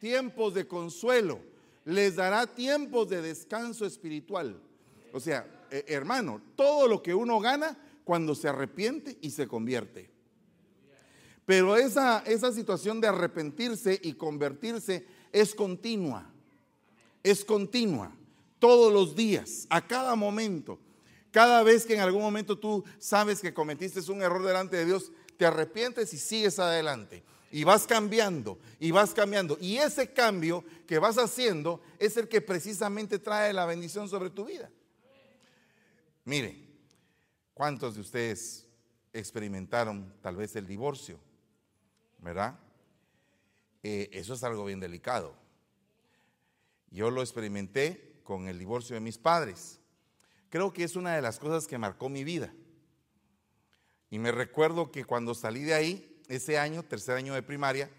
tiempos 0.00 0.54
de 0.54 0.66
consuelo, 0.66 1.40
les 1.84 2.16
dará 2.16 2.46
tiempos 2.46 3.08
de 3.08 3.22
descanso 3.22 3.86
espiritual. 3.86 4.60
O 5.12 5.20
sea, 5.20 5.46
eh, 5.70 5.84
hermano, 5.88 6.42
todo 6.56 6.88
lo 6.88 7.02
que 7.02 7.14
uno 7.14 7.38
gana 7.38 7.78
cuando 8.04 8.34
se 8.34 8.48
arrepiente 8.48 9.16
y 9.20 9.30
se 9.30 9.46
convierte. 9.46 10.10
Pero 11.46 11.76
esa, 11.76 12.20
esa 12.26 12.52
situación 12.52 13.00
de 13.00 13.08
arrepentirse 13.08 13.98
y 14.02 14.14
convertirse 14.14 15.06
es 15.32 15.54
continua. 15.54 16.30
Es 17.22 17.44
continua. 17.44 18.12
Todos 18.58 18.92
los 18.92 19.16
días, 19.16 19.66
a 19.70 19.86
cada 19.86 20.14
momento. 20.14 20.78
Cada 21.30 21.62
vez 21.62 21.86
que 21.86 21.94
en 21.94 22.00
algún 22.00 22.22
momento 22.22 22.58
tú 22.58 22.84
sabes 22.98 23.40
que 23.40 23.54
cometiste 23.54 24.00
un 24.10 24.22
error 24.22 24.44
delante 24.44 24.76
de 24.76 24.84
Dios, 24.84 25.12
te 25.36 25.46
arrepientes 25.46 26.12
y 26.12 26.18
sigues 26.18 26.58
adelante. 26.58 27.22
Y 27.50 27.64
vas 27.64 27.86
cambiando, 27.86 28.58
y 28.78 28.92
vas 28.92 29.12
cambiando. 29.12 29.58
Y 29.60 29.78
ese 29.78 30.12
cambio 30.12 30.64
que 30.86 30.98
vas 30.98 31.18
haciendo 31.18 31.82
es 31.98 32.16
el 32.16 32.28
que 32.28 32.40
precisamente 32.40 33.18
trae 33.18 33.52
la 33.52 33.66
bendición 33.66 34.08
sobre 34.08 34.30
tu 34.30 34.44
vida. 34.44 34.70
Mire, 36.24 36.56
¿cuántos 37.54 37.94
de 37.94 38.02
ustedes 38.02 38.68
experimentaron 39.12 40.14
tal 40.22 40.36
vez 40.36 40.54
el 40.54 40.66
divorcio? 40.66 41.18
¿Verdad? 42.18 42.58
Eh, 43.82 44.10
eso 44.12 44.34
es 44.34 44.44
algo 44.44 44.64
bien 44.64 44.78
delicado. 44.78 45.34
Yo 46.90 47.10
lo 47.10 47.20
experimenté 47.20 48.20
con 48.22 48.48
el 48.48 48.58
divorcio 48.58 48.94
de 48.94 49.00
mis 49.00 49.18
padres. 49.18 49.80
Creo 50.50 50.72
que 50.72 50.84
es 50.84 50.96
una 50.96 51.14
de 51.14 51.22
las 51.22 51.38
cosas 51.38 51.66
que 51.66 51.78
marcó 51.78 52.08
mi 52.08 52.24
vida. 52.24 52.52
Y 54.10 54.18
me 54.18 54.32
recuerdo 54.32 54.90
que 54.90 55.04
cuando 55.04 55.34
salí 55.34 55.62
de 55.62 55.74
ahí, 55.74 56.09
ese 56.30 56.58
año, 56.58 56.82
tercer 56.82 57.16
año 57.16 57.34
de 57.34 57.42
primaria, 57.42 57.90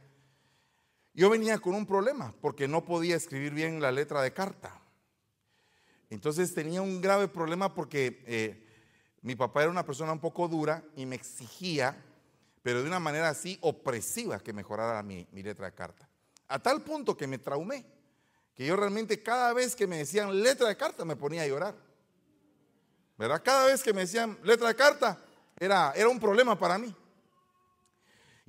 yo 1.14 1.30
venía 1.30 1.60
con 1.60 1.76
un 1.76 1.86
problema 1.86 2.34
porque 2.42 2.68
no 2.68 2.86
podía 2.86 3.16
escribir 3.16 3.54
bien 3.54 3.82
la 3.82 3.92
letra 3.92 4.22
de 4.22 4.32
carta. 4.32 4.80
Entonces 6.10 6.54
tenía 6.54 6.82
un 6.82 7.02
grave 7.02 7.28
problema 7.28 7.74
porque 7.74 8.24
eh, 8.26 8.68
mi 9.22 9.36
papá 9.36 9.62
era 9.62 9.72
una 9.72 9.86
persona 9.86 10.14
un 10.14 10.20
poco 10.20 10.48
dura 10.48 10.84
y 10.96 11.06
me 11.06 11.16
exigía, 11.16 12.02
pero 12.64 12.82
de 12.82 12.88
una 12.88 13.00
manera 13.00 13.30
así 13.30 13.58
opresiva, 13.62 14.40
que 14.40 14.54
mejorara 14.54 15.04
mi, 15.04 15.28
mi 15.32 15.44
letra 15.44 15.66
de 15.66 15.74
carta. 15.74 16.08
A 16.48 16.60
tal 16.60 16.82
punto 16.82 17.16
que 17.16 17.28
me 17.28 17.38
traumé, 17.38 17.86
que 18.56 18.66
yo 18.66 18.76
realmente 18.76 19.22
cada 19.22 19.54
vez 19.54 19.76
que 19.76 19.88
me 19.88 19.98
decían 19.98 20.42
letra 20.42 20.68
de 20.68 20.78
carta 20.78 21.06
me 21.06 21.16
ponía 21.16 21.44
a 21.44 21.48
llorar. 21.48 21.76
¿Verdad? 23.18 23.42
Cada 23.44 23.66
vez 23.68 23.84
que 23.84 23.94
me 23.94 24.02
decían 24.02 24.38
letra 24.44 24.70
de 24.70 24.76
carta 24.76 25.20
era, 25.58 25.94
era 25.96 26.10
un 26.10 26.20
problema 26.20 26.58
para 26.58 26.78
mí. 26.78 26.96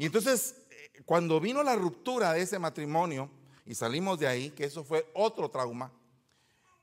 Y 0.02 0.06
entonces, 0.06 0.56
eh, 0.68 1.02
cuando 1.06 1.38
vino 1.38 1.62
la 1.62 1.76
ruptura 1.76 2.32
de 2.32 2.42
ese 2.42 2.58
matrimonio 2.58 3.30
y 3.64 3.76
salimos 3.76 4.18
de 4.18 4.26
ahí, 4.26 4.50
que 4.50 4.64
eso 4.64 4.82
fue 4.82 5.08
otro 5.14 5.48
trauma, 5.48 5.92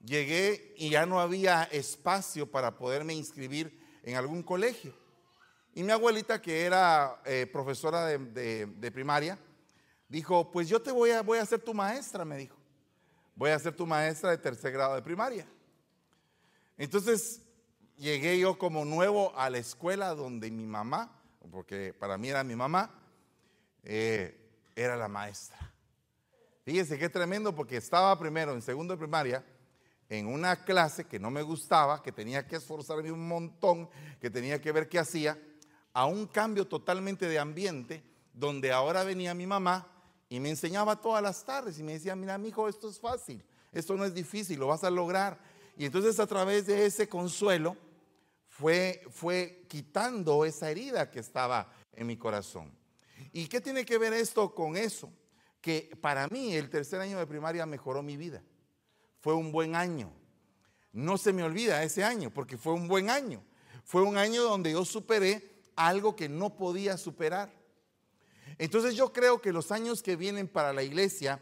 llegué 0.02 0.73
y 0.78 0.92
ya 0.92 1.06
no 1.06 1.20
había 1.20 1.64
espacio 1.64 2.50
para 2.50 2.78
poderme 2.78 3.14
inscribir 3.14 3.78
en 4.03 4.16
algún 4.16 4.42
colegio. 4.42 4.94
Y 5.76 5.84
mi 5.84 5.92
abuelita, 5.92 6.42
que 6.42 6.61
era 6.61 7.22
eh, 7.26 7.45
profesora 7.52 8.06
de, 8.06 8.92
primaria, 8.94 9.38
dijo, 10.08 10.50
pues 10.50 10.70
yo 10.70 10.81
te 10.81 10.94
voy 10.94 11.11
a, 11.11 11.22
voy 11.22 11.39
a 11.39 11.45
ser 11.45 11.59
tu 11.59 11.73
maestra, 11.73 12.23
me 12.23 12.38
dijo. 12.38 12.56
Voy 13.36 13.50
a 13.50 13.59
ser 13.59 13.76
tu 13.76 13.86
maestra 13.86 14.30
de 14.30 14.38
tercer 14.38 14.72
grado 14.72 14.95
de 14.95 15.02
primaria. 15.02 15.45
Entonces 16.78 17.42
llegué 17.98 18.39
yo 18.39 18.58
como 18.58 18.86
nuevo 18.86 19.38
a 19.38 19.50
la 19.50 19.58
escuela 19.58 20.16
donde 20.16 20.50
mi 20.50 20.66
mamá, 20.66 21.22
porque 21.52 21.94
para 21.94 22.17
mí 22.17 22.30
era 22.30 22.45
mi 22.45 22.56
mamá, 22.56 22.95
eh, 23.92 24.72
era 24.76 24.95
la 24.95 25.08
maestra. 25.08 25.58
Fíjense 26.64 27.00
qué 27.00 27.09
tremendo 27.09 27.56
porque 27.56 27.78
estaba 27.78 28.18
primero 28.20 28.54
en 28.54 28.62
segundo 28.62 28.94
de 28.94 29.00
primaria 29.00 29.44
en 30.09 30.28
una 30.28 30.64
clase 30.64 31.06
que 31.06 31.20
no 31.20 31.32
me 31.32 31.42
gustaba, 31.42 32.04
que 32.04 32.11
tenía 32.11 32.45
que 32.48 32.58
esforzarme 32.58 33.11
un 33.11 33.27
montón, 33.27 33.89
que 34.22 34.30
tenía 34.30 34.61
que 34.61 34.72
ver 34.72 34.89
qué 34.89 35.00
hacía, 35.00 35.39
a 35.92 36.05
un 36.05 36.27
cambio 36.27 36.67
totalmente 36.67 37.27
de 37.27 37.39
ambiente, 37.39 38.04
donde 38.32 38.72
ahora 38.72 39.04
venía 39.04 39.33
mi 39.33 39.48
mamá 39.48 39.88
y 40.30 40.39
me 40.39 40.52
enseñaba 40.52 41.02
todas 41.02 41.23
las 41.23 41.44
tardes 41.44 41.80
y 41.80 41.83
me 41.83 41.94
decía, 41.94 42.16
mira, 42.16 42.38
mi 42.38 42.50
hijo, 42.50 42.70
esto 42.70 42.89
es 42.89 43.00
fácil, 43.00 43.44
esto 43.71 43.95
no 43.95 44.06
es 44.06 44.14
difícil, 44.14 44.60
lo 44.60 44.67
vas 44.67 44.83
a 44.83 44.92
lograr. 44.92 45.39
Y 45.76 45.86
entonces 45.86 46.20
a 46.20 46.27
través 46.27 46.67
de 46.67 46.86
ese 46.86 47.10
consuelo 47.10 47.76
fue, 48.48 49.02
fue 49.10 49.66
quitando 49.67 50.45
esa 50.45 50.70
herida 50.70 51.10
que 51.10 51.20
estaba 51.20 51.73
en 51.94 52.06
mi 52.06 52.17
corazón. 52.17 52.79
¿Y 53.32 53.48
qué 53.48 53.62
tiene 53.62 53.86
que 53.86 53.98
ver 53.98 54.14
esto 54.14 54.54
con 54.54 54.76
eso? 54.78 55.12
Que 55.62 55.98
para 56.02 56.28
mí 56.28 56.56
el 56.56 56.70
tercer 56.70 57.02
año 57.02 57.20
de 57.20 57.28
primaria 57.28 57.66
mejoró 57.66 58.02
mi 58.02 58.17
vida 58.17 58.44
fue 59.20 59.34
un 59.34 59.52
buen 59.52 59.76
año. 59.76 60.12
No 60.92 61.17
se 61.17 61.34
me 61.34 61.44
olvida 61.44 61.84
ese 61.84 62.04
año, 62.04 62.32
porque 62.32 62.58
fue 62.58 62.73
un 62.73 62.88
buen 62.88 63.10
año. 63.10 63.44
Fue 63.84 64.02
un 64.02 64.18
año 64.18 64.44
donde 64.44 64.72
yo 64.72 64.86
superé 64.86 65.62
algo 65.76 66.16
que 66.16 66.30
no 66.30 66.56
podía 66.56 66.98
superar. 66.98 67.52
Entonces 68.58 68.95
yo 68.95 69.14
creo 69.14 69.42
que 69.42 69.54
los 69.54 69.72
años 69.72 70.02
que 70.02 70.16
vienen 70.16 70.48
para 70.48 70.73
la 70.73 70.84
iglesia, 70.84 71.39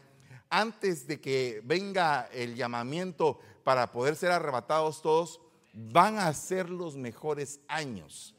antes 0.50 1.06
de 1.06 1.20
que 1.20 1.60
venga 1.64 2.28
el 2.32 2.54
llamamiento 2.54 3.38
para 3.64 3.90
poder 3.90 4.16
ser 4.16 4.30
arrebatados 4.30 5.02
todos, 5.02 5.40
van 5.72 6.18
a 6.18 6.32
ser 6.34 6.70
los 6.70 6.96
mejores 6.96 7.60
años 7.68 8.34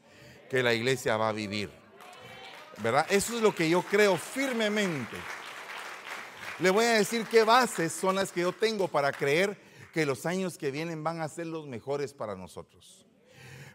que 0.48 0.62
la 0.62 0.74
iglesia 0.74 1.16
va 1.16 1.28
a 1.28 1.32
vivir. 1.32 1.79
¿Verdad? 2.82 3.06
Eso 3.10 3.36
es 3.36 3.42
lo 3.42 3.54
que 3.54 3.68
yo 3.68 3.82
creo 3.82 4.16
firmemente. 4.16 5.16
Le 6.60 6.70
voy 6.70 6.86
a 6.86 6.92
decir 6.92 7.26
qué 7.26 7.44
bases 7.44 7.92
son 7.92 8.14
las 8.14 8.32
que 8.32 8.40
yo 8.40 8.52
tengo 8.52 8.88
para 8.88 9.12
creer 9.12 9.58
que 9.92 10.06
los 10.06 10.24
años 10.24 10.56
que 10.56 10.70
vienen 10.70 11.04
van 11.04 11.20
a 11.20 11.28
ser 11.28 11.46
los 11.46 11.66
mejores 11.66 12.14
para 12.14 12.36
nosotros. 12.36 13.06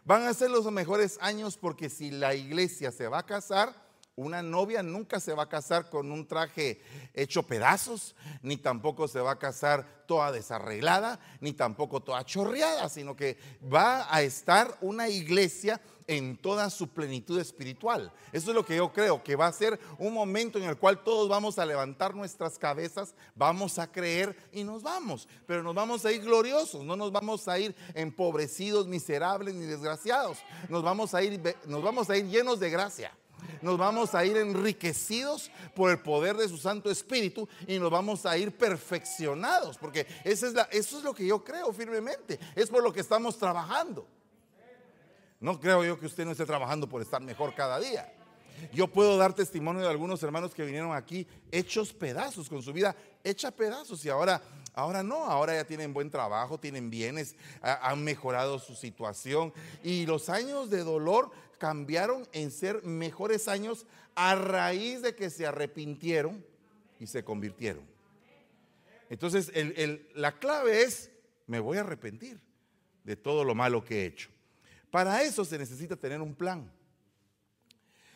Van 0.04 0.26
a 0.26 0.34
ser 0.34 0.50
los 0.50 0.70
mejores 0.72 1.18
años 1.20 1.56
porque 1.56 1.88
si 1.88 2.10
la 2.10 2.34
iglesia 2.34 2.90
se 2.92 3.08
va 3.08 3.18
a 3.18 3.26
casar, 3.26 3.74
una 4.16 4.42
novia 4.42 4.82
nunca 4.82 5.20
se 5.20 5.34
va 5.34 5.44
a 5.44 5.48
casar 5.48 5.90
con 5.90 6.10
un 6.10 6.26
traje 6.26 6.80
hecho 7.12 7.42
pedazos, 7.42 8.14
ni 8.40 8.56
tampoco 8.56 9.08
se 9.08 9.20
va 9.20 9.32
a 9.32 9.38
casar 9.38 10.04
toda 10.06 10.32
desarreglada, 10.32 11.20
ni 11.40 11.52
tampoco 11.52 12.00
toda 12.00 12.24
chorreada, 12.24 12.88
sino 12.88 13.14
que 13.14 13.36
va 13.72 14.12
a 14.14 14.22
estar 14.22 14.78
una 14.80 15.08
iglesia 15.08 15.80
en 16.06 16.36
toda 16.36 16.70
su 16.70 16.88
plenitud 16.88 17.38
espiritual. 17.38 18.12
Eso 18.32 18.50
es 18.50 18.54
lo 18.54 18.64
que 18.64 18.76
yo 18.76 18.92
creo, 18.92 19.22
que 19.22 19.36
va 19.36 19.46
a 19.46 19.52
ser 19.52 19.78
un 19.98 20.12
momento 20.12 20.58
en 20.58 20.64
el 20.64 20.76
cual 20.76 21.02
todos 21.02 21.28
vamos 21.28 21.58
a 21.58 21.66
levantar 21.66 22.14
nuestras 22.14 22.58
cabezas, 22.58 23.14
vamos 23.34 23.78
a 23.78 23.90
creer 23.90 24.36
y 24.52 24.64
nos 24.64 24.82
vamos. 24.82 25.28
Pero 25.46 25.62
nos 25.62 25.74
vamos 25.74 26.04
a 26.04 26.12
ir 26.12 26.22
gloriosos, 26.22 26.84
no 26.84 26.96
nos 26.96 27.12
vamos 27.12 27.48
a 27.48 27.58
ir 27.58 27.74
empobrecidos, 27.94 28.86
miserables 28.86 29.54
ni 29.54 29.66
desgraciados. 29.66 30.38
Nos 30.68 30.82
vamos 30.82 31.14
a 31.14 31.22
ir, 31.22 31.56
nos 31.66 31.82
vamos 31.82 32.10
a 32.10 32.16
ir 32.16 32.26
llenos 32.26 32.60
de 32.60 32.70
gracia. 32.70 33.12
Nos 33.62 33.78
vamos 33.78 34.14
a 34.14 34.24
ir 34.24 34.36
enriquecidos 34.36 35.50
por 35.74 35.90
el 35.90 36.00
poder 36.00 36.36
de 36.36 36.48
su 36.48 36.56
Santo 36.56 36.90
Espíritu 36.90 37.48
y 37.66 37.78
nos 37.78 37.90
vamos 37.90 38.26
a 38.26 38.36
ir 38.36 38.56
perfeccionados, 38.56 39.78
porque 39.78 40.06
es, 40.24 40.42
eso 40.42 40.98
es 40.98 41.04
lo 41.04 41.14
que 41.14 41.26
yo 41.26 41.44
creo 41.44 41.72
firmemente, 41.72 42.40
es 42.54 42.68
por 42.68 42.82
lo 42.82 42.92
que 42.92 43.00
estamos 43.00 43.38
trabajando. 43.38 44.06
No 45.46 45.60
creo 45.60 45.84
yo 45.84 45.96
que 45.96 46.06
usted 46.06 46.24
no 46.24 46.32
esté 46.32 46.44
trabajando 46.44 46.88
por 46.88 47.00
estar 47.00 47.22
mejor 47.22 47.54
cada 47.54 47.78
día. 47.78 48.12
Yo 48.72 48.88
puedo 48.88 49.16
dar 49.16 49.32
testimonio 49.32 49.82
de 49.82 49.88
algunos 49.88 50.20
hermanos 50.24 50.52
que 50.52 50.64
vinieron 50.64 50.92
aquí 50.92 51.24
hechos 51.52 51.92
pedazos 51.92 52.48
con 52.48 52.64
su 52.64 52.72
vida, 52.72 52.96
hecha 53.22 53.52
pedazos 53.52 54.04
y 54.04 54.08
ahora, 54.08 54.42
ahora 54.74 55.04
no, 55.04 55.24
ahora 55.26 55.54
ya 55.54 55.64
tienen 55.64 55.94
buen 55.94 56.10
trabajo, 56.10 56.58
tienen 56.58 56.90
bienes, 56.90 57.36
han 57.62 58.02
mejorado 58.02 58.58
su 58.58 58.74
situación 58.74 59.52
y 59.84 60.04
los 60.06 60.30
años 60.30 60.68
de 60.68 60.82
dolor 60.82 61.30
cambiaron 61.58 62.26
en 62.32 62.50
ser 62.50 62.82
mejores 62.82 63.46
años 63.46 63.86
a 64.16 64.34
raíz 64.34 65.00
de 65.00 65.14
que 65.14 65.30
se 65.30 65.46
arrepintieron 65.46 66.44
y 66.98 67.06
se 67.06 67.22
convirtieron. 67.22 67.84
Entonces, 69.08 69.52
la 70.12 70.40
clave 70.40 70.82
es, 70.82 71.12
me 71.46 71.60
voy 71.60 71.78
a 71.78 71.82
arrepentir 71.82 72.40
de 73.04 73.14
todo 73.14 73.44
lo 73.44 73.54
malo 73.54 73.84
que 73.84 74.02
he 74.02 74.06
hecho. 74.06 74.30
Para 74.96 75.22
eso 75.22 75.44
se 75.44 75.58
necesita 75.58 75.94
tener 75.94 76.22
un 76.22 76.34
plan. 76.34 76.72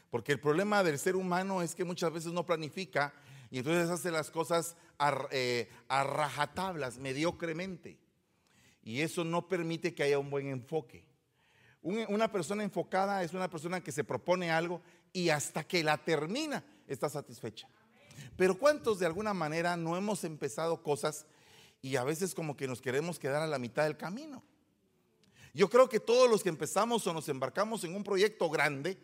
Porque 0.08 0.32
el 0.32 0.40
problema 0.40 0.82
del 0.82 0.98
ser 0.98 1.14
humano 1.14 1.60
es 1.60 1.74
que 1.74 1.84
muchas 1.84 2.10
veces 2.10 2.32
no 2.32 2.46
planifica 2.46 3.12
y 3.50 3.58
entonces 3.58 3.90
hace 3.90 4.10
las 4.10 4.30
cosas 4.30 4.78
a, 4.98 5.28
eh, 5.30 5.68
rajatablas, 5.90 6.96
mediocremente. 6.96 7.98
Y 8.82 9.02
eso 9.02 9.24
no 9.24 9.46
permite 9.46 9.94
que 9.94 10.04
haya 10.04 10.18
un 10.18 10.30
buen 10.30 10.46
enfoque. 10.46 11.04
una 11.82 12.32
persona 12.32 12.64
enfocada 12.64 13.22
es 13.24 13.34
una 13.34 13.50
persona 13.50 13.82
que 13.82 13.92
se 13.92 14.02
propone 14.02 14.50
algo 14.50 14.80
y 15.12 15.28
hasta 15.28 15.64
que 15.64 15.84
la 15.84 15.98
termina 15.98 16.64
está 16.86 17.10
satisfecha. 17.10 17.68
Pero 18.38 18.58
¿cuántos 18.58 18.98
de 18.98 19.04
alguna 19.04 19.34
manera 19.34 19.76
no 19.76 19.98
hemos 19.98 20.24
empezado 20.24 20.82
cosas 20.82 21.26
y 21.82 21.96
a 21.96 22.04
veces 22.04 22.34
como 22.34 22.56
que 22.56 22.66
nos 22.66 22.80
queremos 22.80 23.18
quedar 23.18 23.42
a 23.42 23.46
la 23.46 23.58
mitad 23.58 23.84
del 23.84 23.98
camino? 23.98 24.42
Yo 25.52 25.68
creo 25.68 25.88
que 25.88 26.00
todos 26.00 26.30
los 26.30 26.42
que 26.42 26.48
empezamos 26.48 27.06
o 27.06 27.12
nos 27.12 27.28
embarcamos 27.28 27.84
en 27.84 27.94
un 27.94 28.04
proyecto 28.04 28.48
grande, 28.50 28.98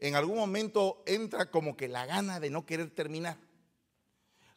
en 0.00 0.16
algún 0.16 0.36
momento 0.36 1.02
entra 1.06 1.50
como 1.50 1.76
que 1.76 1.88
la 1.88 2.06
gana 2.06 2.40
de 2.40 2.50
no 2.50 2.66
querer 2.66 2.90
terminar. 2.90 3.38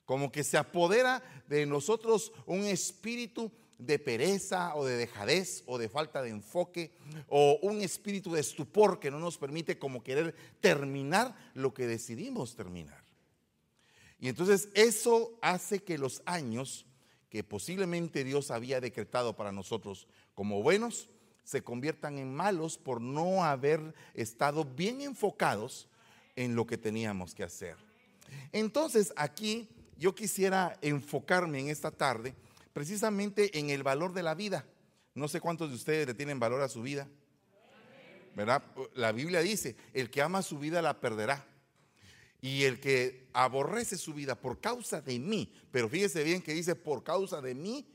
Como 0.05 0.31
que 0.31 0.43
se 0.43 0.57
apodera 0.57 1.23
de 1.47 1.65
nosotros 1.65 2.31
un 2.45 2.63
espíritu 2.63 3.51
de 3.77 3.99
pereza 3.99 4.75
o 4.75 4.85
de 4.85 4.95
dejadez 4.95 5.63
o 5.65 5.77
de 5.77 5.89
falta 5.89 6.21
de 6.21 6.29
enfoque 6.29 6.95
o 7.27 7.59
un 7.61 7.81
espíritu 7.81 8.31
de 8.33 8.41
estupor 8.41 8.99
que 8.99 9.11
no 9.11 9.19
nos 9.19 9.37
permite 9.37 9.77
como 9.77 10.03
querer 10.03 10.35
terminar 10.61 11.35
lo 11.53 11.73
que 11.73 11.87
decidimos 11.87 12.55
terminar. 12.55 13.03
Y 14.19 14.29
entonces 14.29 14.69
eso 14.73 15.37
hace 15.41 15.83
que 15.83 15.97
los 15.97 16.21
años 16.25 16.85
que 17.29 17.43
posiblemente 17.43 18.23
Dios 18.23 18.49
había 18.49 18.79
decretado 18.79 19.35
para 19.35 19.51
nosotros 19.51 20.07
como 20.33 20.63
buenos 20.63 21.09
se 21.45 21.63
conviertan 21.63 22.17
en 22.17 22.35
malos 22.35 22.77
por 22.77 22.99
no 22.99 23.45
haber 23.45 23.93
estado 24.15 24.65
bien 24.65 24.99
enfocados 24.99 25.87
en 26.35 26.55
lo 26.55 26.65
que 26.65 26.77
teníamos 26.77 27.33
que 27.33 27.43
hacer. 27.43 27.77
Entonces 28.51 29.13
aquí 29.15 29.69
yo 29.97 30.13
quisiera 30.13 30.77
enfocarme 30.81 31.59
en 31.59 31.69
esta 31.69 31.91
tarde 31.91 32.35
precisamente 32.73 33.57
en 33.57 33.69
el 33.69 33.83
valor 33.83 34.11
de 34.11 34.23
la 34.23 34.35
vida. 34.35 34.65
No 35.13 35.29
sé 35.29 35.39
cuántos 35.39 35.69
de 35.69 35.75
ustedes 35.75 36.07
le 36.07 36.13
tienen 36.13 36.39
valor 36.39 36.61
a 36.61 36.67
su 36.67 36.81
vida. 36.81 37.07
¿Verdad? 38.35 38.63
La 38.95 39.13
Biblia 39.13 39.39
dice, 39.39 39.77
el 39.93 40.09
que 40.09 40.21
ama 40.21 40.41
su 40.41 40.59
vida 40.59 40.81
la 40.81 40.99
perderá. 40.99 41.45
Y 42.41 42.63
el 42.63 42.81
que 42.81 43.27
aborrece 43.31 43.97
su 43.97 44.13
vida 44.13 44.35
por 44.35 44.59
causa 44.59 44.99
de 44.99 45.17
mí, 45.19 45.53
pero 45.71 45.87
fíjese 45.87 46.23
bien 46.23 46.41
que 46.41 46.53
dice 46.53 46.75
por 46.75 47.03
causa 47.03 47.41
de 47.41 47.55
mí, 47.55 47.87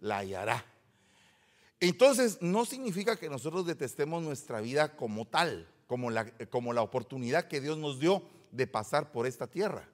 la 0.00 0.18
hallará. 0.18 0.71
Entonces, 1.82 2.38
no 2.40 2.64
significa 2.64 3.16
que 3.16 3.28
nosotros 3.28 3.66
detestemos 3.66 4.22
nuestra 4.22 4.60
vida 4.60 4.94
como 4.94 5.24
tal, 5.24 5.68
como 5.88 6.12
la, 6.12 6.80
oportunidad 6.80 7.48
que 7.48 7.60
Dios 7.60 7.76
nos 7.76 7.98
dio 7.98 8.22
de 8.52 8.68
pasar 8.68 9.10
por 9.10 9.26
esta 9.26 9.48
tierra, 9.48 9.88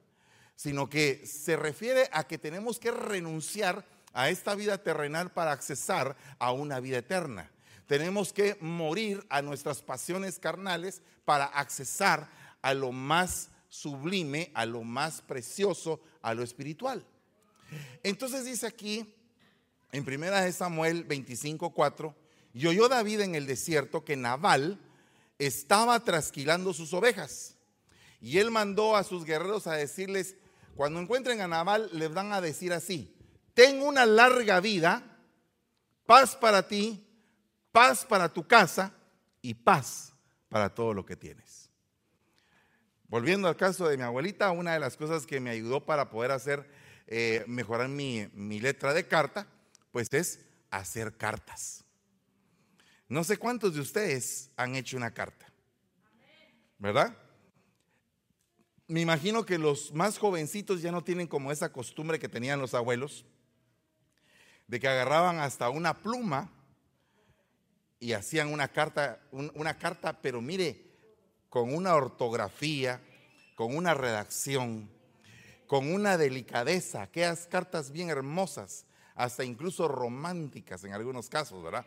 sino 0.54 0.90
que 0.90 1.26
se 1.26 1.56
refiere 1.56 2.10
a 2.12 2.24
que 2.24 2.36
tenemos 2.36 2.78
que 2.78 2.90
renunciar 2.90 3.86
a 4.12 4.28
esta 4.28 4.54
vida 4.54 4.76
terrenal 4.76 5.32
para 5.32 5.52
accesar 5.52 6.14
a 6.38 6.52
una 6.52 6.78
vida 6.78 6.98
eterna. 6.98 7.50
Tenemos 7.86 8.34
que 8.34 8.58
morir 8.60 9.26
a 9.30 9.40
nuestras 9.40 9.80
pasiones 9.80 10.38
carnales 10.38 11.00
para 11.24 11.46
accesar 11.46 12.28
a 12.60 12.74
lo 12.74 12.92
más 12.92 13.48
sublime, 13.70 14.50
a 14.52 14.66
lo 14.66 14.82
más 14.82 15.22
precioso, 15.22 16.02
a 16.20 16.34
lo 16.34 16.42
espiritual. 16.42 17.02
Entonces 18.02 18.44
dice 18.44 18.66
aquí 18.66 19.14
en 19.92 20.04
primera 20.04 20.42
de 20.42 20.52
Samuel 20.52 21.06
25:4, 21.06 22.14
y 22.52 22.66
oyó 22.66 22.88
David 22.88 23.20
en 23.20 23.34
el 23.34 23.46
desierto 23.46 24.04
que 24.04 24.16
Nabal 24.16 24.78
estaba 25.38 26.00
trasquilando 26.00 26.72
sus 26.72 26.92
ovejas. 26.92 27.56
Y 28.20 28.38
él 28.38 28.50
mandó 28.50 28.96
a 28.96 29.04
sus 29.04 29.24
guerreros 29.24 29.66
a 29.66 29.74
decirles, 29.74 30.36
cuando 30.74 31.00
encuentren 31.00 31.40
a 31.40 31.48
Nabal, 31.48 31.88
les 31.92 32.12
van 32.12 32.32
a 32.32 32.40
decir 32.40 32.72
así, 32.72 33.14
ten 33.54 33.82
una 33.82 34.06
larga 34.06 34.60
vida, 34.60 35.02
paz 36.06 36.36
para 36.36 36.66
ti, 36.66 37.04
paz 37.72 38.04
para 38.04 38.32
tu 38.32 38.46
casa 38.46 38.92
y 39.40 39.54
paz 39.54 40.12
para 40.48 40.74
todo 40.74 40.94
lo 40.94 41.04
que 41.04 41.16
tienes. 41.16 41.70
Volviendo 43.08 43.48
al 43.48 43.56
caso 43.56 43.88
de 43.88 43.96
mi 43.96 44.02
abuelita, 44.02 44.50
una 44.50 44.74
de 44.74 44.80
las 44.80 44.96
cosas 44.96 45.26
que 45.26 45.40
me 45.40 45.50
ayudó 45.50 45.84
para 45.84 46.10
poder 46.10 46.30
hacer, 46.30 46.68
eh, 47.06 47.44
mejorar 47.46 47.88
mi, 47.88 48.28
mi 48.34 48.60
letra 48.60 48.92
de 48.92 49.06
carta, 49.06 49.46
pues 49.98 50.12
es 50.12 50.38
hacer 50.70 51.16
cartas. 51.16 51.84
No 53.08 53.24
sé 53.24 53.36
cuántos 53.36 53.74
de 53.74 53.80
ustedes 53.80 54.52
han 54.56 54.76
hecho 54.76 54.96
una 54.96 55.12
carta, 55.12 55.52
¿verdad? 56.78 57.18
Me 58.86 59.00
imagino 59.00 59.44
que 59.44 59.58
los 59.58 59.92
más 59.92 60.16
jovencitos 60.16 60.82
ya 60.82 60.92
no 60.92 61.02
tienen 61.02 61.26
como 61.26 61.50
esa 61.50 61.72
costumbre 61.72 62.20
que 62.20 62.28
tenían 62.28 62.60
los 62.60 62.74
abuelos 62.74 63.26
de 64.68 64.78
que 64.78 64.86
agarraban 64.86 65.40
hasta 65.40 65.68
una 65.68 66.00
pluma 66.00 66.48
y 67.98 68.12
hacían 68.12 68.52
una 68.52 68.68
carta, 68.68 69.20
una 69.32 69.78
carta, 69.78 70.22
pero 70.22 70.40
mire, 70.40 70.92
con 71.48 71.74
una 71.74 71.96
ortografía, 71.96 73.00
con 73.56 73.76
una 73.76 73.94
redacción, 73.94 74.88
con 75.66 75.92
una 75.92 76.16
delicadeza, 76.16 77.02
aquellas 77.02 77.48
cartas 77.48 77.90
bien 77.90 78.10
hermosas, 78.10 78.84
hasta 79.18 79.44
incluso 79.44 79.88
románticas 79.88 80.84
en 80.84 80.92
algunos 80.92 81.28
casos, 81.28 81.60
¿verdad? 81.60 81.84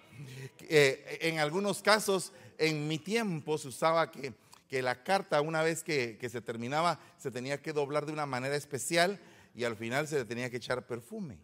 Eh, 0.60 1.18
en 1.22 1.40
algunos 1.40 1.82
casos, 1.82 2.34
en 2.58 2.90
mi 2.90 3.00
tiempo 3.00 3.58
se 3.58 3.70
usaba 3.70 4.12
que, 4.12 4.34
que 4.68 4.82
la 4.82 5.02
carta, 5.02 5.40
una 5.40 5.64
vez 5.64 5.82
que, 5.82 6.18
que 6.20 6.30
se 6.30 6.42
terminaba, 6.42 7.00
se 7.18 7.32
tenía 7.32 7.62
que 7.62 7.72
doblar 7.72 8.06
de 8.06 8.12
una 8.12 8.26
manera 8.26 8.58
especial 8.58 9.18
y 9.56 9.64
al 9.64 9.78
final 9.78 10.10
se 10.10 10.18
le 10.18 10.26
tenía 10.26 10.50
que 10.50 10.58
echar 10.58 10.86
perfume. 10.86 11.38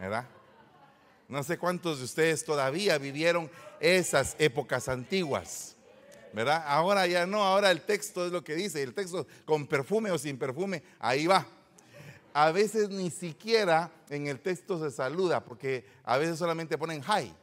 ¿verdad? 0.00 0.24
No 1.28 1.42
sé 1.42 1.58
cuántos 1.58 1.98
de 1.98 2.06
ustedes 2.06 2.42
todavía 2.42 2.96
vivieron 2.96 3.50
esas 3.80 4.34
épocas 4.38 4.88
antiguas. 4.88 5.76
¿Verdad? 6.32 6.64
Ahora 6.66 7.06
ya 7.06 7.26
no, 7.26 7.44
ahora 7.44 7.70
el 7.70 7.82
texto 7.82 8.24
es 8.24 8.32
lo 8.32 8.42
que 8.42 8.54
dice, 8.54 8.82
el 8.82 8.94
texto 8.94 9.26
con 9.44 9.66
perfume 9.66 10.10
o 10.10 10.16
sin 10.16 10.38
perfume, 10.38 10.82
ahí 11.00 11.26
va. 11.26 11.46
A 12.32 12.52
veces 12.52 12.90
ni 12.90 13.10
siquiera 13.10 13.92
en 14.08 14.26
el 14.26 14.40
texto 14.40 14.78
se 14.78 14.94
saluda, 14.94 15.44
porque 15.44 15.84
a 16.04 16.16
veces 16.16 16.38
solamente 16.38 16.78
ponen 16.78 17.02
hi. 17.02 17.34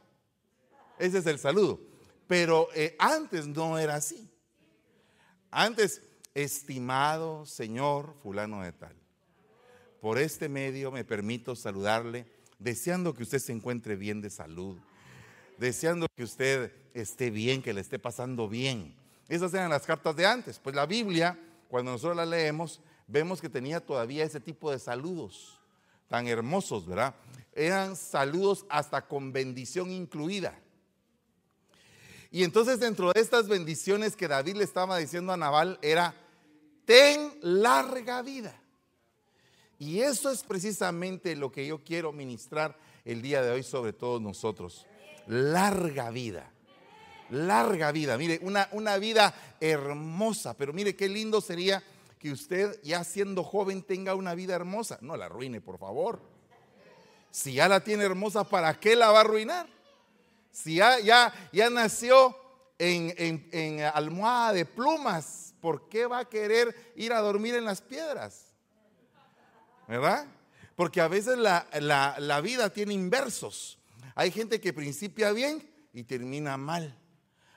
Ese 0.98 1.20
es 1.20 1.26
el 1.26 1.40
saludo. 1.40 1.80
Pero 2.28 2.68
eh, 2.74 2.96
antes 3.00 3.48
no 3.48 3.78
era 3.78 3.96
así. 3.96 4.30
Antes, 5.52 6.02
estimado 6.34 7.46
señor 7.46 8.14
fulano 8.22 8.62
de 8.62 8.72
tal, 8.72 8.96
por 10.02 10.20
este 10.20 10.50
medio 10.50 10.92
me 10.92 11.04
permito 11.04 11.56
saludarle 11.56 12.28
deseando 12.60 13.14
que 13.14 13.24
usted 13.24 13.40
se 13.40 13.52
encuentre 13.52 13.96
bien 13.96 14.22
de 14.22 14.30
salud, 14.30 14.78
deseando 15.58 16.08
que 16.16 16.24
usted 16.24 16.72
esté 16.94 17.30
bien, 17.30 17.62
que 17.62 17.74
le 17.74 17.82
esté 17.82 18.00
pasando 18.00 18.48
bien. 18.48 18.96
Esas 19.28 19.54
eran 19.54 19.70
las 19.70 19.86
cartas 19.86 20.16
de 20.16 20.26
antes. 20.26 20.60
Pues 20.60 20.76
la 20.76 20.86
Biblia, 20.86 21.40
cuando 21.70 21.92
nosotros 21.92 22.18
la 22.18 22.26
leemos, 22.26 22.82
vemos 23.08 23.42
que 23.42 23.50
tenía 23.50 23.80
todavía 23.80 24.24
ese 24.24 24.40
tipo 24.40 24.72
de 24.72 24.80
saludos 24.80 25.58
tan 26.08 26.28
hermosos, 26.28 26.86
¿verdad? 26.86 27.16
Eran 27.54 27.96
saludos 27.96 28.66
hasta 28.70 29.08
con 29.08 29.34
bendición 29.34 29.92
incluida. 29.92 30.58
Y 32.32 32.44
entonces 32.44 32.80
dentro 32.80 33.12
de 33.12 33.22
estas 33.22 33.48
bendiciones 33.48 34.16
que 34.16 34.28
David 34.28 34.58
le 34.58 34.64
estaba 34.64 34.98
diciendo 34.98 35.34
a 35.34 35.38
Nabal 35.38 35.80
era, 35.82 36.14
ten 36.86 37.38
larga 37.42 38.22
vida. 38.22 38.54
Y 39.80 40.00
eso 40.00 40.32
es 40.32 40.44
precisamente 40.44 41.36
lo 41.36 41.52
que 41.52 41.68
yo 41.68 41.84
quiero 41.84 42.12
ministrar 42.12 42.78
el 43.06 43.22
día 43.22 43.42
de 43.42 43.52
hoy 43.52 43.64
sobre 43.64 43.94
todos 43.94 44.22
nosotros. 44.22 44.86
Larga 45.28 46.10
vida. 46.10 46.52
Larga 47.30 47.92
vida. 47.92 48.18
Mire, 48.18 48.40
una, 48.42 48.70
una 48.72 48.98
vida 48.98 49.34
hermosa. 49.60 50.56
Pero 50.56 50.74
mire 50.74 50.96
qué 50.96 51.08
lindo 51.08 51.42
sería 51.42 51.84
que 52.20 52.32
usted 52.32 52.80
ya 52.84 53.04
siendo 53.04 53.44
joven 53.44 53.84
tenga 53.84 54.16
una 54.16 54.36
vida 54.36 54.56
hermosa. 54.56 54.98
No 55.02 55.16
la 55.18 55.26
arruine, 55.26 55.62
por 55.62 55.78
favor. 55.78 56.22
Si 57.32 57.54
ya 57.54 57.68
la 57.68 57.84
tiene 57.84 58.04
hermosa, 58.04 58.44
¿para 58.44 58.80
qué 58.80 58.96
la 58.96 59.12
va 59.12 59.20
a 59.20 59.22
arruinar? 59.22 59.68
Si 60.52 60.76
ya, 60.76 61.00
ya, 61.00 61.34
ya 61.52 61.70
nació 61.70 62.36
en, 62.80 63.14
en, 63.18 63.50
en 63.52 63.82
almohada 63.82 64.54
de 64.54 64.66
plumas, 64.66 65.54
¿por 65.62 65.88
qué 65.90 66.08
va 66.08 66.20
a 66.20 66.26
querer 66.26 66.94
ir 66.96 67.14
a 67.14 67.20
dormir 67.20 67.56
en 67.56 67.66
las 67.66 67.82
piedras? 67.82 68.48
¿verdad? 69.88 70.28
Porque 70.76 71.02
a 71.02 71.08
veces 71.08 71.38
la, 71.38 72.42
vida 72.44 72.70
tiene 72.70 72.94
inversos. 72.94 73.80
Hay 74.16 74.32
gente 74.32 74.60
que 74.60 74.74
principia 74.74 75.32
bien 75.32 75.68
y 75.94 76.04
termina 76.04 76.58
mal. 76.58 76.96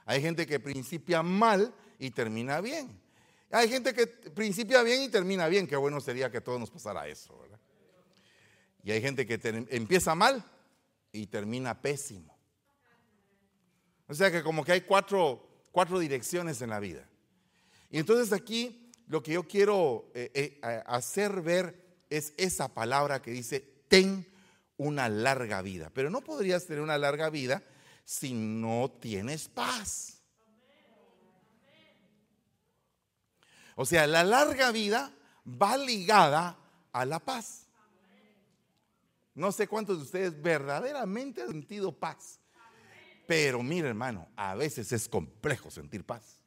Hay 0.06 0.22
gente 0.22 0.46
que 0.46 0.60
principia 0.60 1.22
mal 1.22 1.74
y 1.98 2.10
termina 2.10 2.60
bien. 2.60 2.99
Hay 3.50 3.68
gente 3.68 3.92
que 3.92 4.06
principia 4.06 4.82
bien 4.82 5.02
y 5.02 5.08
termina 5.08 5.48
bien. 5.48 5.66
Qué 5.66 5.76
bueno 5.76 6.00
sería 6.00 6.30
que 6.30 6.38
a 6.38 6.44
todos 6.44 6.60
nos 6.60 6.70
pasara 6.70 7.08
eso, 7.08 7.36
¿verdad? 7.38 7.58
Y 8.82 8.92
hay 8.92 9.02
gente 9.02 9.26
que 9.26 9.38
empieza 9.70 10.14
mal 10.14 10.44
y 11.12 11.26
termina 11.26 11.80
pésimo. 11.80 12.38
O 14.06 14.14
sea 14.14 14.30
que 14.30 14.42
como 14.42 14.64
que 14.64 14.72
hay 14.72 14.80
cuatro, 14.82 15.66
cuatro 15.72 15.98
direcciones 15.98 16.62
en 16.62 16.70
la 16.70 16.80
vida. 16.80 17.08
Y 17.90 17.98
entonces 17.98 18.32
aquí 18.32 18.90
lo 19.08 19.22
que 19.22 19.32
yo 19.32 19.46
quiero 19.46 20.10
eh, 20.14 20.30
eh, 20.34 20.82
hacer 20.86 21.42
ver 21.42 21.98
es 22.08 22.32
esa 22.36 22.72
palabra 22.72 23.20
que 23.20 23.32
dice, 23.32 23.60
ten 23.88 24.26
una 24.76 25.08
larga 25.08 25.60
vida. 25.62 25.90
Pero 25.92 26.08
no 26.10 26.22
podrías 26.22 26.66
tener 26.66 26.82
una 26.82 26.98
larga 26.98 27.28
vida 27.30 27.62
si 28.04 28.32
no 28.32 28.90
tienes 29.00 29.48
paz. 29.48 30.19
O 33.80 33.86
sea, 33.86 34.06
la 34.06 34.22
larga 34.24 34.72
vida 34.72 35.10
va 35.46 35.78
ligada 35.78 36.54
a 36.92 37.06
la 37.06 37.18
paz. 37.18 37.66
No 39.34 39.52
sé 39.52 39.66
cuántos 39.66 39.96
de 39.96 40.04
ustedes 40.04 40.42
verdaderamente 40.42 41.40
han 41.40 41.48
sentido 41.48 41.90
paz. 41.90 42.40
Pero 43.26 43.62
mire 43.62 43.88
hermano, 43.88 44.28
a 44.36 44.54
veces 44.54 44.92
es 44.92 45.08
complejo 45.08 45.70
sentir 45.70 46.04
paz. 46.04 46.42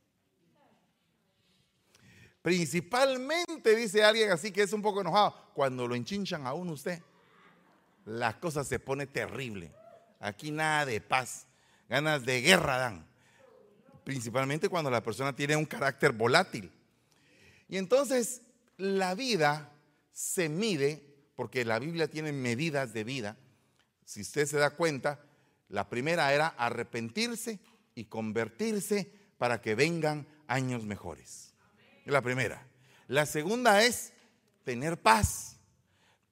Principalmente, 2.44 3.76
dice 3.76 4.04
alguien 4.04 4.30
así 4.30 4.52
que 4.52 4.62
es 4.62 4.72
un 4.72 4.84
poco 4.84 5.02
enojado, 5.02 5.34
cuando 5.56 5.88
lo 5.88 5.96
enchinchan 5.96 6.46
a 6.46 6.54
uno 6.54 6.74
usted, 6.74 7.02
la 8.06 8.40
cosa 8.40 8.64
se 8.64 8.78
pone 8.78 9.08
terrible. 9.08 9.74
Aquí 10.20 10.52
nada 10.52 10.86
de 10.86 11.02
paz, 11.02 11.48
ganas 11.90 12.24
de 12.26 12.42
guerra 12.42 12.78
dan. 12.78 13.08
Principalmente 14.04 14.70
cuando 14.70 14.92
la 14.92 15.02
persona 15.02 15.36
tiene 15.36 15.56
un 15.56 15.66
carácter 15.66 16.12
volátil. 16.12 16.72
Y 17.68 17.78
entonces 17.78 18.42
la 18.78 19.16
vida 19.16 19.72
se 20.12 20.50
mide, 20.50 21.02
porque 21.36 21.66
la 21.66 21.80
Biblia 21.80 22.10
tiene 22.10 22.32
medidas 22.32 22.94
de 22.94 23.04
vida. 23.04 23.38
Si 24.06 24.22
usted 24.22 24.46
se 24.46 24.58
da 24.58 24.72
cuenta, 24.72 25.20
la 25.70 25.90
primera 25.90 26.34
era 26.34 26.48
arrepentirse 26.48 27.60
y 27.96 28.06
convertirse 28.06 29.12
para 29.38 29.62
que 29.62 29.76
vengan 29.76 30.28
años 30.48 30.86
mejores. 30.86 31.54
La 32.06 32.22
primera. 32.22 32.68
La 33.08 33.26
segunda 33.26 33.84
es 33.84 34.14
tener 34.64 35.02
paz, 35.02 35.58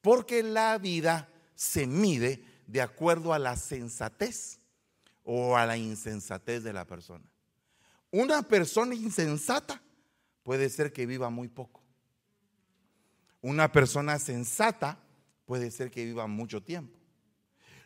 porque 0.02 0.44
la 0.44 0.78
vida 0.78 1.30
se 1.56 1.88
mide 1.88 2.44
de 2.68 2.82
acuerdo 2.82 3.34
a 3.34 3.40
la 3.40 3.56
sensatez 3.56 4.60
o 5.24 5.58
a 5.58 5.66
la 5.66 5.78
insensatez 5.78 6.64
de 6.64 6.74
la 6.74 6.86
persona. 6.86 7.30
Una 8.12 8.44
persona 8.44 8.96
insensata 8.96 9.82
puede 10.44 10.70
ser 10.70 10.94
que 10.94 11.06
viva 11.06 11.30
muy 11.30 11.48
poco. 11.48 11.82
Una 13.42 13.72
persona 13.72 14.20
sensata 14.20 15.00
puede 15.46 15.72
ser 15.72 15.92
que 15.92 16.06
viva 16.06 16.28
mucho 16.28 16.62
tiempo. 16.62 16.98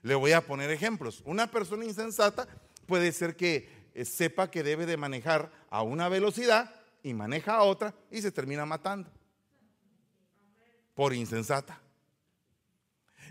Le 0.01 0.15
voy 0.15 0.33
a 0.33 0.45
poner 0.45 0.69
ejemplos. 0.69 1.23
Una 1.25 1.49
persona 1.49 1.85
insensata 1.85 2.47
puede 2.85 3.11
ser 3.11 3.35
que 3.35 3.89
eh, 3.93 4.05
sepa 4.05 4.51
que 4.51 4.63
debe 4.63 4.85
de 4.85 4.97
manejar 4.97 5.51
a 5.69 5.81
una 5.81 6.09
velocidad 6.09 6.75
y 7.01 7.13
maneja 7.13 7.55
a 7.55 7.63
otra 7.63 7.95
y 8.11 8.21
se 8.21 8.31
termina 8.31 8.65
matando. 8.65 9.09
Por 10.93 11.13
insensata. 11.13 11.81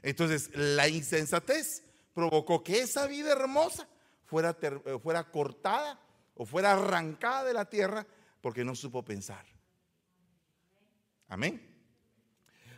Entonces, 0.02 0.50
la 0.54 0.88
insensatez 0.88 1.82
provocó 2.12 2.62
que 2.62 2.80
esa 2.80 3.06
vida 3.06 3.32
hermosa 3.32 3.88
fuera, 4.24 4.56
eh, 4.60 4.98
fuera 5.02 5.30
cortada 5.30 6.00
o 6.34 6.44
fuera 6.46 6.72
arrancada 6.72 7.44
de 7.44 7.54
la 7.54 7.64
tierra 7.66 8.06
porque 8.44 8.62
no 8.62 8.74
supo 8.74 9.02
pensar. 9.02 9.42
Amén. 11.28 11.66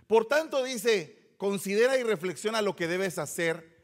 Por 0.06 0.28
tanto, 0.28 0.62
dice, 0.62 1.32
considera 1.38 1.98
y 1.98 2.04
reflexiona 2.04 2.62
lo 2.62 2.76
que 2.76 2.86
debes 2.86 3.18
hacer, 3.18 3.76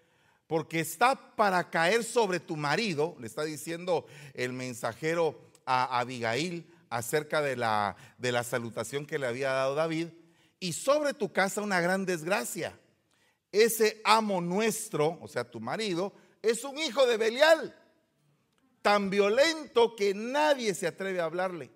porque 0.47 0.79
está 0.79 1.35
para 1.35 1.71
caer 1.71 2.05
sobre 2.05 2.39
tu 2.39 2.57
marido, 2.57 3.17
le 3.19 3.27
está 3.27 3.43
diciendo 3.43 4.07
el 4.35 4.53
mensajero 4.53 5.51
a 5.67 5.99
Abigail 5.99 6.73
acerca 6.89 7.43
de 7.43 7.57
la, 7.57 7.97
de 8.17 8.31
la 8.31 8.45
salutación 8.45 9.05
que 9.05 9.19
le 9.19 9.27
había 9.27 9.51
dado 9.51 9.75
David, 9.75 10.11
y 10.61 10.75
sobre 10.75 11.15
tu 11.15 11.33
casa 11.33 11.62
una 11.62 11.81
gran 11.81 12.07
desgracia. 12.07 12.79
Ese 13.51 14.01
amo 14.05 14.41
nuestro, 14.41 15.19
o 15.21 15.27
sea, 15.27 15.51
tu 15.51 15.59
marido, 15.59 16.12
es 16.43 16.62
un 16.62 16.79
hijo 16.79 17.05
de 17.07 17.17
Belial, 17.17 17.77
tan 18.83 19.11
violento 19.11 19.97
que 19.97 20.12
nadie 20.12 20.75
se 20.75 20.87
atreve 20.87 21.21
a 21.21 21.25
hablarle. 21.25 21.71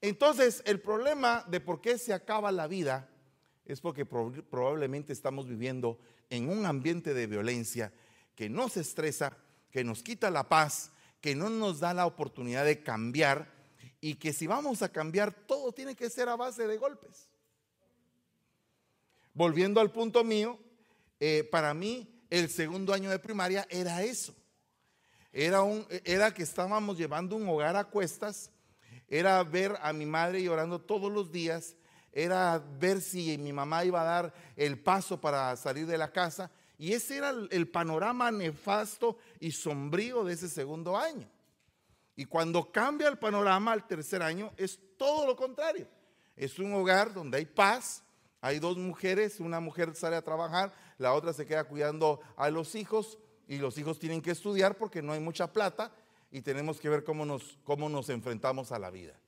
Entonces, 0.00 0.62
el 0.64 0.80
problema 0.80 1.44
de 1.48 1.60
por 1.60 1.80
qué 1.80 1.98
se 1.98 2.12
acaba 2.12 2.50
la 2.50 2.66
vida 2.66 3.08
es 3.64 3.80
porque 3.80 4.04
probablemente 4.04 5.12
estamos 5.12 5.46
viviendo 5.46 5.98
en 6.30 6.48
un 6.48 6.66
ambiente 6.66 7.14
de 7.14 7.26
violencia 7.26 7.92
que 8.34 8.48
nos 8.48 8.76
estresa, 8.76 9.36
que 9.70 9.84
nos 9.84 10.02
quita 10.02 10.30
la 10.30 10.48
paz, 10.48 10.90
que 11.20 11.34
no 11.36 11.50
nos 11.50 11.78
da 11.80 11.94
la 11.94 12.06
oportunidad 12.06 12.64
de 12.64 12.82
cambiar 12.82 13.52
y 14.00 14.16
que 14.16 14.32
si 14.32 14.48
vamos 14.48 14.82
a 14.82 14.90
cambiar 14.90 15.32
todo 15.32 15.72
tiene 15.72 15.94
que 15.94 16.10
ser 16.10 16.28
a 16.28 16.36
base 16.36 16.66
de 16.66 16.76
golpes. 16.78 17.28
Volviendo 19.34 19.80
al 19.80 19.92
punto 19.92 20.24
mío, 20.24 20.58
eh, 21.20 21.48
para 21.50 21.72
mí 21.72 22.26
el 22.28 22.50
segundo 22.50 22.92
año 22.92 23.08
de 23.08 23.20
primaria 23.20 23.66
era 23.70 24.02
eso. 24.02 24.34
Era, 25.32 25.62
un, 25.62 25.86
era 26.04 26.32
que 26.32 26.42
estábamos 26.42 26.98
llevando 26.98 27.36
un 27.36 27.48
hogar 27.48 27.76
a 27.76 27.84
cuestas 27.84 28.50
era 29.12 29.44
ver 29.44 29.76
a 29.82 29.92
mi 29.92 30.06
madre 30.06 30.42
llorando 30.42 30.80
todos 30.80 31.12
los 31.12 31.30
días, 31.30 31.76
era 32.12 32.58
ver 32.78 33.02
si 33.02 33.36
mi 33.36 33.52
mamá 33.52 33.84
iba 33.84 34.00
a 34.00 34.04
dar 34.04 34.34
el 34.56 34.78
paso 34.78 35.20
para 35.20 35.54
salir 35.56 35.86
de 35.86 35.98
la 35.98 36.10
casa. 36.10 36.50
Y 36.78 36.94
ese 36.94 37.18
era 37.18 37.30
el 37.50 37.68
panorama 37.68 38.30
nefasto 38.30 39.18
y 39.38 39.52
sombrío 39.52 40.24
de 40.24 40.32
ese 40.32 40.48
segundo 40.48 40.96
año. 40.96 41.28
Y 42.16 42.24
cuando 42.24 42.72
cambia 42.72 43.06
el 43.08 43.18
panorama 43.18 43.72
al 43.72 43.86
tercer 43.86 44.22
año, 44.22 44.50
es 44.56 44.80
todo 44.96 45.26
lo 45.26 45.36
contrario. 45.36 45.86
Es 46.34 46.58
un 46.58 46.72
hogar 46.72 47.12
donde 47.12 47.36
hay 47.36 47.44
paz, 47.44 48.02
hay 48.40 48.60
dos 48.60 48.78
mujeres, 48.78 49.40
una 49.40 49.60
mujer 49.60 49.94
sale 49.94 50.16
a 50.16 50.22
trabajar, 50.22 50.72
la 50.96 51.12
otra 51.12 51.34
se 51.34 51.44
queda 51.44 51.64
cuidando 51.64 52.22
a 52.36 52.48
los 52.48 52.74
hijos 52.74 53.18
y 53.48 53.58
los 53.58 53.76
hijos 53.78 53.98
tienen 53.98 54.22
que 54.22 54.30
estudiar 54.30 54.76
porque 54.76 55.02
no 55.02 55.12
hay 55.12 55.20
mucha 55.20 55.52
plata 55.52 55.92
y 56.30 56.40
tenemos 56.42 56.80
que 56.80 56.88
ver 56.88 57.04
cómo 57.04 57.26
nos, 57.26 57.58
cómo 57.64 57.88
nos 57.88 58.08
enfrentamos 58.08 58.72
a 58.72 58.78
la 58.78 58.90
vida. 58.90 59.18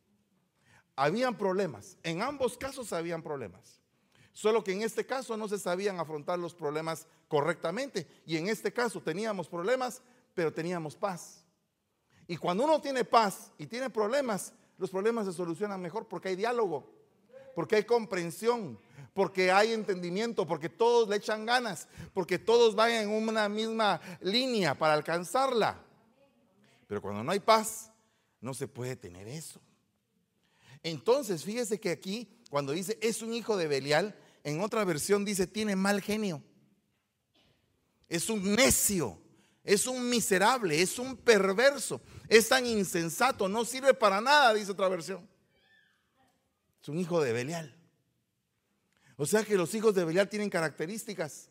Habían 0.97 1.37
problemas, 1.37 1.99
en 2.03 2.23
ambos 2.23 2.57
casos 2.57 2.93
habían 2.93 3.23
problemas. 3.23 3.81
Solo 4.33 4.65
que 4.65 4.73
en 4.73 4.83
este 4.83 5.07
caso 5.07 5.37
no 5.37 5.49
se 5.49 5.59
sabían 5.59 6.01
afrontar 6.01 6.39
los 6.39 6.55
problemas 6.55 7.07
correctamente 7.29 8.07
y 8.27 8.37
en 8.37 8.49
este 8.49 8.73
caso 8.73 9.01
teníamos 9.01 9.49
problemas, 9.49 10.03
pero 10.35 10.53
teníamos 10.53 10.97
paz. 10.97 11.45
Y 12.27 12.37
cuando 12.37 12.65
uno 12.65 12.81
tiene 12.81 13.05
paz 13.05 13.53
y 13.59 13.67
tiene 13.67 13.91
problemas, 13.91 14.53
los 14.79 14.91
problemas 14.91 15.27
se 15.27 15.33
solucionan 15.33 15.81
mejor 15.81 16.09
porque 16.09 16.31
hay 16.31 16.37
diálogo, 16.37 16.91
porque 17.55 17.77
hay 17.77 17.85
comprensión, 17.85 18.79
porque 19.15 19.53
hay 19.53 19.73
entendimiento, 19.73 20.47
porque 20.47 20.69
todos 20.69 21.09
le 21.09 21.17
echan 21.17 21.47
ganas, 21.47 21.89
porque 22.13 22.39
todos 22.39 22.75
van 22.75 22.91
en 22.91 23.11
una 23.11 23.49
misma 23.49 24.01
línea 24.21 24.77
para 24.77 24.95
alcanzarla. 24.95 25.81
Pero 26.89 27.01
cuando 27.01 27.23
no 27.23 27.31
hay 27.31 27.41
paz, 27.41 27.93
no 28.41 28.53
se 28.53 28.67
puede 28.67 28.97
tener 28.97 29.29
eso. 29.29 29.61
Entonces, 30.83 31.45
fíjese 31.45 31.81
que 31.81 31.91
aquí, 31.91 32.29
cuando 32.51 32.73
dice 32.73 32.99
es 33.01 33.23
un 33.23 33.33
hijo 33.33 33.57
de 33.57 33.69
Belial, 33.69 34.19
en 34.43 34.61
otra 34.61 34.85
versión 34.85 35.25
dice 35.25 35.47
tiene 35.47 35.77
mal 35.77 36.03
genio. 36.03 36.43
Es 38.09 38.29
un 38.29 38.55
necio, 38.55 39.19
es 39.63 39.87
un 39.87 40.11
miserable, 40.11 40.83
es 40.83 40.99
un 40.99 41.17
perverso, 41.17 42.03
es 42.29 42.49
tan 42.49 42.67
insensato, 42.67 43.49
no 43.49 43.65
sirve 43.65 43.95
para 43.95 44.21
nada, 44.21 44.53
dice 44.53 44.73
otra 44.73 44.89
versión. 44.89 45.27
Es 46.83 46.89
un 46.89 46.99
hijo 46.99 47.23
de 47.23 47.33
Belial. 47.33 47.84
O 49.17 49.27
sea 49.27 49.45
que 49.45 49.57
los 49.57 49.75
hijos 49.75 49.95
de 49.95 50.05
Belial 50.05 50.29
tienen 50.29 50.51
características. 50.51 51.51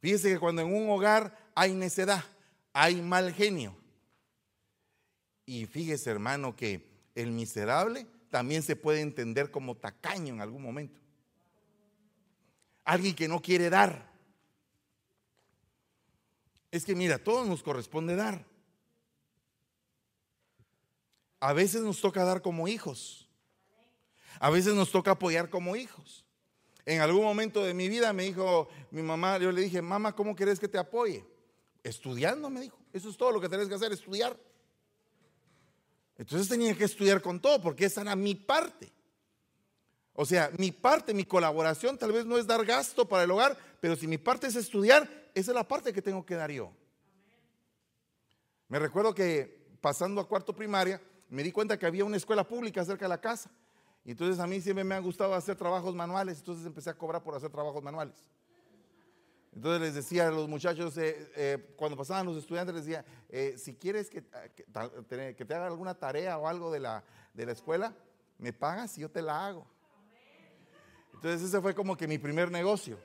Fíjese 0.00 0.32
que 0.32 0.38
cuando 0.38 0.62
en 0.62 0.74
un 0.74 0.88
hogar 0.90 1.50
hay 1.54 1.74
necedad, 1.74 2.24
hay 2.72 3.00
mal 3.02 3.32
genio, 3.32 3.76
y 5.46 5.64
fíjese, 5.66 6.10
hermano, 6.10 6.56
que 6.56 6.84
el 7.14 7.30
miserable 7.30 8.06
también 8.30 8.64
se 8.64 8.74
puede 8.74 9.00
entender 9.00 9.52
como 9.52 9.76
tacaño 9.76 10.34
en 10.34 10.40
algún 10.40 10.60
momento. 10.60 11.00
Alguien 12.84 13.14
que 13.14 13.28
no 13.28 13.40
quiere 13.40 13.70
dar. 13.70 14.12
Es 16.72 16.84
que 16.84 16.96
mira, 16.96 17.14
a 17.14 17.22
todos 17.22 17.46
nos 17.46 17.62
corresponde 17.62 18.16
dar. 18.16 18.44
A 21.38 21.52
veces 21.52 21.82
nos 21.82 22.00
toca 22.00 22.24
dar 22.24 22.42
como 22.42 22.66
hijos. 22.66 23.25
A 24.38 24.50
veces 24.50 24.74
nos 24.74 24.90
toca 24.90 25.12
apoyar 25.12 25.50
como 25.50 25.76
hijos. 25.76 26.24
En 26.84 27.00
algún 27.00 27.24
momento 27.24 27.64
de 27.64 27.74
mi 27.74 27.88
vida 27.88 28.12
me 28.12 28.24
dijo 28.24 28.68
mi 28.90 29.02
mamá, 29.02 29.38
yo 29.38 29.50
le 29.50 29.62
dije, 29.62 29.82
mamá, 29.82 30.14
¿cómo 30.14 30.36
querés 30.36 30.60
que 30.60 30.68
te 30.68 30.78
apoye? 30.78 31.24
Estudiando, 31.82 32.48
me 32.48 32.60
dijo. 32.60 32.78
Eso 32.92 33.10
es 33.10 33.16
todo 33.16 33.32
lo 33.32 33.40
que 33.40 33.48
tenés 33.48 33.68
que 33.68 33.74
hacer, 33.74 33.92
estudiar. 33.92 34.38
Entonces 36.16 36.48
tenía 36.48 36.74
que 36.76 36.84
estudiar 36.84 37.20
con 37.20 37.40
todo 37.40 37.60
porque 37.60 37.86
esa 37.86 38.02
era 38.02 38.16
mi 38.16 38.34
parte. 38.34 38.92
O 40.14 40.24
sea, 40.24 40.50
mi 40.56 40.72
parte, 40.72 41.12
mi 41.12 41.24
colaboración 41.24 41.98
tal 41.98 42.12
vez 42.12 42.24
no 42.24 42.38
es 42.38 42.46
dar 42.46 42.64
gasto 42.64 43.06
para 43.06 43.24
el 43.24 43.30
hogar, 43.30 43.56
pero 43.80 43.96
si 43.96 44.06
mi 44.06 44.16
parte 44.16 44.46
es 44.46 44.56
estudiar, 44.56 45.02
esa 45.34 45.50
es 45.50 45.54
la 45.54 45.68
parte 45.68 45.92
que 45.92 46.00
tengo 46.00 46.24
que 46.24 46.34
dar 46.34 46.50
yo. 46.50 46.72
Me 48.68 48.78
recuerdo 48.78 49.14
que 49.14 49.66
pasando 49.80 50.20
a 50.20 50.26
cuarto 50.26 50.54
primaria, 50.54 51.02
me 51.28 51.42
di 51.42 51.52
cuenta 51.52 51.78
que 51.78 51.86
había 51.86 52.04
una 52.04 52.16
escuela 52.16 52.44
pública 52.44 52.84
cerca 52.84 53.04
de 53.04 53.10
la 53.10 53.20
casa. 53.20 53.50
Y 54.06 54.12
entonces 54.12 54.38
a 54.38 54.46
mí 54.46 54.60
siempre 54.60 54.84
me 54.84 54.94
ha 54.94 55.00
gustado 55.00 55.34
hacer 55.34 55.56
trabajos 55.56 55.92
manuales, 55.92 56.38
entonces 56.38 56.64
empecé 56.64 56.88
a 56.90 56.94
cobrar 56.94 57.24
por 57.24 57.34
hacer 57.34 57.50
trabajos 57.50 57.82
manuales. 57.82 58.14
Entonces 59.52 59.80
les 59.80 59.94
decía 59.94 60.28
a 60.28 60.30
los 60.30 60.48
muchachos, 60.48 60.96
eh, 60.96 61.28
eh, 61.34 61.74
cuando 61.74 61.96
pasaban 61.96 62.24
los 62.24 62.36
estudiantes, 62.36 62.72
les 62.72 62.84
decía, 62.84 63.04
eh, 63.28 63.56
si 63.58 63.74
quieres 63.74 64.08
que, 64.08 64.22
que, 64.22 65.44
te 65.44 65.54
haga 65.54 65.66
alguna 65.66 65.92
tarea 65.94 66.38
o 66.38 66.46
algo 66.46 66.70
de 66.70 66.78
la, 66.78 67.02
de 67.34 67.46
la 67.46 67.52
escuela, 67.52 67.96
me 68.38 68.52
pagas 68.52 68.96
y 68.96 69.00
yo 69.00 69.10
te 69.10 69.20
la 69.20 69.44
hago. 69.44 69.66
Entonces 71.14 71.42
ese 71.42 71.60
fue 71.60 71.74
como 71.74 71.96
que 71.96 72.06
mi 72.06 72.18
primer 72.18 72.48
negocio. 72.48 73.00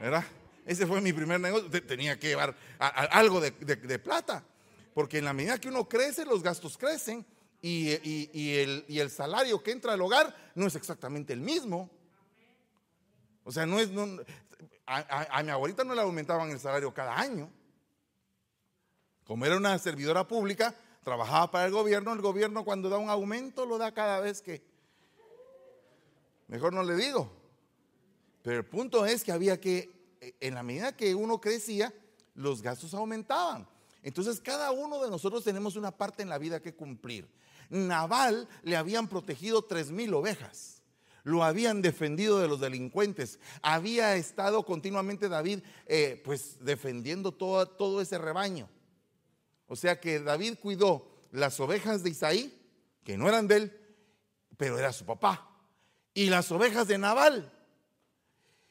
¿Verdad? 0.00 0.24
Ese 0.66 0.88
fue 0.88 1.00
mi 1.00 1.12
primer 1.12 1.38
negocio. 1.38 1.70
Tenía 1.86 2.18
que 2.18 2.28
llevar 2.28 2.56
algo 2.80 3.40
de, 3.40 3.52
de, 3.52 3.98
plata. 4.00 4.44
Porque 4.92 5.18
en 5.18 5.24
la 5.24 5.32
medida 5.32 5.58
que 5.58 5.68
uno 5.68 5.88
crece, 5.88 6.24
los 6.24 6.42
gastos 6.42 6.76
crecen 6.76 7.24
y, 7.64 8.98
el, 8.98 9.10
salario 9.10 9.62
que 9.62 9.70
entra 9.70 9.92
al 9.92 10.02
hogar 10.02 10.34
no 10.56 10.66
es 10.66 10.74
exactamente 10.74 11.32
el 11.32 11.40
mismo. 11.40 11.88
O 13.44 13.52
sea, 13.52 13.66
no 13.66 13.78
es. 13.78 13.88
a, 14.84 15.42
mi 15.44 15.50
abuelita 15.50 15.84
no 15.84 15.94
le 15.94 16.00
aumentaban 16.00 16.50
el 16.50 16.58
salario 16.58 16.92
cada 16.92 17.16
año. 17.16 17.48
Como 19.24 19.46
era 19.46 19.56
una 19.56 19.78
servidora 19.78 20.26
pública, 20.26 20.74
trabajaba 21.04 21.52
para 21.52 21.66
el 21.66 21.72
gobierno. 21.72 22.12
El 22.12 22.20
gobierno, 22.20 22.64
cuando 22.64 22.88
da 22.88 22.98
un 22.98 23.08
aumento, 23.08 23.64
lo 23.64 23.78
da 23.78 23.94
cada 23.94 24.18
vez 24.18 24.42
que. 24.42 24.60
Mejor 26.48 26.72
no 26.72 26.82
le 26.82 26.96
digo. 26.96 27.30
Pero 28.42 28.58
el 28.58 28.66
punto 28.66 29.06
es 29.06 29.22
que 29.22 29.30
había 29.30 29.60
que, 29.60 30.18
en 30.40 30.54
la 30.54 30.64
medida 30.64 30.96
que 30.96 31.14
uno 31.14 31.40
crecía, 31.40 31.94
los 32.34 32.60
gastos 32.60 32.92
aumentaban. 32.92 33.68
Entonces, 34.02 34.40
cada 34.40 34.72
uno 34.72 35.00
de 35.00 35.08
nosotros 35.08 35.44
tenemos 35.44 35.76
una 35.76 35.92
parte 35.92 36.24
en 36.24 36.28
la 36.28 36.38
vida 36.38 36.60
que 36.60 36.74
cumplir. 36.74 37.28
Naval 37.70 38.48
le 38.62 38.76
habían 38.76 39.08
protegido 39.08 39.62
tres 39.62 39.90
mil 39.90 40.12
ovejas. 40.14 40.82
Lo 41.24 41.44
habían 41.44 41.82
defendido 41.82 42.40
de 42.40 42.48
los 42.48 42.60
delincuentes. 42.60 43.38
Había 43.62 44.16
estado 44.16 44.64
continuamente 44.64 45.28
David, 45.28 45.60
eh, 45.86 46.20
pues, 46.24 46.56
defendiendo 46.64 47.32
todo, 47.32 47.66
todo 47.66 48.00
ese 48.00 48.18
rebaño. 48.18 48.68
O 49.68 49.76
sea 49.76 50.00
que 50.00 50.20
David 50.20 50.58
cuidó 50.60 51.08
las 51.30 51.60
ovejas 51.60 52.02
de 52.02 52.10
Isaí, 52.10 52.58
que 53.04 53.16
no 53.16 53.28
eran 53.28 53.46
de 53.46 53.56
él, 53.56 53.80
pero 54.56 54.78
era 54.78 54.92
su 54.92 55.04
papá. 55.04 55.48
Y 56.12 56.28
las 56.28 56.50
ovejas 56.50 56.88
de 56.88 56.98
Naval. 56.98 57.52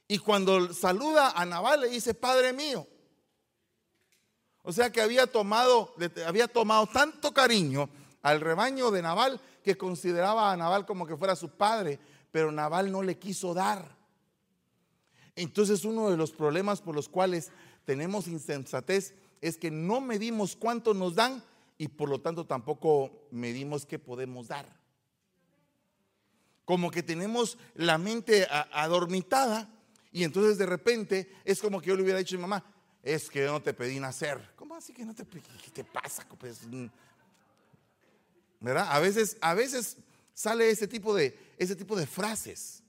Y 0.07 0.17
cuando 0.17 0.73
saluda 0.73 1.31
a 1.31 1.45
Naval 1.45 1.81
le 1.81 1.89
dice, 1.89 2.13
Padre 2.13 2.51
mío. 2.51 2.85
O 4.61 4.71
sea 4.71 4.91
que 4.91 5.01
había 5.01 5.25
tomado, 5.25 5.95
había 6.25 6.47
tomado 6.47 6.85
tanto 6.87 7.33
cariño 7.33 7.89
al 8.21 8.41
rebaño 8.41 8.91
de 8.91 9.01
Naval 9.01 9.41
que 9.63 9.77
consideraba 9.77 10.51
a 10.51 10.57
Naval 10.57 10.85
como 10.85 11.05
que 11.05 11.17
fuera 11.17 11.35
su 11.35 11.49
padre, 11.49 11.99
pero 12.31 12.51
Naval 12.51 12.91
no 12.91 13.03
le 13.03 13.17
quiso 13.17 13.53
dar. 13.53 13.97
Entonces 15.35 15.85
uno 15.85 16.09
de 16.09 16.17
los 16.17 16.31
problemas 16.31 16.81
por 16.81 16.95
los 16.95 17.09
cuales 17.09 17.51
tenemos 17.85 18.27
insensatez 18.27 19.15
es 19.41 19.57
que 19.57 19.71
no 19.71 20.01
medimos 20.01 20.55
cuánto 20.55 20.93
nos 20.93 21.15
dan 21.15 21.43
y 21.77 21.87
por 21.87 22.09
lo 22.09 22.21
tanto 22.21 22.45
tampoco 22.45 23.27
medimos 23.31 23.85
qué 23.85 23.97
podemos 23.97 24.47
dar. 24.49 24.79
Como 26.65 26.91
que 26.91 27.01
tenemos 27.01 27.57
la 27.73 27.97
mente 27.97 28.47
adormitada 28.71 29.67
y 30.11 30.23
entonces 30.23 30.57
de 30.57 30.65
repente 30.65 31.33
es 31.43 31.59
como 31.59 31.81
que 31.81 31.87
yo 31.87 31.95
le 31.95 32.03
hubiera 32.03 32.19
dicho 32.19 32.35
a 32.35 32.37
mi 32.37 32.41
mamá, 32.43 32.63
es 33.01 33.29
que 33.29 33.39
yo 33.39 33.51
no 33.51 33.61
te 33.61 33.73
pedí 33.73 33.99
nacer. 33.99 34.51
¿Cómo 34.55 34.75
así 34.75 34.93
que 34.93 35.03
no 35.03 35.15
te 35.15 35.25
pedí? 35.25 35.41
¿Qué 35.63 35.71
te 35.71 35.83
pasa? 35.83 36.25
Pues, 36.37 36.61
A 38.63 38.99
veces, 38.99 39.37
a 39.41 39.53
veces 39.53 39.97
sale 40.33 40.69
ese 40.69 40.87
tipo 40.87 41.15
de, 41.15 41.37
ese 41.57 41.75
tipo 41.75 41.95
de 41.95 42.05
frases, 42.05 42.83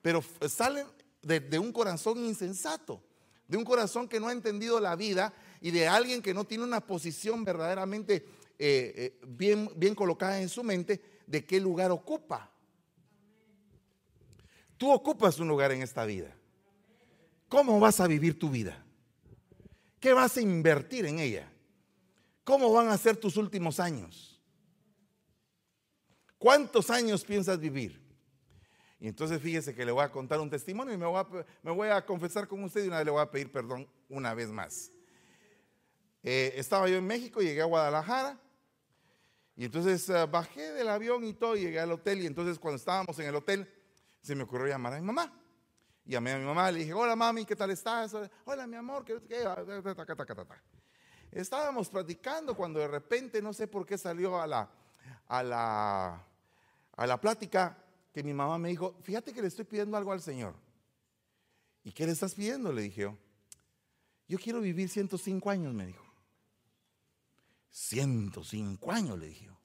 pero 0.00 0.22
salen 0.48 0.86
de, 1.22 1.58
un 1.58 1.72
corazón 1.72 2.24
insensato, 2.24 3.02
de 3.46 3.56
un 3.56 3.64
corazón 3.64 4.08
que 4.08 4.20
no 4.20 4.28
ha 4.28 4.32
entendido 4.32 4.78
la 4.80 4.94
vida 4.94 5.32
y 5.60 5.70
de 5.70 5.88
alguien 5.88 6.22
que 6.22 6.34
no 6.34 6.44
tiene 6.44 6.64
una 6.64 6.80
posición 6.80 7.44
verdaderamente 7.44 8.24
eh, 8.58 9.18
eh, 9.20 9.20
bien 9.26 9.94
colocada 9.94 10.40
en 10.40 10.48
su 10.48 10.62
mente 10.62 11.00
de 11.26 11.44
qué 11.44 11.60
lugar 11.60 11.90
ocupa. 11.90 12.50
Tú 14.76 14.92
ocupas 14.92 15.38
un 15.40 15.48
lugar 15.48 15.72
en 15.72 15.82
esta 15.82 16.04
vida. 16.04 16.32
¿Cómo 17.48 17.80
vas 17.80 17.98
a 17.98 18.06
vivir 18.06 18.38
tu 18.38 18.50
vida? 18.50 18.84
¿Qué 19.98 20.12
vas 20.12 20.36
a 20.36 20.40
invertir 20.40 21.06
en 21.06 21.18
ella? 21.18 21.50
¿Cómo 22.44 22.72
van 22.72 22.88
a 22.88 22.96
ser 22.96 23.16
tus 23.16 23.36
últimos 23.36 23.80
años? 23.80 24.27
¿Cuántos 26.38 26.90
años 26.90 27.24
piensas 27.24 27.58
vivir? 27.58 28.00
Y 29.00 29.08
entonces 29.08 29.40
fíjese 29.40 29.74
que 29.74 29.84
le 29.84 29.92
voy 29.92 30.04
a 30.04 30.10
contar 30.10 30.40
un 30.40 30.50
testimonio 30.50 30.94
y 30.94 30.96
me 30.96 31.06
voy 31.06 31.88
a, 31.88 32.04
confesar 32.04 32.48
con 32.48 32.62
usted 32.64 32.84
y 32.84 32.88
una 32.88 32.98
vez 32.98 33.06
le 33.06 33.10
voy 33.12 33.22
a 33.22 33.30
pedir 33.30 33.50
perdón 33.50 33.88
una 34.08 34.34
vez 34.34 34.48
más. 34.50 34.90
Eh, 36.22 36.54
estaba 36.56 36.88
yo 36.88 36.96
en 36.96 37.06
México, 37.06 37.40
llegué 37.40 37.62
a 37.62 37.64
Guadalajara 37.64 38.38
y 39.56 39.64
entonces 39.64 40.08
eh, 40.08 40.26
bajé 40.26 40.72
del 40.72 40.88
avión 40.88 41.24
y 41.24 41.32
todo, 41.32 41.54
llegué 41.54 41.78
al 41.78 41.92
hotel 41.92 42.22
y 42.22 42.26
entonces 42.26 42.58
cuando 42.58 42.76
estábamos 42.76 43.18
en 43.18 43.26
el 43.26 43.34
hotel 43.34 43.72
se 44.20 44.34
me 44.34 44.42
ocurrió 44.42 44.66
llamar 44.66 44.94
a 44.94 45.00
mi 45.00 45.06
mamá. 45.06 45.32
Y 46.04 46.12
llamé 46.12 46.32
a 46.32 46.38
mi 46.38 46.44
mamá, 46.44 46.70
le 46.72 46.80
dije, 46.80 46.92
hola 46.92 47.14
mami, 47.14 47.44
¿qué 47.44 47.54
tal 47.54 47.70
estás? 47.70 48.16
Hola 48.44 48.66
mi 48.66 48.76
amor, 48.76 49.04
¿qué, 49.04 49.20
qué? 49.28 49.44
Estábamos 51.30 51.88
platicando 51.88 52.56
cuando 52.56 52.80
de 52.80 52.88
repente, 52.88 53.40
no 53.42 53.52
sé 53.52 53.68
por 53.68 53.86
qué 53.86 53.96
salió 53.96 54.40
a 54.40 54.46
la, 54.46 54.70
a 55.28 55.42
la 55.42 56.27
a 56.98 57.06
la 57.06 57.20
plática 57.20 57.78
que 58.12 58.24
mi 58.24 58.34
mamá 58.34 58.58
me 58.58 58.70
dijo, 58.70 58.96
fíjate 59.02 59.32
que 59.32 59.40
le 59.40 59.46
estoy 59.46 59.64
pidiendo 59.64 59.96
algo 59.96 60.10
al 60.10 60.20
Señor. 60.20 60.56
¿Y 61.84 61.92
qué 61.92 62.04
le 62.04 62.12
estás 62.12 62.34
pidiendo? 62.34 62.72
Le 62.72 62.82
dije 62.82 63.02
yo. 63.02 63.16
Yo 64.26 64.36
quiero 64.36 64.60
vivir 64.60 64.88
105 64.88 65.48
años, 65.48 65.72
me 65.72 65.86
dijo. 65.86 66.04
105 67.70 68.90
años, 68.90 69.16
le 69.16 69.26
dije 69.28 69.44
yo. 69.44 69.56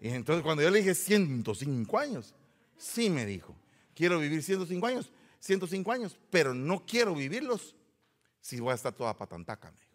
Y 0.00 0.08
entonces 0.08 0.42
cuando 0.42 0.62
yo 0.62 0.70
le 0.70 0.78
dije 0.78 0.94
105 0.94 1.98
años, 1.98 2.34
sí 2.78 3.10
me 3.10 3.26
dijo, 3.26 3.54
quiero 3.94 4.18
vivir 4.18 4.42
105 4.42 4.86
años, 4.86 5.12
105 5.40 5.92
años, 5.92 6.18
pero 6.30 6.54
no 6.54 6.86
quiero 6.86 7.14
vivirlos 7.14 7.76
si 8.40 8.60
voy 8.60 8.72
a 8.72 8.76
estar 8.76 8.94
toda 8.94 9.14
patantaca, 9.14 9.70
me 9.70 9.78
dijo. 9.78 9.94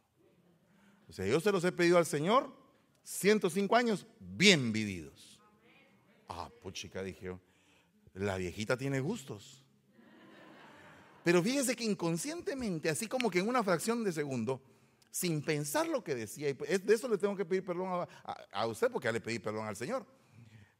O 1.07 1.13
sea, 1.13 1.25
yo 1.25 1.39
se 1.39 1.51
los 1.51 1.63
he 1.63 1.71
pedido 1.71 1.97
al 1.97 2.05
Señor 2.05 2.59
105 3.03 3.75
años 3.75 4.05
bien 4.19 4.71
vividos. 4.71 5.39
Ah, 6.27 6.49
puchica, 6.61 7.01
dije 7.01 7.25
yo, 7.25 7.39
la 8.13 8.37
viejita 8.37 8.77
tiene 8.77 8.99
gustos. 8.99 9.63
Pero 11.23 11.43
fíjese 11.43 11.75
que 11.75 11.83
inconscientemente, 11.83 12.89
así 12.89 13.07
como 13.07 13.29
que 13.29 13.39
en 13.39 13.47
una 13.47 13.63
fracción 13.63 14.03
de 14.03 14.11
segundo, 14.11 14.61
sin 15.11 15.41
pensar 15.41 15.87
lo 15.87 16.03
que 16.03 16.15
decía, 16.15 16.49
y 16.49 16.53
de 16.53 16.93
eso 16.93 17.07
le 17.07 17.17
tengo 17.17 17.35
que 17.35 17.45
pedir 17.45 17.63
perdón 17.63 18.07
a, 18.51 18.67
usted 18.67 18.91
porque 18.91 19.11
le 19.11 19.19
pedí 19.19 19.39
perdón 19.39 19.67
al 19.67 19.75
Señor. 19.75 20.05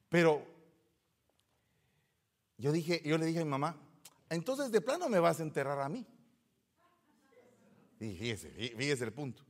Pero 0.07 0.45
yo 2.57 2.71
dije, 2.71 3.01
yo 3.03 3.17
le 3.17 3.25
dije 3.25 3.39
a 3.39 3.43
mi 3.43 3.49
mamá, 3.49 3.75
entonces 4.29 4.71
de 4.71 4.81
plano 4.81 5.09
me 5.09 5.19
vas 5.19 5.39
a 5.39 5.43
enterrar 5.43 5.79
a 5.81 5.89
mí. 5.89 6.05
Y 7.99 8.15
fíjese, 8.15 8.49
fíjese 8.49 9.03
el 9.03 9.13
punto. 9.13 9.43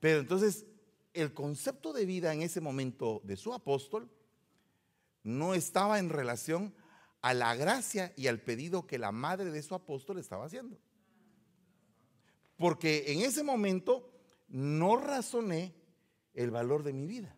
Pero 0.00 0.20
entonces 0.20 0.66
el 1.14 1.34
concepto 1.34 1.92
de 1.92 2.06
vida 2.06 2.32
en 2.32 2.42
ese 2.42 2.60
momento 2.60 3.20
de 3.24 3.36
su 3.36 3.52
apóstol 3.52 4.08
no 5.22 5.54
estaba 5.54 5.98
en 5.98 6.08
relación 6.08 6.74
a 7.20 7.34
la 7.34 7.54
gracia 7.54 8.12
y 8.16 8.28
al 8.28 8.40
pedido 8.40 8.86
que 8.86 8.98
la 8.98 9.12
madre 9.12 9.50
de 9.50 9.62
su 9.62 9.74
apóstol 9.74 10.18
estaba 10.18 10.46
haciendo. 10.46 10.78
Porque 12.56 13.04
en 13.12 13.20
ese 13.20 13.42
momento 13.42 14.10
no 14.48 14.96
razoné 14.96 15.74
el 16.34 16.50
valor 16.50 16.82
de 16.82 16.92
mi 16.92 17.06
vida. 17.06 17.36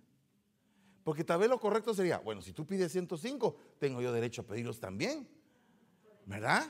Porque 1.05 1.25
tal 1.25 1.41
vez 1.41 1.49
lo 1.49 1.59
correcto 1.59 1.95
sería, 1.95 2.19
bueno, 2.19 2.43
si 2.43 2.53
tú 2.53 2.65
pides 2.67 2.93
105, 2.93 3.57
tengo 3.79 4.01
yo 4.01 4.13
derecho 4.13 4.43
a 4.43 4.47
pedirlos 4.47 4.79
también. 4.79 5.29
¿Verdad? 6.27 6.65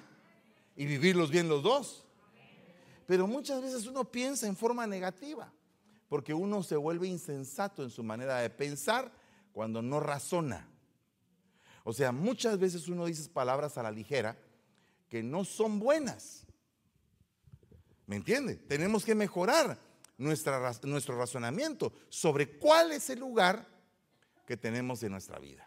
Y 0.74 0.86
vivirlos 0.86 1.30
bien 1.30 1.48
los 1.48 1.62
dos. 1.62 2.06
Pero 3.06 3.26
muchas 3.26 3.60
veces 3.60 3.86
uno 3.86 4.10
piensa 4.10 4.46
en 4.46 4.56
forma 4.56 4.86
negativa 4.86 5.52
porque 6.12 6.34
uno 6.34 6.62
se 6.62 6.76
vuelve 6.76 7.08
insensato 7.08 7.82
en 7.82 7.88
su 7.88 8.02
manera 8.02 8.36
de 8.40 8.50
pensar 8.50 9.10
cuando 9.50 9.80
no 9.80 9.98
razona. 9.98 10.68
O 11.84 11.94
sea, 11.94 12.12
muchas 12.12 12.58
veces 12.58 12.86
uno 12.88 13.06
dice 13.06 13.30
palabras 13.30 13.78
a 13.78 13.82
la 13.82 13.90
ligera 13.90 14.36
que 15.08 15.22
no 15.22 15.42
son 15.46 15.78
buenas. 15.78 16.44
¿Me 18.04 18.16
entiende? 18.16 18.56
Tenemos 18.56 19.06
que 19.06 19.14
mejorar 19.14 19.78
nuestro 20.18 21.16
razonamiento 21.16 21.94
sobre 22.10 22.58
cuál 22.58 22.92
es 22.92 23.08
el 23.08 23.18
lugar 23.18 23.66
que 24.46 24.58
tenemos 24.58 25.02
en 25.02 25.12
nuestra 25.12 25.38
vida 25.38 25.66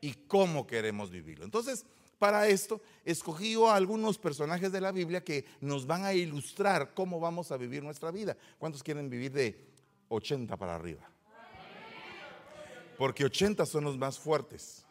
y 0.00 0.12
cómo 0.28 0.68
queremos 0.68 1.10
vivirlo. 1.10 1.44
Entonces, 1.44 1.84
para 2.20 2.46
esto, 2.46 2.80
escogí 3.04 3.54
a 3.54 3.74
algunos 3.74 4.18
personajes 4.18 4.70
de 4.70 4.80
la 4.80 4.92
Biblia 4.92 5.24
que 5.24 5.46
nos 5.60 5.84
van 5.84 6.04
a 6.04 6.14
ilustrar 6.14 6.94
cómo 6.94 7.18
vamos 7.18 7.50
a 7.50 7.56
vivir 7.56 7.82
nuestra 7.82 8.12
vida. 8.12 8.36
¿Cuántos 8.56 8.84
quieren 8.84 9.10
vivir 9.10 9.32
de 9.32 9.69
80 10.10 10.56
para 10.56 10.74
arriba. 10.74 11.08
Porque 12.98 13.24
80 13.24 13.64
son 13.64 13.84
los 13.84 13.96
más 13.96 14.18
fuertes. 14.18 14.84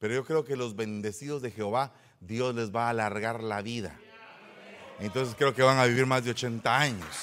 Pero 0.00 0.14
yo 0.14 0.24
creo 0.24 0.44
que 0.44 0.56
los 0.56 0.74
bendecidos 0.74 1.42
de 1.42 1.50
Jehová, 1.50 1.92
Dios 2.20 2.54
les 2.54 2.74
va 2.74 2.86
a 2.86 2.90
alargar 2.90 3.42
la 3.42 3.62
vida. 3.62 3.96
Entonces 4.98 5.34
creo 5.36 5.54
que 5.54 5.62
van 5.62 5.78
a 5.78 5.84
vivir 5.84 6.06
más 6.06 6.24
de 6.24 6.30
80 6.30 6.78
años. 6.78 7.16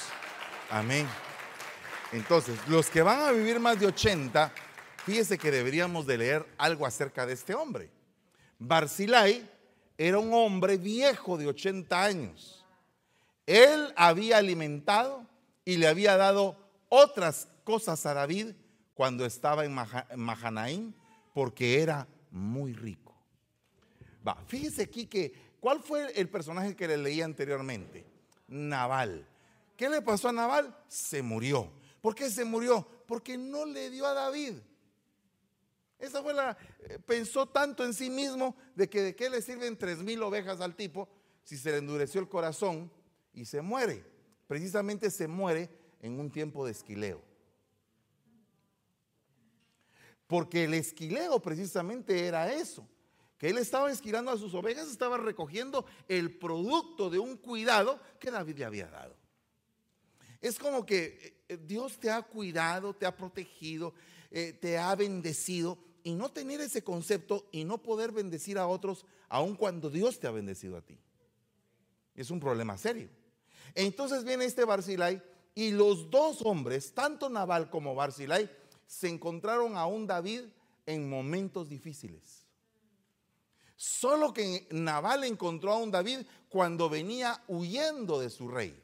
Amén. 0.70 1.06
Entonces, 2.12 2.58
los 2.68 2.88
que 2.88 3.02
van 3.02 3.20
a 3.20 3.32
vivir 3.32 3.60
más 3.60 3.78
de 3.78 3.86
80, 3.86 4.52
fíjese 5.04 5.36
que 5.36 5.50
deberíamos 5.50 6.06
de 6.06 6.18
leer 6.18 6.46
algo 6.56 6.86
acerca 6.86 7.26
de 7.26 7.34
este 7.34 7.54
hombre. 7.54 7.90
Barzilai 8.58 9.48
era 9.98 10.18
un 10.18 10.32
hombre 10.32 10.76
viejo 10.76 11.36
de 11.36 11.48
80 11.48 12.02
años. 12.02 12.64
Él 13.46 13.92
había 13.96 14.38
alimentado 14.38 15.26
y 15.64 15.76
le 15.76 15.88
había 15.88 16.16
dado 16.16 16.56
otras 16.88 17.48
cosas 17.64 18.04
a 18.06 18.14
David 18.14 18.54
cuando 18.94 19.24
estaba 19.24 19.64
en 19.64 19.74
Mahanaim, 20.16 20.92
porque 21.32 21.80
era 21.80 22.08
muy 22.30 22.72
rico. 22.72 23.14
Va, 24.26 24.36
fíjese 24.46 24.82
aquí 24.82 25.06
que, 25.06 25.32
¿cuál 25.60 25.80
fue 25.80 26.10
el 26.18 26.28
personaje 26.28 26.74
que 26.74 26.88
le 26.88 26.96
leí 26.96 27.22
anteriormente? 27.22 28.04
Naval. 28.48 29.26
¿Qué 29.76 29.88
le 29.88 30.02
pasó 30.02 30.28
a 30.28 30.32
Naval? 30.32 30.76
Se 30.88 31.22
murió. 31.22 31.70
¿Por 32.00 32.14
qué 32.14 32.28
se 32.30 32.44
murió? 32.44 32.86
Porque 33.06 33.38
no 33.38 33.64
le 33.64 33.90
dio 33.90 34.06
a 34.06 34.14
David. 34.14 34.54
Esa 35.98 36.22
fue 36.22 36.32
la, 36.32 36.56
eh, 36.80 36.98
pensó 37.04 37.46
tanto 37.46 37.84
en 37.84 37.92
sí 37.92 38.08
mismo 38.08 38.56
de 38.74 38.88
que 38.88 39.02
de 39.02 39.16
qué 39.16 39.28
le 39.28 39.42
sirven 39.42 39.76
tres 39.76 39.98
mil 39.98 40.22
ovejas 40.22 40.60
al 40.60 40.76
tipo 40.76 41.08
si 41.42 41.56
se 41.56 41.70
le 41.70 41.78
endureció 41.78 42.20
el 42.20 42.28
corazón 42.28 42.90
y 43.32 43.44
se 43.44 43.62
muere. 43.62 44.04
Precisamente 44.46 45.10
se 45.10 45.26
muere 45.26 45.70
en 46.00 46.18
un 46.18 46.30
tiempo 46.30 46.64
de 46.64 46.72
esquileo. 46.72 47.22
Porque 50.26 50.64
el 50.64 50.74
esquileo 50.74 51.40
precisamente 51.40 52.26
era 52.26 52.52
eso, 52.52 52.86
que 53.38 53.48
él 53.48 53.58
estaba 53.58 53.90
esquilando 53.90 54.30
a 54.30 54.36
sus 54.36 54.52
ovejas, 54.54 54.88
estaba 54.88 55.16
recogiendo 55.16 55.86
el 56.06 56.38
producto 56.38 57.08
de 57.08 57.18
un 57.18 57.36
cuidado 57.36 57.98
que 58.18 58.30
David 58.30 58.58
le 58.58 58.64
había 58.64 58.88
dado. 58.88 59.16
Es 60.40 60.58
como 60.58 60.84
que 60.84 61.42
eh, 61.48 61.56
Dios 61.56 61.98
te 61.98 62.10
ha 62.10 62.22
cuidado, 62.22 62.94
te 62.94 63.06
ha 63.06 63.16
protegido, 63.16 63.94
eh, 64.30 64.52
te 64.52 64.78
ha 64.78 64.94
bendecido 64.94 65.78
y 66.04 66.14
no 66.14 66.30
tener 66.30 66.60
ese 66.60 66.84
concepto 66.84 67.48
y 67.50 67.64
no 67.64 67.82
poder 67.82 68.12
bendecir 68.12 68.58
a 68.58 68.66
otros 68.66 69.04
aun 69.28 69.56
cuando 69.56 69.90
Dios 69.90 70.18
te 70.18 70.26
ha 70.26 70.30
bendecido 70.30 70.76
a 70.76 70.82
ti. 70.82 70.98
Es 72.14 72.30
un 72.30 72.40
problema 72.40 72.76
serio. 72.76 73.08
Entonces 73.74 74.24
viene 74.24 74.44
este 74.44 74.64
Barzilai 74.64 75.22
y 75.58 75.72
los 75.72 76.08
dos 76.08 76.42
hombres, 76.42 76.94
tanto 76.94 77.28
Naval 77.28 77.68
como 77.68 77.92
Barzilai, 77.92 78.48
se 78.86 79.08
encontraron 79.08 79.76
a 79.76 79.86
un 79.86 80.06
David 80.06 80.42
en 80.86 81.10
momentos 81.10 81.68
difíciles. 81.68 82.46
Solo 83.74 84.32
que 84.32 84.68
Naval 84.70 85.24
encontró 85.24 85.72
a 85.72 85.78
un 85.78 85.90
David 85.90 86.20
cuando 86.48 86.88
venía 86.88 87.42
huyendo 87.48 88.20
de 88.20 88.30
su 88.30 88.46
rey. 88.46 88.80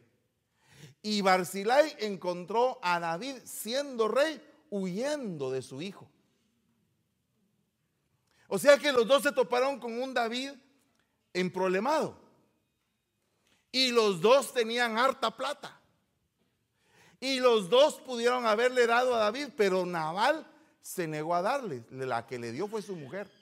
Y 1.00 1.20
Barzilai 1.20 1.94
encontró 2.00 2.80
a 2.82 2.98
David 2.98 3.36
siendo 3.44 4.08
rey 4.08 4.42
huyendo 4.68 5.52
de 5.52 5.62
su 5.62 5.80
hijo. 5.80 6.10
O 8.48 8.58
sea 8.58 8.78
que 8.78 8.90
los 8.90 9.06
dos 9.06 9.22
se 9.22 9.30
toparon 9.30 9.78
con 9.78 10.02
un 10.02 10.12
David 10.12 10.50
en 11.34 11.52
problemado. 11.52 12.18
Y 13.70 13.92
los 13.92 14.20
dos 14.20 14.52
tenían 14.52 14.98
harta 14.98 15.36
plata. 15.36 15.80
Y 17.24 17.40
los 17.40 17.70
dos 17.70 18.00
pudieron 18.00 18.44
haberle 18.44 18.86
dado 18.86 19.14
a 19.14 19.18
David, 19.18 19.48
pero 19.56 19.86
Naval 19.86 20.46
se 20.82 21.08
negó 21.08 21.34
a 21.34 21.40
darle. 21.40 21.82
La 21.88 22.26
que 22.26 22.38
le 22.38 22.52
dio 22.52 22.68
fue 22.68 22.82
su 22.82 22.94
mujer. 22.94 23.32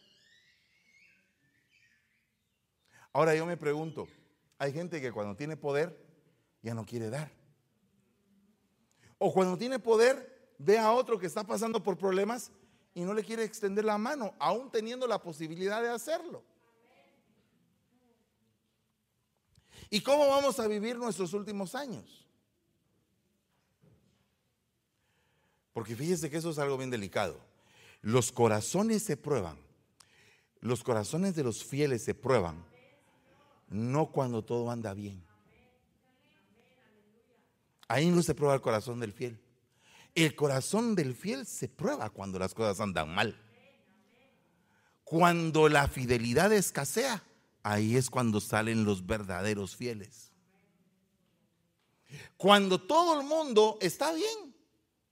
Ahora 3.12 3.35
yo 3.35 3.45
me 3.45 3.57
pregunto, 3.57 4.07
hay 4.57 4.73
gente 4.73 5.01
que 5.01 5.11
cuando 5.11 5.35
tiene 5.35 5.57
poder 5.57 5.99
ya 6.62 6.75
no 6.75 6.87
quiere 6.87 7.11
dar. 7.11 7.29
O 9.18 9.33
cuando 9.33 9.59
tiene 9.59 9.81
poder 9.81 10.55
ve 10.59 10.79
a 10.79 10.92
otro 10.92 11.18
que 11.18 11.27
está 11.27 11.42
pasando 11.42 11.83
por 11.83 11.99
problemas 11.99 12.53
y 12.95 13.01
no 13.01 13.12
le 13.12 13.25
quiere 13.25 13.42
extender 13.42 13.85
la 13.85 13.99
mano, 13.99 14.33
aún 14.38 14.71
teniendo 14.71 15.09
la 15.09 15.21
posibilidad 15.21 15.83
de 15.83 15.88
hacerlo. 15.88 16.45
¿Y 19.90 20.01
cómo 20.03 20.29
vamos 20.29 20.61
a 20.61 20.68
vivir 20.68 20.97
nuestros 20.97 21.33
últimos 21.33 21.75
años? 21.75 22.23
Porque 25.83 25.97
fíjese 25.97 26.31
que 26.31 26.37
eso 26.37 26.51
es 26.51 26.61
algo 26.61 26.79
bien 26.79 26.90
delicado. 26.90 27.40
Los 28.03 28.31
corazones 28.31 29.03
se 29.03 29.16
prueban. 29.16 29.59
Los 30.61 30.85
corazones 30.85 31.35
de 31.35 31.42
los 31.42 31.64
fieles 31.64 32.05
se 32.05 32.14
prueban. 32.14 32.64
No 33.66 34.12
cuando 34.12 34.45
todo 34.45 34.71
anda 34.71 34.95
bien. 34.95 35.25
Ahí 37.88 38.12
no 38.12 38.23
se 38.23 38.33
prueba 38.33 38.55
el 38.55 38.61
corazón 38.61 39.01
del 39.01 39.12
fiel. 39.12 39.40
El 40.14 40.37
corazón 40.37 40.95
del 40.95 41.16
fiel 41.16 41.47
se 41.47 41.66
prueba 41.68 42.11
cuando 42.11 42.38
las 42.38 42.55
cosas 42.55 42.79
andan 42.79 43.12
mal. 43.12 43.37
Cuando 45.03 45.68
la 45.68 45.88
fidelidad 45.88 46.53
escasea, 46.53 47.25
ahí 47.64 47.97
es 47.97 48.09
cuando 48.09 48.40
salen 48.40 48.85
los 48.85 49.05
verdaderos 49.05 49.75
fieles. 49.75 50.31
Cuando 52.37 52.81
todo 52.81 53.21
el 53.21 53.27
mundo 53.27 53.79
está 53.81 54.12
bien, 54.12 54.55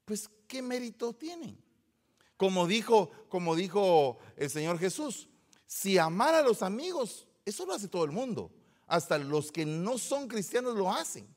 pues 0.04 0.30
¿qué 0.50 0.60
mérito 0.60 1.14
tienen? 1.14 1.56
Como 2.36 2.66
dijo, 2.66 3.10
como 3.28 3.54
dijo 3.54 4.18
el 4.36 4.50
Señor 4.50 4.78
Jesús, 4.80 5.28
si 5.64 5.96
amar 5.96 6.34
a 6.34 6.42
los 6.42 6.62
amigos, 6.62 7.28
eso 7.44 7.64
lo 7.64 7.72
hace 7.72 7.86
todo 7.86 8.04
el 8.04 8.10
mundo. 8.10 8.50
Hasta 8.88 9.16
los 9.16 9.52
que 9.52 9.64
no 9.64 9.96
son 9.96 10.26
cristianos 10.26 10.74
lo 10.74 10.92
hacen. 10.92 11.32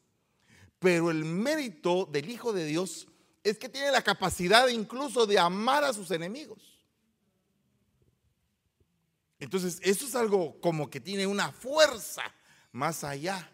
Pero 0.80 1.12
el 1.12 1.24
mérito 1.24 2.06
del 2.12 2.28
Hijo 2.28 2.52
de 2.54 2.66
Dios 2.66 3.08
es 3.44 3.60
que 3.60 3.70
tiene 3.70 3.92
la 3.92 4.02
capacidad 4.02 4.68
incluso 4.70 5.28
de 5.28 5.38
amar 5.38 5.84
a 5.84 5.94
sus 5.94 6.10
enemigos. 6.10 6.82
Entonces, 9.40 9.80
eso 9.84 10.08
es 10.08 10.16
algo 10.16 10.60
como 10.60 10.90
que 10.90 11.00
tiene 11.00 11.28
una 11.28 11.52
fuerza 11.52 12.24
más 12.72 13.04
allá. 13.04 13.52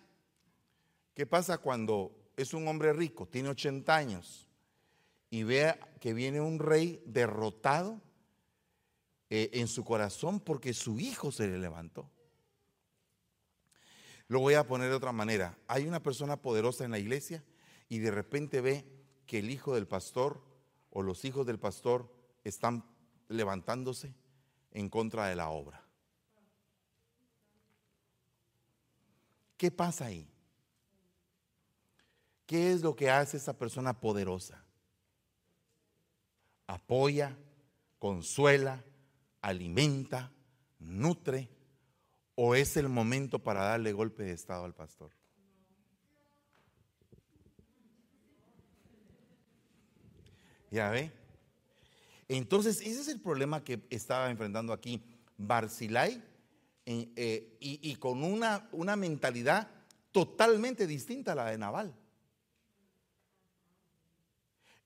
¿Qué 1.13 1.25
pasa 1.25 1.57
cuando 1.57 2.15
es 2.37 2.53
un 2.53 2.65
hombre 2.69 2.93
rico, 2.93 3.27
tiene 3.27 3.49
80 3.49 3.93
años 3.93 4.48
y 5.29 5.43
ve 5.43 5.79
que 5.99 6.13
viene 6.13 6.41
un 6.41 6.59
rey 6.59 7.01
derrotado 7.05 8.01
eh, 9.29 9.49
en 9.53 9.67
su 9.67 9.83
corazón 9.83 10.39
porque 10.39 10.73
su 10.73 10.99
hijo 10.99 11.31
se 11.31 11.47
le 11.47 11.57
levantó? 11.59 12.09
Lo 14.27 14.39
voy 14.39 14.53
a 14.53 14.67
poner 14.67 14.89
de 14.89 14.95
otra 14.95 15.11
manera. 15.11 15.57
Hay 15.67 15.87
una 15.87 16.03
persona 16.03 16.37
poderosa 16.37 16.85
en 16.85 16.91
la 16.91 16.99
iglesia 16.99 17.43
y 17.89 17.97
de 17.97 18.11
repente 18.11 18.61
ve 18.61 18.85
que 19.25 19.39
el 19.39 19.49
hijo 19.49 19.73
del 19.73 19.87
pastor 19.87 20.43
o 20.91 21.01
los 21.01 21.25
hijos 21.25 21.45
del 21.45 21.59
pastor 21.59 22.11
están 22.43 22.85
levantándose 23.27 24.13
en 24.71 24.89
contra 24.89 25.27
de 25.27 25.35
la 25.35 25.49
obra. 25.49 25.83
¿Qué 29.57 29.71
pasa 29.71 30.05
ahí? 30.05 30.27
¿Qué 32.45 32.71
es 32.71 32.81
lo 32.81 32.95
que 32.95 33.09
hace 33.09 33.37
esa 33.37 33.57
persona 33.57 33.99
poderosa? 33.99 34.63
Apoya, 36.69 37.35
consuela, 37.97 38.85
alimenta, 39.41 40.31
nutre, 40.77 41.49
o 42.35 42.53
es 42.53 42.77
el 42.77 42.87
momento 42.89 43.39
para 43.39 43.63
darle 43.63 43.91
golpe 43.91 44.21
de 44.21 44.33
estado 44.33 44.65
al 44.65 44.75
pastor? 44.75 45.11
¿Ya 50.69 50.91
ve? 50.91 51.11
Entonces, 52.27 52.81
ese 52.81 53.01
es 53.01 53.07
el 53.07 53.19
problema 53.19 53.63
que 53.63 53.81
estaba 53.89 54.29
enfrentando 54.29 54.71
aquí 54.71 55.01
Barzilai 55.37 56.23
eh, 56.85 57.57
y, 57.59 57.95
con 57.95 58.23
una, 58.23 58.69
una 58.71 58.95
mentalidad 58.95 59.71
totalmente 60.11 60.85
distinta 60.85 61.31
a 61.31 61.35
la 61.35 61.45
de 61.45 61.57
Naval. 61.57 61.95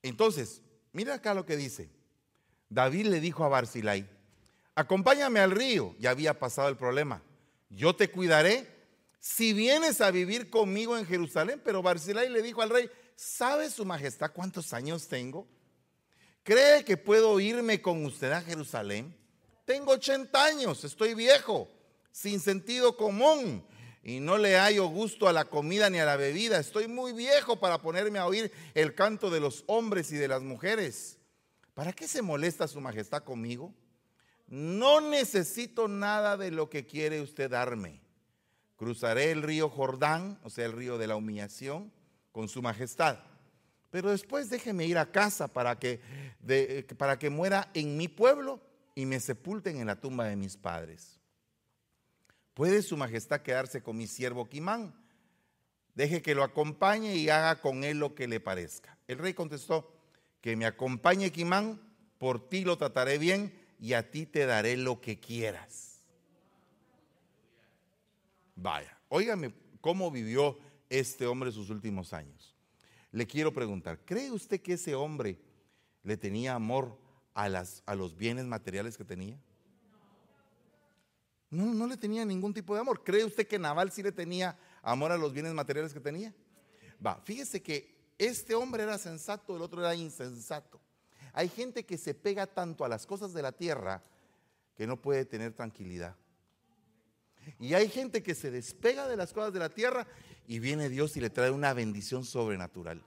Entonces, 0.01 0.61
mira 0.93 1.15
acá 1.15 1.33
lo 1.33 1.45
que 1.45 1.57
dice. 1.57 1.89
David 2.69 3.07
le 3.07 3.19
dijo 3.19 3.43
a 3.43 3.49
Barzilai, 3.49 4.07
acompáñame 4.73 5.39
al 5.39 5.51
río, 5.51 5.95
ya 5.99 6.11
había 6.11 6.39
pasado 6.39 6.69
el 6.69 6.77
problema. 6.77 7.21
Yo 7.69 7.95
te 7.95 8.09
cuidaré 8.09 8.73
si 9.19 9.53
vienes 9.53 10.01
a 10.01 10.11
vivir 10.11 10.49
conmigo 10.49 10.97
en 10.97 11.05
Jerusalén. 11.05 11.61
Pero 11.63 11.81
Barzilai 11.81 12.29
le 12.29 12.41
dijo 12.41 12.61
al 12.61 12.69
rey, 12.69 12.89
¿sabe 13.15 13.69
su 13.69 13.85
majestad 13.85 14.31
cuántos 14.33 14.73
años 14.73 15.07
tengo? 15.07 15.47
¿Cree 16.43 16.83
que 16.83 16.97
puedo 16.97 17.39
irme 17.39 17.81
con 17.81 18.05
usted 18.05 18.31
a 18.33 18.41
Jerusalén? 18.41 19.15
Tengo 19.63 19.93
80 19.93 20.43
años, 20.43 20.83
estoy 20.83 21.13
viejo, 21.13 21.69
sin 22.11 22.41
sentido 22.41 22.97
común 22.97 23.65
y 24.03 24.19
no 24.19 24.37
le 24.37 24.57
hallo 24.57 24.87
gusto 24.87 25.27
a 25.27 25.33
la 25.33 25.45
comida 25.45 25.89
ni 25.89 25.99
a 25.99 26.05
la 26.05 26.17
bebida. 26.17 26.59
Estoy 26.59 26.87
muy 26.87 27.13
viejo 27.13 27.59
para 27.59 27.81
ponerme 27.81 28.19
a 28.19 28.27
oír 28.27 28.51
el 28.73 28.93
canto 28.93 29.29
de 29.29 29.39
los 29.39 29.63
hombres 29.67 30.11
y 30.11 30.17
de 30.17 30.27
las 30.27 30.41
mujeres. 30.41 31.17
¿Para 31.73 31.93
qué 31.93 32.07
se 32.07 32.21
molesta 32.21 32.67
su 32.67 32.81
majestad 32.81 33.23
conmigo? 33.23 33.73
No 34.47 35.01
necesito 35.01 35.87
nada 35.87 36.37
de 36.37 36.51
lo 36.51 36.69
que 36.69 36.85
quiere 36.85 37.21
usted 37.21 37.49
darme. 37.49 38.01
Cruzaré 38.75 39.31
el 39.31 39.41
río 39.41 39.69
Jordán, 39.69 40.39
o 40.43 40.49
sea, 40.49 40.65
el 40.65 40.73
río 40.73 40.97
de 40.97 41.07
la 41.07 41.15
humillación, 41.15 41.91
con 42.31 42.49
su 42.49 42.61
majestad 42.61 43.19
pero 43.93 44.09
después 44.09 44.49
déjeme 44.49 44.87
ir 44.87 44.97
a 44.97 45.11
casa 45.11 45.47
para 45.47 45.77
que, 45.77 46.01
para 46.97 47.19
que 47.19 47.29
muera 47.29 47.69
en 47.75 47.95
mi 47.95 48.07
pueblo 48.07 48.59
y 48.95 49.05
me 49.05 49.19
sepulten 49.19 49.77
en 49.77 49.85
la 49.85 50.01
tumba 50.01 50.25
de 50.25 50.35
mis 50.35 50.57
padres. 50.57 51.19
¿Puede 52.53 52.81
su 52.81 52.97
majestad 52.97 53.41
quedarse 53.41 53.81
con 53.81 53.97
mi 53.97 54.07
siervo 54.07 54.47
Quimán? 54.47 54.93
Deje 55.95 56.21
que 56.21 56.35
lo 56.35 56.43
acompañe 56.43 57.15
y 57.15 57.29
haga 57.29 57.61
con 57.61 57.83
él 57.83 57.99
lo 57.99 58.15
que 58.15 58.27
le 58.27 58.39
parezca. 58.39 58.97
El 59.07 59.19
rey 59.19 59.33
contestó, 59.33 59.91
que 60.41 60.55
me 60.55 60.65
acompañe 60.65 61.31
Quimán, 61.31 61.81
por 62.17 62.49
ti 62.49 62.63
lo 62.63 62.77
trataré 62.77 63.17
bien 63.17 63.53
y 63.79 63.93
a 63.93 64.09
ti 64.11 64.25
te 64.25 64.45
daré 64.45 64.77
lo 64.77 65.01
que 65.01 65.19
quieras. 65.19 66.01
Vaya, 68.55 68.97
óigame 69.09 69.53
cómo 69.81 70.11
vivió 70.11 70.57
este 70.89 71.25
hombre 71.25 71.51
sus 71.51 71.69
últimos 71.69 72.13
años. 72.13 72.55
Le 73.11 73.27
quiero 73.27 73.53
preguntar, 73.53 73.99
¿cree 74.05 74.31
usted 74.31 74.61
que 74.61 74.73
ese 74.73 74.95
hombre 74.95 75.39
le 76.03 76.17
tenía 76.17 76.55
amor 76.55 76.97
a, 77.33 77.49
los 77.95 78.15
bienes 78.15 78.45
materiales 78.45 78.97
que 78.97 79.05
tenía? 79.05 79.37
No, 81.53 81.71
no 81.71 81.85
le 81.85 81.97
tenía 81.97 82.25
ningún 82.25 82.51
tipo 82.51 82.73
de 82.73 82.81
amor. 82.81 83.03
¿Cree 83.03 83.23
usted 83.23 83.47
que 83.47 83.59
Naval 83.59 83.91
sí 83.91 84.01
le 84.01 84.11
tenía 84.11 84.57
amor 84.81 85.11
a 85.11 85.17
los 85.17 85.31
bienes 85.31 85.53
materiales 85.53 85.93
que 85.93 85.99
tenía? 85.99 86.33
Va, 87.05 87.21
fíjese 87.23 87.61
que 87.61 87.93
este 88.17 88.55
hombre 88.55 88.81
era 88.81 88.97
sensato, 88.97 89.55
el 89.55 89.61
otro 89.61 89.81
era 89.81 89.93
insensato. 89.93 90.81
Hay 91.31 91.49
gente 91.49 91.85
que 91.85 91.99
se 91.99 92.15
pega 92.15 92.47
tanto 92.47 92.83
a 92.83 92.89
las 92.89 93.05
cosas 93.05 93.33
de 93.33 93.43
la 93.43 93.51
tierra 93.51 94.01
que 94.75 94.87
no 94.87 94.99
puede 94.99 95.25
tener 95.25 95.53
tranquilidad. 95.53 96.15
Y 97.59 97.75
hay 97.75 97.87
gente 97.87 98.23
que 98.23 98.33
se 98.33 98.49
despega 98.49 99.07
de 99.07 99.15
las 99.15 99.31
cosas 99.31 99.53
de 99.53 99.59
la 99.59 99.69
tierra 99.69 100.07
y 100.47 100.57
viene 100.57 100.89
Dios 100.89 101.15
y 101.17 101.21
le 101.21 101.29
trae 101.29 101.51
una 101.51 101.73
bendición 101.73 102.25
sobrenatural. 102.25 103.03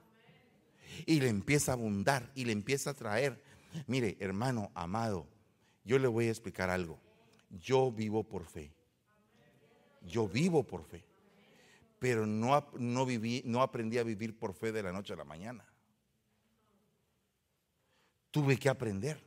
Y 1.05 1.19
le 1.19 1.27
empieza 1.27 1.73
a 1.73 1.75
abundar 1.75 2.31
y 2.33 2.45
le 2.45 2.53
empieza 2.53 2.91
a 2.91 2.93
traer. 2.93 3.43
Mire, 3.87 4.15
hermano 4.21 4.71
amado, 4.73 5.27
yo 5.83 5.99
le 5.99 6.07
voy 6.07 6.27
a 6.27 6.31
explicar 6.31 6.69
algo. 6.69 6.97
Yo 7.49 7.91
vivo 7.91 8.23
por 8.23 8.45
fe. 8.45 8.73
Yo 10.01 10.27
vivo 10.27 10.63
por 10.63 10.83
fe. 10.83 11.03
Pero 11.99 12.25
no, 12.25 12.69
no, 12.77 13.05
viví, 13.05 13.41
no 13.45 13.61
aprendí 13.61 13.97
a 13.97 14.03
vivir 14.03 14.37
por 14.37 14.53
fe 14.53 14.71
de 14.71 14.83
la 14.83 14.91
noche 14.91 15.13
a 15.13 15.17
la 15.17 15.23
mañana. 15.23 15.65
Tuve 18.31 18.57
que 18.57 18.69
aprender. 18.69 19.19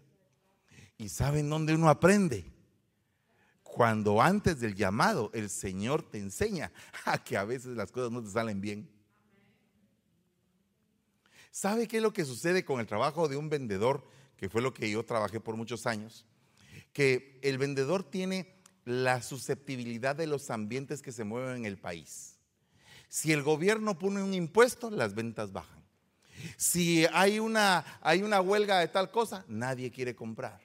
¿Y 0.99 1.09
saben 1.09 1.49
dónde 1.49 1.75
uno 1.75 1.89
aprende? 1.89 2.45
cuando 3.71 4.21
antes 4.21 4.59
del 4.61 4.75
llamado 4.75 5.31
el 5.33 5.49
Señor 5.49 6.03
te 6.03 6.19
enseña 6.19 6.73
a 7.05 7.23
que 7.23 7.37
a 7.37 7.45
veces 7.45 7.77
las 7.77 7.91
cosas 7.91 8.11
no 8.11 8.23
te 8.23 8.31
salen 8.31 8.61
bien. 8.61 8.91
¿Sabe 11.51 11.89
qué 11.89 11.99
es 11.99 12.03
lo 12.03 12.13
que 12.13 12.25
sucede 12.25 12.65
con 12.65 12.81
el 12.81 12.87
trabajo 12.87 13.29
de 13.29 13.37
un 13.37 13.49
vendedor, 13.49 14.07
que 14.37 14.49
fue 14.49 14.63
lo 14.63 14.73
que 14.73 14.91
yo 14.91 15.05
trabajé 15.05 15.41
por 15.41 15.57
muchos 15.57 15.87
años? 15.87 16.27
Que 16.93 17.39
el 17.43 17.59
vendedor 17.59 18.03
tiene 18.03 18.55
la 18.85 19.23
susceptibilidad 19.23 20.17
de 20.17 20.27
los 20.27 20.51
ambientes 20.51 21.03
que 21.03 21.13
se 21.13 21.25
mueven 21.25 21.59
en 21.59 21.67
el 21.67 21.79
país. 21.79 22.39
Si 23.09 23.33
el 23.33 23.43
gobierno 23.43 23.99
pone 23.99 24.23
un 24.23 24.35
impuesto, 24.35 24.91
las 24.91 25.15
ventas 25.15 25.53
bajan. 25.53 25.83
Si 26.57 27.07
hay 27.13 27.39
una, 27.39 27.85
hay 28.01 28.23
una 28.23 28.41
huelga 28.41 28.79
de 28.79 28.89
tal 28.89 29.11
cosa, 29.11 29.45
nadie 29.49 29.91
quiere 29.91 30.15
comprar. 30.15 30.61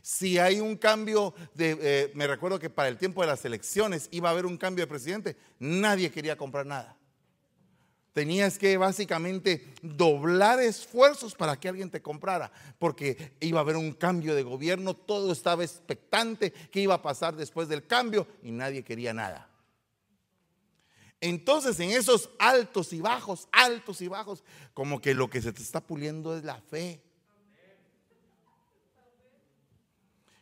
Si 0.00 0.38
hay 0.38 0.60
un 0.60 0.76
cambio 0.76 1.34
de, 1.54 1.78
eh, 1.80 2.12
me 2.14 2.26
recuerdo 2.26 2.58
que 2.58 2.70
para 2.70 2.88
el 2.88 2.98
tiempo 2.98 3.20
de 3.20 3.28
las 3.28 3.44
elecciones 3.44 4.08
iba 4.10 4.28
a 4.28 4.32
haber 4.32 4.46
un 4.46 4.56
cambio 4.56 4.84
de 4.84 4.88
presidente, 4.88 5.36
nadie 5.58 6.10
quería 6.10 6.36
comprar 6.36 6.66
nada. 6.66 6.96
Tenías 8.12 8.58
que 8.58 8.76
básicamente 8.76 9.72
doblar 9.80 10.60
esfuerzos 10.60 11.34
para 11.34 11.58
que 11.58 11.68
alguien 11.68 11.90
te 11.90 12.02
comprara, 12.02 12.52
porque 12.78 13.36
iba 13.40 13.58
a 13.58 13.62
haber 13.62 13.76
un 13.76 13.92
cambio 13.92 14.34
de 14.34 14.42
gobierno, 14.42 14.94
todo 14.94 15.32
estaba 15.32 15.64
expectante, 15.64 16.52
qué 16.52 16.80
iba 16.80 16.94
a 16.94 17.02
pasar 17.02 17.34
después 17.36 17.68
del 17.68 17.86
cambio 17.86 18.26
y 18.42 18.50
nadie 18.50 18.82
quería 18.82 19.14
nada. 19.14 19.48
Entonces 21.22 21.80
en 21.80 21.90
esos 21.90 22.28
altos 22.38 22.92
y 22.92 23.00
bajos, 23.00 23.48
altos 23.50 24.02
y 24.02 24.08
bajos, 24.08 24.44
como 24.74 25.00
que 25.00 25.14
lo 25.14 25.30
que 25.30 25.40
se 25.40 25.52
te 25.52 25.62
está 25.62 25.80
puliendo 25.80 26.36
es 26.36 26.44
la 26.44 26.60
fe. 26.60 27.00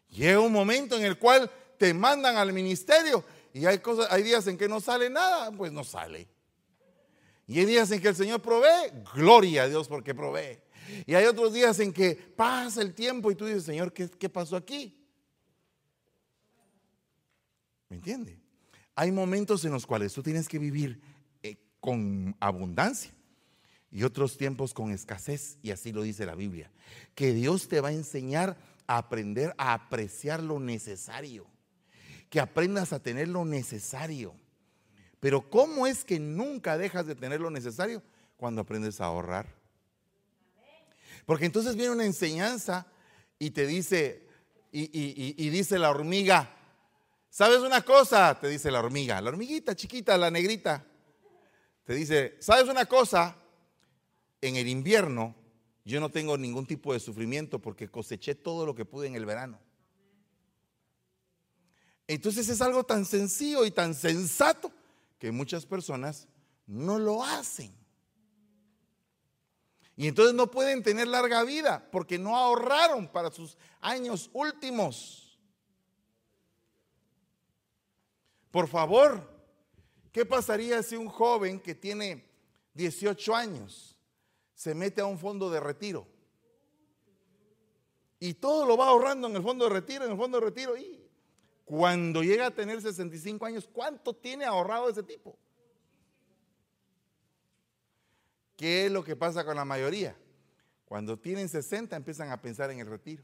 Llega 0.09 0.41
un 0.41 0.53
momento 0.53 0.97
en 0.97 1.05
el 1.05 1.19
cual 1.19 1.49
te 1.79 1.95
mandan 1.95 2.37
al 2.37 2.53
ministerio 2.53 3.23
y 3.53 3.65
hay 3.67 3.79
cosas, 3.79 4.11
hay 4.11 4.25
días 4.25 4.45
en 4.49 4.59
que 4.59 4.69
no 4.69 4.81
sale 4.81 5.09
nada, 5.09 5.53
pues 5.53 5.71
no 5.71 5.85
sale. 5.85 6.40
Y 7.51 7.59
hay 7.59 7.65
días 7.65 7.91
en 7.91 8.01
que 8.01 8.07
el 8.07 8.15
Señor 8.15 8.41
provee, 8.41 8.93
gloria 9.13 9.65
a 9.65 9.69
Dios 9.69 9.89
porque 9.89 10.15
provee. 10.15 10.61
Y 11.05 11.15
hay 11.15 11.25
otros 11.25 11.53
días 11.53 11.81
en 11.81 11.93
que 11.93 12.15
pasa 12.15 12.81
el 12.81 12.95
tiempo 12.95 13.29
y 13.29 13.35
tú 13.35 13.45
dices, 13.45 13.65
Señor, 13.65 13.93
¿qué, 13.93 14.09
qué 14.09 14.29
pasó 14.29 14.55
aquí? 14.55 15.05
¿Me 17.89 17.97
entiende? 17.97 18.41
Hay 18.95 19.11
momentos 19.11 19.65
en 19.65 19.73
los 19.73 19.85
cuales 19.85 20.13
tú 20.13 20.23
tienes 20.23 20.49
que 20.49 20.61
vivir 20.61 21.01
eh, 21.43 21.57
con 21.81 22.37
abundancia 22.39 23.13
y 23.91 24.05
otros 24.05 24.37
tiempos 24.37 24.73
con 24.73 24.93
escasez, 24.93 25.59
y 25.61 25.73
así 25.73 25.91
lo 25.91 26.03
dice 26.03 26.27
la 26.27 26.37
Biblia. 26.37 26.71
Que 27.17 27.33
Dios 27.33 27.67
te 27.67 27.81
va 27.81 27.89
a 27.89 27.93
enseñar 27.93 28.57
aprender 28.87 29.57
a 29.59 29.75
apreciar 29.75 30.41
lo 30.41 30.61
necesario, 30.61 31.49
que 32.29 32.39
aprendas 32.39 32.93
a 32.93 33.03
tener 33.03 33.27
lo 33.27 33.45
necesario. 33.45 34.37
Pero 35.21 35.49
¿cómo 35.51 35.87
es 35.87 36.03
que 36.03 36.19
nunca 36.19 36.79
dejas 36.79 37.07
de 37.07 37.15
tener 37.15 37.41
lo 37.41 37.51
necesario? 37.51 38.03
Cuando 38.39 38.63
aprendes 38.63 39.01
a 39.01 39.05
ahorrar. 39.05 39.55
Porque 41.27 41.45
entonces 41.45 41.77
viene 41.77 41.93
una 41.93 42.07
enseñanza 42.07 42.87
y 43.39 43.51
te 43.51 43.67
dice, 43.67 44.27
y, 44.73 45.51
dice 45.51 45.79
la 45.79 45.91
hormiga, 45.91 46.57
¿sabes 47.29 47.59
una 47.59 47.83
cosa? 47.83 48.39
Te 48.41 48.49
dice 48.49 48.71
la 48.71 48.81
hormiga, 48.81 49.21
la 49.21 49.29
hormiguita 49.29 49.77
chiquita, 49.77 50.17
la 50.17 50.31
negrita. 50.31 50.85
Te 51.85 51.95
dice, 51.95 52.37
¿sabes 52.41 52.69
una 52.69 52.87
cosa? 52.87 53.37
En 54.41 54.57
el 54.57 54.69
invierno 54.69 55.35
yo 55.85 56.01
no 56.01 56.11
tengo 56.11 56.39
ningún 56.39 56.67
tipo 56.67 56.95
de 56.95 57.01
sufrimiento 57.01 57.59
porque 57.59 57.89
coseché 57.89 58.35
todo 58.35 58.65
lo 58.65 58.75
que 58.75 58.87
pude 58.87 59.07
en 59.07 59.17
el 59.17 59.27
verano. 59.27 59.59
Entonces 62.07 62.49
es 62.49 62.61
algo 62.63 62.85
tan 62.85 63.05
sencillo 63.05 63.67
y 63.67 63.71
tan 63.71 63.95
sensato 63.95 64.73
que 65.21 65.31
muchas 65.31 65.65
personas 65.65 66.27
no 66.67 66.99
lo 66.99 67.23
hacen. 67.23 67.73
Y 69.95 70.09
entonces 70.09 70.35
no 70.35 70.51
pueden 70.51 70.83
tener 70.83 71.07
larga 71.07 71.45
vida 71.45 71.89
porque 71.93 72.19
no 72.19 72.37
ahorraron 72.37 73.07
para 73.07 73.31
sus 73.31 73.57
años 73.81 74.29
últimos. 74.33 75.39
Por 78.51 78.67
favor, 78.67 79.31
¿qué 80.11 80.27
pasaría 80.27 80.83
si 80.83 80.97
un 80.97 81.09
joven 81.09 81.61
que 81.61 81.77
tiene 81.77 82.29
18 82.75 83.37
años 83.37 83.97
se 84.55 84.75
mete 84.75 85.01
a 85.01 85.07
un 85.07 85.19
fondo 85.19 85.51
de 85.51 85.59
retiro. 85.59 86.07
Y 88.19 88.35
todo 88.35 88.67
lo 88.67 88.77
va 88.77 88.89
ahorrando 88.89 89.27
en 89.27 89.37
el 89.37 89.43
fondo 89.43 89.65
de 89.65 89.71
retiro, 89.71 90.05
en 90.05 90.13
el 90.13 90.19
fondo 90.19 90.39
de 90.39 90.45
retiro. 90.45 90.77
Y 90.77 91.00
cuando 91.71 92.25
llega 92.25 92.47
a 92.47 92.51
tener 92.51 92.83
65 92.83 93.47
años, 93.47 93.71
¿cuánto 93.73 94.13
tiene 94.13 94.45
ahorrado 94.45 94.89
ese 94.89 95.05
tipo? 95.05 95.39
¿Qué 98.57 98.87
es 98.87 98.93
lo 98.93 99.05
que 99.05 99.15
pasa 99.15 99.45
con 99.45 99.55
la 99.55 99.65
mayoría? 99.65 100.17
Cuando 100.85 101.17
tienen 101.17 101.49
60 101.49 101.95
empiezan 101.95 102.33
a 102.33 102.43
pensar 102.43 102.73
en 102.73 102.81
el 102.81 102.89
retiro. 102.89 103.23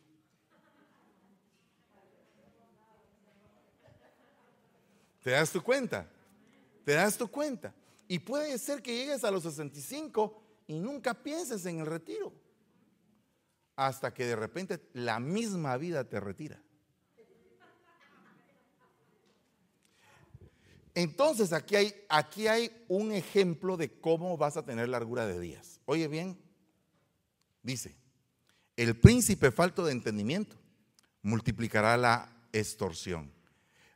¿Te 5.24 5.32
das 5.32 5.50
tu 5.50 5.60
cuenta? 5.60 6.08
¿Te 6.84 6.92
das 6.92 7.18
tu 7.18 7.26
cuenta? 7.26 7.74
Y 8.06 8.20
puede 8.20 8.56
ser 8.58 8.80
que 8.80 8.96
llegues 8.96 9.24
a 9.24 9.32
los 9.32 9.42
65 9.42 10.40
y 10.68 10.78
nunca 10.78 11.14
pienses 11.14 11.66
en 11.66 11.80
el 11.80 11.86
retiro. 11.86 12.32
Hasta 13.74 14.14
que 14.14 14.24
de 14.24 14.36
repente 14.36 14.88
la 14.92 15.18
misma 15.18 15.76
vida 15.78 16.08
te 16.08 16.20
retira. 16.20 16.62
Entonces 20.96 21.52
aquí 21.52 21.76
hay, 21.76 21.94
aquí 22.08 22.48
hay 22.48 22.70
un 22.88 23.12
ejemplo 23.12 23.76
de 23.76 24.00
cómo 24.00 24.38
vas 24.38 24.56
a 24.56 24.64
tener 24.64 24.88
largura 24.88 25.26
de 25.26 25.38
días. 25.38 25.78
Oye 25.84 26.08
bien, 26.08 26.40
dice, 27.62 27.94
el 28.76 28.98
príncipe 28.98 29.50
falto 29.50 29.84
de 29.84 29.92
entendimiento 29.92 30.56
multiplicará 31.20 31.98
la 31.98 32.34
extorsión. 32.50 33.30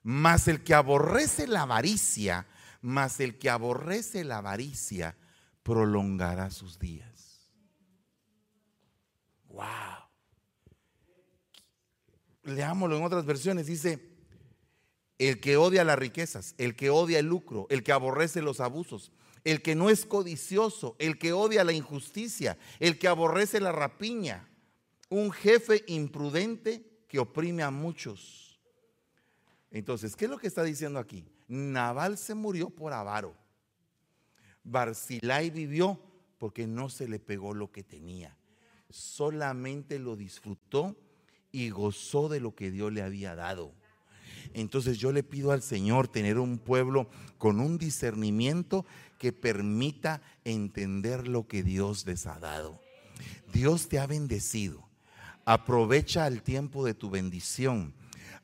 Mas 0.02 0.46
el 0.46 0.62
que 0.62 0.74
aborrece 0.74 1.46
la 1.46 1.62
avaricia, 1.62 2.46
mas 2.82 3.18
el 3.20 3.38
que 3.38 3.48
aborrece 3.48 4.22
la 4.22 4.36
avaricia, 4.36 5.16
prolongará 5.62 6.50
sus 6.50 6.78
días. 6.78 7.48
Wow. 9.48 9.64
Leámoslo 12.42 12.98
en 12.98 13.04
otras 13.04 13.24
versiones. 13.24 13.68
Dice, 13.68 14.09
el 15.20 15.38
que 15.38 15.58
odia 15.58 15.84
las 15.84 15.98
riquezas, 15.98 16.54
el 16.56 16.74
que 16.74 16.88
odia 16.88 17.18
el 17.18 17.26
lucro, 17.26 17.66
el 17.68 17.82
que 17.82 17.92
aborrece 17.92 18.40
los 18.40 18.58
abusos, 18.58 19.12
el 19.44 19.60
que 19.60 19.74
no 19.74 19.90
es 19.90 20.06
codicioso, 20.06 20.96
el 20.98 21.18
que 21.18 21.34
odia 21.34 21.62
la 21.62 21.74
injusticia, 21.74 22.56
el 22.78 22.98
que 22.98 23.06
aborrece 23.06 23.60
la 23.60 23.70
rapiña, 23.70 24.48
un 25.10 25.30
jefe 25.30 25.84
imprudente 25.88 27.04
que 27.06 27.18
oprime 27.18 27.62
a 27.62 27.70
muchos. 27.70 28.58
Entonces, 29.70 30.16
¿qué 30.16 30.24
es 30.24 30.30
lo 30.30 30.38
que 30.38 30.46
está 30.46 30.62
diciendo 30.62 30.98
aquí? 30.98 31.26
Naval 31.48 32.16
se 32.16 32.34
murió 32.34 32.70
por 32.70 32.94
avaro. 32.94 33.36
Barzilai 34.64 35.50
vivió 35.50 36.00
porque 36.38 36.66
no 36.66 36.88
se 36.88 37.06
le 37.06 37.18
pegó 37.18 37.52
lo 37.52 37.70
que 37.70 37.82
tenía. 37.82 38.38
Solamente 38.88 39.98
lo 39.98 40.16
disfrutó 40.16 40.96
y 41.52 41.68
gozó 41.68 42.30
de 42.30 42.40
lo 42.40 42.54
que 42.54 42.70
Dios 42.70 42.90
le 42.90 43.02
había 43.02 43.34
dado. 43.34 43.74
Entonces 44.54 44.98
yo 44.98 45.12
le 45.12 45.22
pido 45.22 45.52
al 45.52 45.62
Señor 45.62 46.08
tener 46.08 46.38
un 46.38 46.58
pueblo 46.58 47.08
con 47.38 47.60
un 47.60 47.78
discernimiento 47.78 48.84
que 49.18 49.32
permita 49.32 50.22
entender 50.44 51.28
lo 51.28 51.46
que 51.46 51.62
Dios 51.62 52.06
les 52.06 52.26
ha 52.26 52.38
dado. 52.38 52.80
Dios 53.52 53.88
te 53.88 53.98
ha 53.98 54.06
bendecido. 54.06 54.88
Aprovecha 55.44 56.26
el 56.26 56.42
tiempo 56.42 56.84
de 56.84 56.94
tu 56.94 57.10
bendición. 57.10 57.94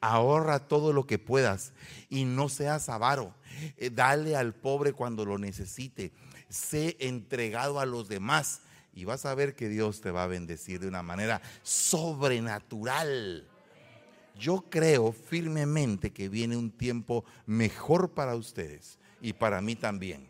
Ahorra 0.01 0.69
todo 0.69 0.93
lo 0.93 1.07
que 1.07 1.19
puedas 1.19 1.73
y 2.11 2.25
no 2.25 2.49
seas 2.49 2.89
avaro. 2.89 3.35
Eh, 3.77 3.91
dale 3.91 4.37
al 4.37 4.55
pobre 4.55 4.93
cuando 4.93 5.25
lo 5.25 5.39
necesite. 5.39 6.13
Sé 6.49 6.97
entregado 7.01 7.81
a 7.81 7.87
los 7.87 8.09
demás 8.09 8.61
y 8.95 9.05
vas 9.05 9.27
a 9.27 9.35
ver 9.35 9.55
que 9.55 9.69
Dios 9.69 10.01
te 10.01 10.11
va 10.11 10.25
a 10.25 10.29
bendecir 10.29 10.81
de 10.81 10.89
una 10.89 11.03
manera 11.03 11.41
sobrenatural. 11.63 13.47
Yo 14.39 14.67
creo 14.69 15.13
firmemente 15.13 16.13
que 16.13 16.29
viene 16.29 16.57
un 16.57 16.71
tiempo 16.71 17.25
mejor 17.47 18.13
para 18.13 18.35
ustedes 18.37 18.99
y 19.21 19.33
para 19.33 19.61
mí 19.61 19.77
también. 19.77 20.29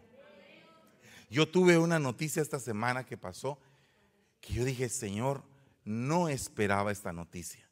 Yo 1.28 1.48
tuve 1.48 1.76
una 1.76 1.98
noticia 1.98 2.40
esta 2.40 2.60
semana 2.60 3.04
que 3.04 3.16
pasó 3.16 3.58
que 4.40 4.54
yo 4.54 4.64
dije, 4.64 4.88
Señor, 4.88 5.42
no 5.84 6.28
esperaba 6.28 6.92
esta 6.92 7.12
noticia. 7.12 7.68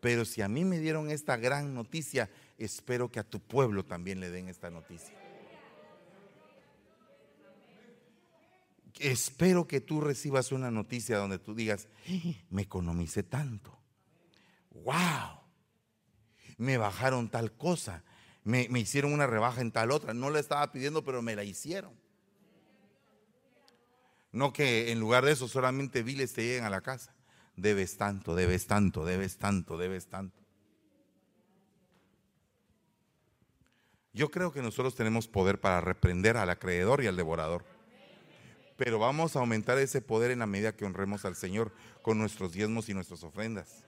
Pero 0.00 0.24
si 0.24 0.42
a 0.42 0.48
mí 0.48 0.64
me 0.64 0.78
dieron 0.78 1.10
esta 1.10 1.36
gran 1.36 1.74
noticia, 1.74 2.28
espero 2.58 3.10
que 3.10 3.20
a 3.20 3.24
tu 3.24 3.40
pueblo 3.40 3.84
también 3.84 4.20
le 4.20 4.30
den 4.30 4.48
esta 4.48 4.68
noticia. 4.68 5.14
Espero 8.98 9.66
que 9.66 9.80
tú 9.80 10.00
recibas 10.00 10.52
una 10.52 10.70
noticia 10.70 11.16
donde 11.16 11.38
tú 11.38 11.54
digas, 11.54 11.88
me 12.50 12.62
economicé 12.62 13.22
tanto. 13.22 13.78
¡Wow! 14.70 15.41
Me 16.62 16.78
bajaron 16.78 17.28
tal 17.28 17.50
cosa. 17.50 18.04
Me, 18.44 18.68
me 18.68 18.78
hicieron 18.78 19.12
una 19.12 19.26
rebaja 19.26 19.60
en 19.60 19.72
tal 19.72 19.90
otra. 19.90 20.14
No 20.14 20.30
la 20.30 20.38
estaba 20.38 20.70
pidiendo, 20.70 21.04
pero 21.04 21.20
me 21.20 21.34
la 21.34 21.42
hicieron. 21.42 21.92
No 24.30 24.52
que 24.52 24.92
en 24.92 25.00
lugar 25.00 25.24
de 25.24 25.32
eso 25.32 25.48
solamente 25.48 26.04
viles 26.04 26.32
te 26.34 26.44
lleguen 26.44 26.62
a 26.62 26.70
la 26.70 26.80
casa. 26.80 27.16
Debes 27.56 27.96
tanto, 27.96 28.36
debes 28.36 28.68
tanto, 28.68 29.04
debes 29.04 29.38
tanto, 29.38 29.76
debes 29.76 30.06
tanto. 30.06 30.40
Yo 34.12 34.30
creo 34.30 34.52
que 34.52 34.62
nosotros 34.62 34.94
tenemos 34.94 35.26
poder 35.26 35.60
para 35.60 35.80
reprender 35.80 36.36
al 36.36 36.48
acreedor 36.48 37.02
y 37.02 37.08
al 37.08 37.16
devorador. 37.16 37.64
Pero 38.76 39.00
vamos 39.00 39.34
a 39.34 39.40
aumentar 39.40 39.78
ese 39.78 40.00
poder 40.00 40.30
en 40.30 40.38
la 40.38 40.46
medida 40.46 40.76
que 40.76 40.84
honremos 40.84 41.24
al 41.24 41.34
Señor 41.34 41.72
con 42.02 42.18
nuestros 42.18 42.52
diezmos 42.52 42.88
y 42.88 42.94
nuestras 42.94 43.24
ofrendas. 43.24 43.82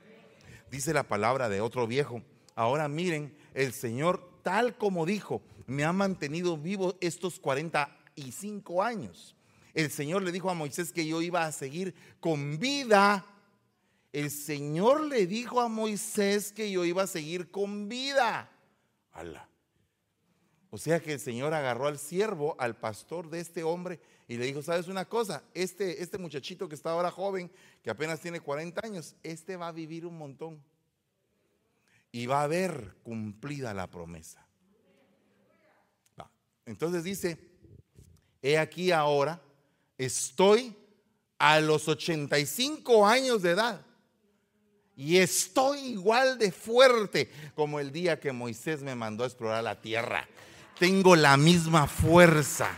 Dice 0.72 0.92
la 0.92 1.04
palabra 1.04 1.48
de 1.48 1.60
otro 1.60 1.86
viejo. 1.86 2.20
Ahora 2.54 2.88
miren, 2.88 3.36
el 3.54 3.72
Señor, 3.72 4.40
tal 4.42 4.76
como 4.76 5.06
dijo, 5.06 5.42
me 5.66 5.84
ha 5.84 5.92
mantenido 5.92 6.56
vivo 6.56 6.96
estos 7.00 7.40
45 7.40 8.82
años 8.82 9.34
el 9.74 9.90
Señor 9.90 10.22
le 10.22 10.32
dijo 10.32 10.50
a 10.50 10.54
Moisés 10.54 10.92
que 10.92 11.04
yo 11.04 11.20
iba 11.20 11.44
a 11.44 11.52
seguir 11.52 11.94
con 12.20 12.58
vida. 12.58 13.26
El 14.12 14.30
Señor 14.30 15.00
le 15.02 15.26
dijo 15.26 15.60
a 15.60 15.68
Moisés 15.68 16.52
que 16.52 16.70
yo 16.70 16.84
iba 16.84 17.02
a 17.02 17.08
seguir 17.08 17.50
con 17.50 17.88
vida. 17.88 18.50
O 20.70 20.78
sea 20.78 21.00
que 21.00 21.14
el 21.14 21.20
Señor 21.20 21.54
agarró 21.54 21.88
al 21.88 21.98
siervo, 21.98 22.54
al 22.58 22.76
pastor 22.76 23.28
de 23.28 23.40
este 23.40 23.64
hombre, 23.64 24.00
y 24.28 24.36
le 24.36 24.46
dijo, 24.46 24.62
¿sabes 24.62 24.86
una 24.86 25.04
cosa? 25.04 25.42
Este, 25.54 26.02
este 26.02 26.18
muchachito 26.18 26.68
que 26.68 26.76
está 26.76 26.90
ahora 26.90 27.10
joven, 27.10 27.50
que 27.82 27.90
apenas 27.90 28.20
tiene 28.20 28.40
40 28.40 28.80
años, 28.84 29.16
este 29.24 29.56
va 29.56 29.68
a 29.68 29.72
vivir 29.72 30.06
un 30.06 30.16
montón. 30.16 30.62
Y 32.14 32.26
va 32.26 32.44
a 32.44 32.46
ver 32.46 32.94
cumplida 33.02 33.74
la 33.74 33.88
promesa. 33.88 34.46
Entonces 36.66 37.02
dice, 37.02 37.38
he 38.40 38.56
aquí 38.56 38.90
ahora 38.90 39.42
Estoy 39.98 40.76
a 41.38 41.60
los 41.60 41.88
85 41.88 43.06
años 43.06 43.42
de 43.42 43.52
edad 43.52 43.80
y 44.96 45.18
estoy 45.18 45.78
igual 45.80 46.38
de 46.38 46.52
fuerte 46.52 47.30
como 47.54 47.80
el 47.80 47.92
día 47.92 48.18
que 48.18 48.32
Moisés 48.32 48.82
me 48.82 48.94
mandó 48.94 49.24
a 49.24 49.26
explorar 49.26 49.62
la 49.62 49.80
tierra. 49.80 50.28
Tengo 50.78 51.14
la 51.14 51.36
misma 51.36 51.86
fuerza 51.86 52.68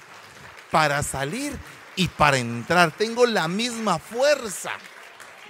para 0.70 1.02
salir 1.02 1.56
y 1.94 2.08
para 2.08 2.38
entrar. 2.38 2.94
Tengo 2.96 3.24
la 3.24 3.48
misma 3.48 3.98
fuerza. 3.98 4.72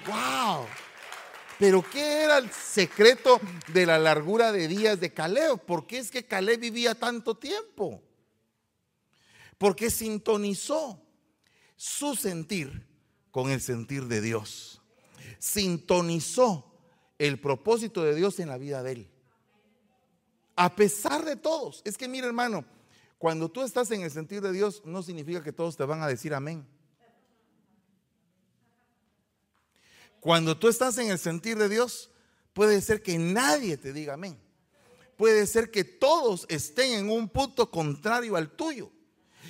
¡Wow! 0.07 0.67
Pero 1.59 1.83
¿qué 1.91 2.25
era 2.25 2.39
el 2.39 2.51
secreto 2.51 3.41
de 3.73 3.87
la 3.87 3.99
largura 3.99 4.53
de 4.53 4.69
días 4.69 5.01
de 5.01 5.13
Caleb? 5.13 5.59
¿Por 5.61 5.87
qué 5.87 5.99
es 5.99 6.11
que 6.11 6.27
Caleb 6.27 6.61
vivía 6.61 6.95
tanto 6.95 7.37
tiempo? 7.37 8.03
Porque 9.57 9.91
sintonizó 9.91 11.01
su 11.75 12.15
sentir 12.15 12.87
con 13.31 13.51
el 13.51 13.61
sentir 13.61 14.05
de 14.05 14.21
Dios. 14.21 14.83
Sintonizó 15.39 16.73
el 17.19 17.41
propósito 17.41 18.03
de 18.03 18.15
Dios 18.15 18.39
en 18.41 18.49
la 18.49 18.59
vida 18.59 18.83
de 18.83 18.93
él. 18.93 19.11
A 20.57 20.75
pesar 20.75 21.25
de 21.25 21.37
todos. 21.37 21.81
Es 21.85 21.97
que 21.97 22.09
mira 22.09 22.27
hermano, 22.27 22.65
cuando 23.19 23.51
tú 23.51 23.63
estás 23.63 23.91
en 23.91 24.03
el 24.03 24.11
sentir 24.11 24.43
de 24.43 24.53
Dios 24.53 24.83
no 24.85 25.03
significa 25.03 25.43
que 25.43 25.53
todos 25.53 25.77
te 25.77 25.85
van 25.85 26.03
a 26.03 26.07
decir 26.07 26.35
amén. 26.35 26.67
Cuando 30.21 30.57
tú 30.57 30.69
estás 30.69 30.99
en 30.99 31.11
el 31.11 31.19
sentir 31.19 31.57
de 31.57 31.69
Dios, 31.69 32.11
puede 32.53 32.81
ser 32.81 33.03
que 33.03 33.19
nadie 33.19 33.77
te 33.77 33.93
diga 33.93 34.15
amén. 34.15 34.39
Puede 35.17 35.47
ser 35.47 35.71
que 35.71 35.85
todos 35.85 36.47
estén 36.49 36.93
en 36.93 37.11
un 37.11 37.29
punto 37.29 37.71
contrario 37.71 38.37
al 38.37 38.51
tuyo. 38.51 38.91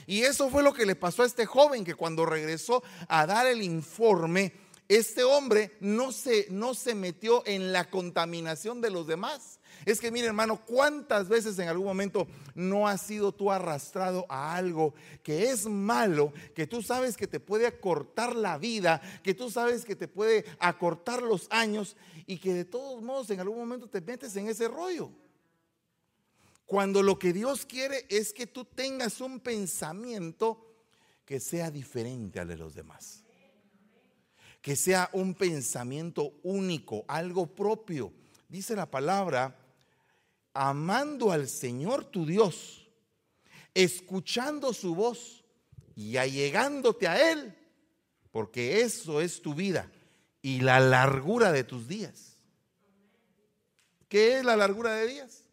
Y 0.07 0.23
eso 0.23 0.51
fue 0.51 0.63
lo 0.63 0.73
que 0.73 0.87
le 0.87 0.95
pasó 0.95 1.23
a 1.23 1.27
este 1.27 1.47
joven 1.47 1.85
que 1.85 1.95
cuando 1.95 2.27
regresó 2.27 2.83
a 3.09 3.27
dar 3.27 3.47
el 3.47 3.63
informe, 3.63 4.53
este 4.89 5.25
hombre 5.25 5.77
no 5.81 6.13
se, 6.13 6.47
no 6.51 6.75
se 6.75 6.95
metió 6.95 7.43
en 7.47 7.73
la 7.73 7.91
contaminación 7.91 8.81
de 8.81 8.91
los 8.91 9.07
demás. 9.07 9.59
Es 9.85 10.01
que 10.01 10.11
mire 10.11 10.27
hermano, 10.27 10.65
¿cuántas 10.65 11.29
veces 11.29 11.59
en 11.59 11.69
algún 11.69 11.87
momento 11.87 12.27
no 12.55 12.89
has 12.89 13.03
sido 13.03 13.33
tú 13.33 13.53
arrastrado 13.53 14.27
a 14.29 14.55
algo 14.57 14.95
que 15.23 15.51
es 15.51 15.67
malo, 15.67 16.33
que 16.55 16.67
tú 16.67 16.83
sabes 16.83 17.17
que 17.17 17.27
te 17.27 17.41
puede 17.41 17.67
acortar 17.67 18.35
la 18.35 18.59
vida, 18.59 19.01
que 19.23 19.35
tú 19.35 19.51
sabes 19.51 19.85
que 19.85 19.95
te 19.95 20.09
puede 20.09 20.45
acortar 20.59 21.23
los 21.23 21.47
años 21.51 21.97
y 22.27 22.39
que 22.39 22.55
de 22.55 22.65
todos 22.65 23.03
modos 23.03 23.31
en 23.31 23.41
algún 23.41 23.59
momento 23.59 23.89
te 23.89 24.01
metes 24.01 24.35
en 24.37 24.49
ese 24.49 24.69
rollo? 24.69 25.11
Cuando 26.67 27.01
lo 27.03 27.19
que 27.19 27.33
Dios 27.33 27.65
quiere 27.65 28.07
es 28.09 28.33
que 28.33 28.49
tú 28.49 28.65
tengas 28.65 29.21
un 29.21 29.39
pensamiento 29.39 30.67
que 31.25 31.39
sea 31.39 31.71
diferente 31.71 32.41
al 32.41 32.49
de 32.49 32.57
los 32.57 32.75
demás. 32.75 33.25
Que 34.61 34.75
sea 34.75 35.09
un 35.12 35.35
pensamiento 35.35 36.41
único, 36.43 37.05
algo 37.07 37.47
propio. 37.47 38.12
Dice 38.49 38.75
la 38.75 38.91
palabra, 38.91 39.57
amando 40.57 41.33
al 41.33 41.49
Señor 41.49 42.05
tu 42.05 42.25
Dios, 42.25 42.88
escuchando 43.75 44.73
su 44.73 44.95
voz 44.95 45.45
y 45.95 46.16
allegándote 46.16 47.07
a 47.07 47.33
Él, 47.33 47.57
porque 48.33 48.81
eso 48.81 49.21
es 49.21 49.42
tu 49.42 49.55
vida 49.55 49.90
y 50.40 50.61
la 50.61 50.81
largura 50.81 51.53
de 51.53 51.64
tus 51.64 51.88
días. 51.88 52.38
¿Qué 54.09 54.38
es 54.38 54.45
la 54.45 54.57
largura 54.57 54.95
de 54.95 55.07
días? 55.07 55.45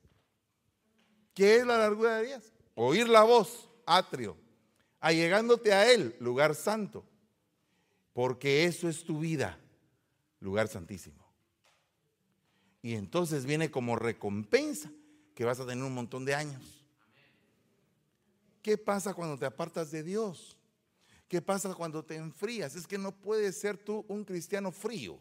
¿Qué 1.33 1.57
es 1.57 1.65
la 1.65 1.77
largura 1.77 2.17
de 2.17 2.27
días? 2.27 2.53
Oír 2.75 3.09
la 3.09 3.23
voz, 3.23 3.69
atrio, 3.85 4.38
allegándote 4.99 5.73
a 5.73 5.91
Él, 5.91 6.15
lugar 6.19 6.55
santo, 6.55 7.03
porque 8.13 8.65
eso 8.65 8.88
es 8.88 9.03
tu 9.03 9.19
vida, 9.19 9.59
lugar 10.39 10.67
santísimo. 10.67 11.22
Y 12.84 12.93
entonces 12.93 13.45
viene 13.45 13.71
como 13.71 13.95
recompensa 13.95 14.91
que 15.34 15.45
vas 15.45 15.59
a 15.59 15.65
tener 15.65 15.84
un 15.84 15.95
montón 15.95 16.25
de 16.25 16.36
años. 16.36 16.86
¿Qué 18.61 18.77
pasa 18.77 19.15
cuando 19.15 19.39
te 19.39 19.47
apartas 19.47 19.89
de 19.89 20.03
Dios? 20.03 20.55
¿Qué 21.27 21.41
pasa 21.41 21.73
cuando 21.73 22.03
te 22.03 22.15
enfrías? 22.15 22.75
Es 22.75 22.86
que 22.86 22.99
no 22.99 23.11
puedes 23.11 23.59
ser 23.59 23.77
tú 23.77 24.05
un 24.07 24.23
cristiano 24.23 24.71
frío. 24.71 25.17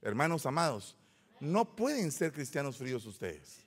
Hermanos 0.00 0.46
amados, 0.46 0.96
no 1.40 1.76
pueden 1.76 2.10
ser 2.10 2.32
cristianos 2.32 2.78
fríos 2.78 3.04
ustedes 3.04 3.66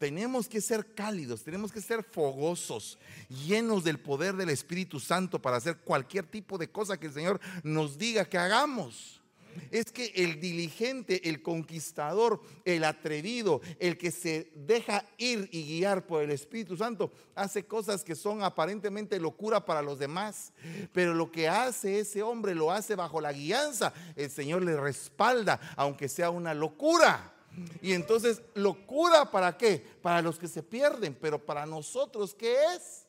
tenemos 0.00 0.48
que 0.48 0.62
ser 0.62 0.94
cálidos, 0.94 1.44
tenemos 1.44 1.70
que 1.70 1.82
ser 1.82 2.02
fogosos, 2.02 2.98
llenos 3.28 3.84
del 3.84 4.00
poder 4.00 4.34
del 4.34 4.48
Espíritu 4.48 4.98
Santo 4.98 5.42
para 5.42 5.58
hacer 5.58 5.76
cualquier 5.76 6.26
tipo 6.26 6.56
de 6.56 6.70
cosa 6.70 6.98
que 6.98 7.08
el 7.08 7.12
Señor 7.12 7.38
nos 7.62 7.98
diga 7.98 8.24
que 8.24 8.38
hagamos. 8.38 9.19
Es 9.70 9.92
que 9.92 10.12
el 10.16 10.40
diligente, 10.40 11.28
el 11.28 11.42
conquistador, 11.42 12.40
el 12.64 12.84
atrevido, 12.84 13.60
el 13.78 13.98
que 13.98 14.10
se 14.10 14.50
deja 14.54 15.04
ir 15.18 15.48
y 15.52 15.64
guiar 15.64 16.06
por 16.06 16.22
el 16.22 16.30
Espíritu 16.30 16.76
Santo, 16.76 17.10
hace 17.34 17.64
cosas 17.64 18.04
que 18.04 18.14
son 18.14 18.42
aparentemente 18.42 19.18
locura 19.20 19.64
para 19.64 19.82
los 19.82 19.98
demás. 19.98 20.52
Pero 20.92 21.14
lo 21.14 21.30
que 21.30 21.48
hace 21.48 22.00
ese 22.00 22.22
hombre 22.22 22.54
lo 22.54 22.70
hace 22.70 22.94
bajo 22.94 23.20
la 23.20 23.32
guianza. 23.32 23.92
El 24.16 24.30
Señor 24.30 24.64
le 24.64 24.76
respalda, 24.76 25.60
aunque 25.76 26.08
sea 26.08 26.30
una 26.30 26.54
locura. 26.54 27.34
Y 27.82 27.92
entonces, 27.92 28.42
locura 28.54 29.30
para 29.30 29.56
qué? 29.56 29.84
Para 30.02 30.22
los 30.22 30.38
que 30.38 30.48
se 30.48 30.62
pierden, 30.62 31.16
pero 31.20 31.38
para 31.38 31.66
nosotros, 31.66 32.34
¿qué 32.34 32.56
es? 32.76 33.06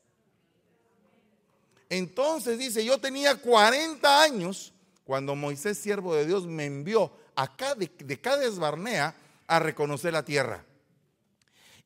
Entonces 1.90 2.58
dice, 2.58 2.86
yo 2.86 2.98
tenía 2.98 3.36
40 3.36 4.24
años 4.24 4.74
cuando 5.04 5.36
Moisés, 5.36 5.78
siervo 5.78 6.16
de 6.16 6.26
Dios, 6.26 6.46
me 6.46 6.66
envió 6.66 7.12
acá 7.36 7.76
de, 7.76 7.88
de 7.88 8.20
Barnea 8.60 9.16
a 9.48 9.60
reconocer 9.60 10.14
la 10.14 10.24
tierra. 10.24 10.66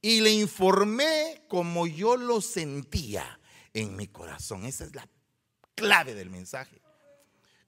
Y 0.02 0.22
le 0.22 0.32
informé 0.32 1.44
como 1.48 1.88
yo 1.88 2.16
lo 2.18 2.42
sentía 2.42 3.40
en 3.74 3.96
mi 3.96 4.08
corazón. 4.08 4.66
Esa 4.66 4.86
es 4.86 4.94
la 4.94 5.08
clave 5.74 6.14
del 6.14 6.30
mensaje. 6.30 6.82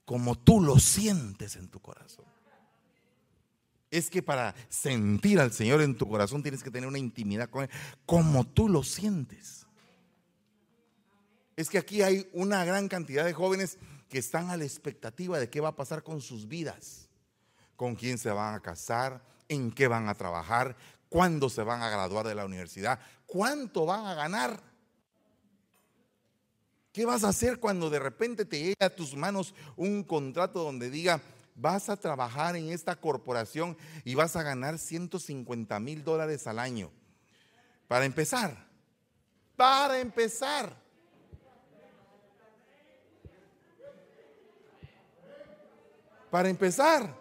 Como 0.04 0.38
tú 0.38 0.60
lo 0.60 0.78
sientes 0.78 1.56
en 1.56 1.68
tu 1.68 1.80
corazón. 1.80 2.24
Es 3.90 4.10
que 4.10 4.22
para 4.22 4.54
sentir 4.68 5.40
al 5.40 5.52
Señor 5.52 5.80
en 5.80 5.96
tu 5.96 6.08
corazón 6.08 6.42
tienes 6.42 6.62
que 6.62 6.70
tener 6.70 6.86
una 6.88 6.98
intimidad 6.98 7.48
con 7.48 7.64
Él, 7.64 7.70
como 8.04 8.46
tú 8.46 8.68
lo 8.68 8.82
sientes. 8.82 9.57
Es 11.58 11.68
que 11.68 11.78
aquí 11.78 12.02
hay 12.02 12.30
una 12.34 12.64
gran 12.64 12.86
cantidad 12.86 13.24
de 13.24 13.32
jóvenes 13.32 13.78
que 14.08 14.20
están 14.20 14.48
a 14.48 14.56
la 14.56 14.62
expectativa 14.62 15.40
de 15.40 15.50
qué 15.50 15.60
va 15.60 15.70
a 15.70 15.74
pasar 15.74 16.04
con 16.04 16.20
sus 16.20 16.46
vidas, 16.46 17.08
con 17.74 17.96
quién 17.96 18.16
se 18.16 18.30
van 18.30 18.54
a 18.54 18.60
casar, 18.60 19.20
en 19.48 19.72
qué 19.72 19.88
van 19.88 20.08
a 20.08 20.14
trabajar, 20.14 20.76
cuándo 21.08 21.50
se 21.50 21.64
van 21.64 21.82
a 21.82 21.90
graduar 21.90 22.28
de 22.28 22.36
la 22.36 22.44
universidad, 22.44 23.00
cuánto 23.26 23.86
van 23.86 24.06
a 24.06 24.14
ganar. 24.14 24.62
¿Qué 26.92 27.04
vas 27.04 27.24
a 27.24 27.30
hacer 27.30 27.58
cuando 27.58 27.90
de 27.90 27.98
repente 27.98 28.44
te 28.44 28.60
llegue 28.60 28.76
a 28.78 28.94
tus 28.94 29.16
manos 29.16 29.52
un 29.74 30.04
contrato 30.04 30.62
donde 30.62 30.90
diga, 30.90 31.20
vas 31.56 31.88
a 31.88 31.96
trabajar 31.96 32.54
en 32.54 32.70
esta 32.70 32.94
corporación 32.94 33.76
y 34.04 34.14
vas 34.14 34.36
a 34.36 34.44
ganar 34.44 34.78
150 34.78 35.80
mil 35.80 36.04
dólares 36.04 36.46
al 36.46 36.60
año? 36.60 36.92
Para 37.88 38.04
empezar, 38.04 38.64
para 39.56 39.98
empezar. 39.98 40.86
Para 46.30 46.48
empezar. 46.48 47.14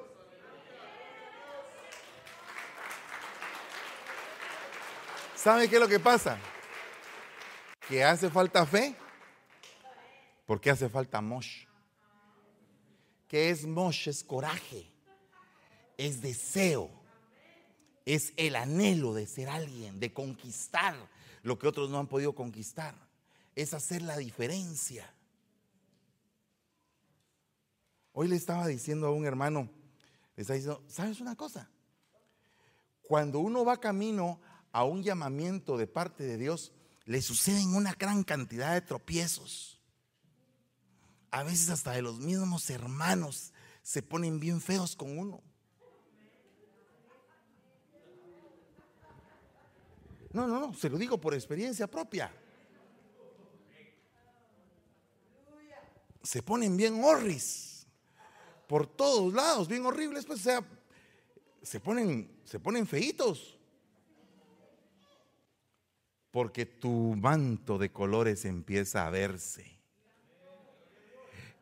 ¿Sabe 5.35 5.69
qué 5.69 5.75
es 5.75 5.81
lo 5.81 5.87
que 5.87 5.99
pasa? 5.99 6.37
Que 7.87 8.03
hace 8.03 8.29
falta 8.29 8.65
fe 8.65 8.95
porque 10.47 10.71
hace 10.71 10.89
falta 10.89 11.21
mosh. 11.21 11.65
¿Qué 13.27 13.51
es 13.51 13.65
mosh? 13.67 14.07
Es 14.07 14.23
coraje, 14.23 14.89
es 15.97 16.21
deseo, 16.21 16.89
es 18.05 18.33
el 18.37 18.55
anhelo 18.55 19.13
de 19.13 19.27
ser 19.27 19.49
alguien, 19.49 19.99
de 19.99 20.13
conquistar 20.13 20.95
lo 21.43 21.59
que 21.59 21.67
otros 21.67 21.89
no 21.89 21.99
han 21.99 22.07
podido 22.07 22.33
conquistar. 22.33 22.95
Es 23.55 23.73
hacer 23.73 24.01
la 24.01 24.17
diferencia. 24.17 25.13
Hoy 28.20 28.28
le 28.28 28.36
estaba 28.36 28.65
diciendo 28.65 29.05
a 29.05 29.11
un 29.11 29.28
hermano, 29.28 29.70
le 30.36 30.41
estaba 30.41 30.55
diciendo, 30.55 30.84
¿sabes 30.88 31.22
una 31.22 31.36
cosa? 31.36 31.70
Cuando 33.03 33.38
uno 33.38 33.63
va 33.63 33.80
camino 33.80 34.41
a 34.72 34.86
un 34.86 35.03
llamamiento 35.03 35.78
de 35.78 35.86
parte 35.86 36.24
de 36.24 36.36
Dios, 36.36 36.74
le 37.05 37.22
suceden 37.22 37.76
una 37.76 37.93
gran 37.93 38.24
cantidad 38.24 38.74
de 38.74 38.82
tropiezos. 38.82 39.80
A 41.30 41.43
veces 41.43 41.70
hasta 41.70 41.91
de 41.91 42.01
los 42.01 42.18
mismos 42.18 42.68
hermanos 42.72 43.53
se 43.84 44.01
ponen 44.01 44.39
bien 44.39 44.61
feos 44.61 44.95
con 44.95 45.15
uno. 45.15 45.43
No, 50.34 50.47
no, 50.47 50.59
no, 50.59 50.74
se 50.74 50.89
lo 50.89 50.97
digo 50.97 51.22
por 51.22 51.36
experiencia 51.36 51.86
propia. 51.86 52.34
Se 56.24 56.41
ponen 56.41 56.76
bien 56.76 57.03
horris 57.03 57.76
por 58.68 58.86
todos 58.86 59.34
lados, 59.34 59.68
bien 59.68 59.86
horribles, 59.86 60.26
pues, 60.26 60.41
sea, 60.41 60.63
se 61.61 61.80
ponen, 61.80 62.30
se 62.43 62.59
ponen 62.59 62.86
feitos. 62.86 63.57
Porque 66.32 66.65
tu 66.65 67.15
manto 67.15 67.78
de 67.78 67.91
colores 67.91 68.45
empieza 68.45 69.07
a 69.07 69.09
verse. 69.09 69.78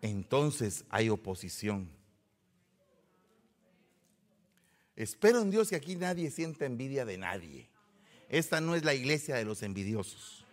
Entonces 0.02 0.86
hay 0.90 1.10
oposición. 1.10 1.90
Espero 4.96 5.42
en 5.42 5.52
Dios 5.52 5.70
que 5.70 5.76
aquí 5.76 5.96
nadie 5.96 6.32
sienta 6.32 6.66
envidia 6.66 7.06
de 7.06 7.18
nadie. 7.18 7.70
Esta 8.30 8.62
no 8.62 8.76
es 8.76 8.84
la 8.84 8.94
iglesia 8.94 9.36
de 9.36 9.46
los 9.46 9.62
envidiosos. 9.62 10.45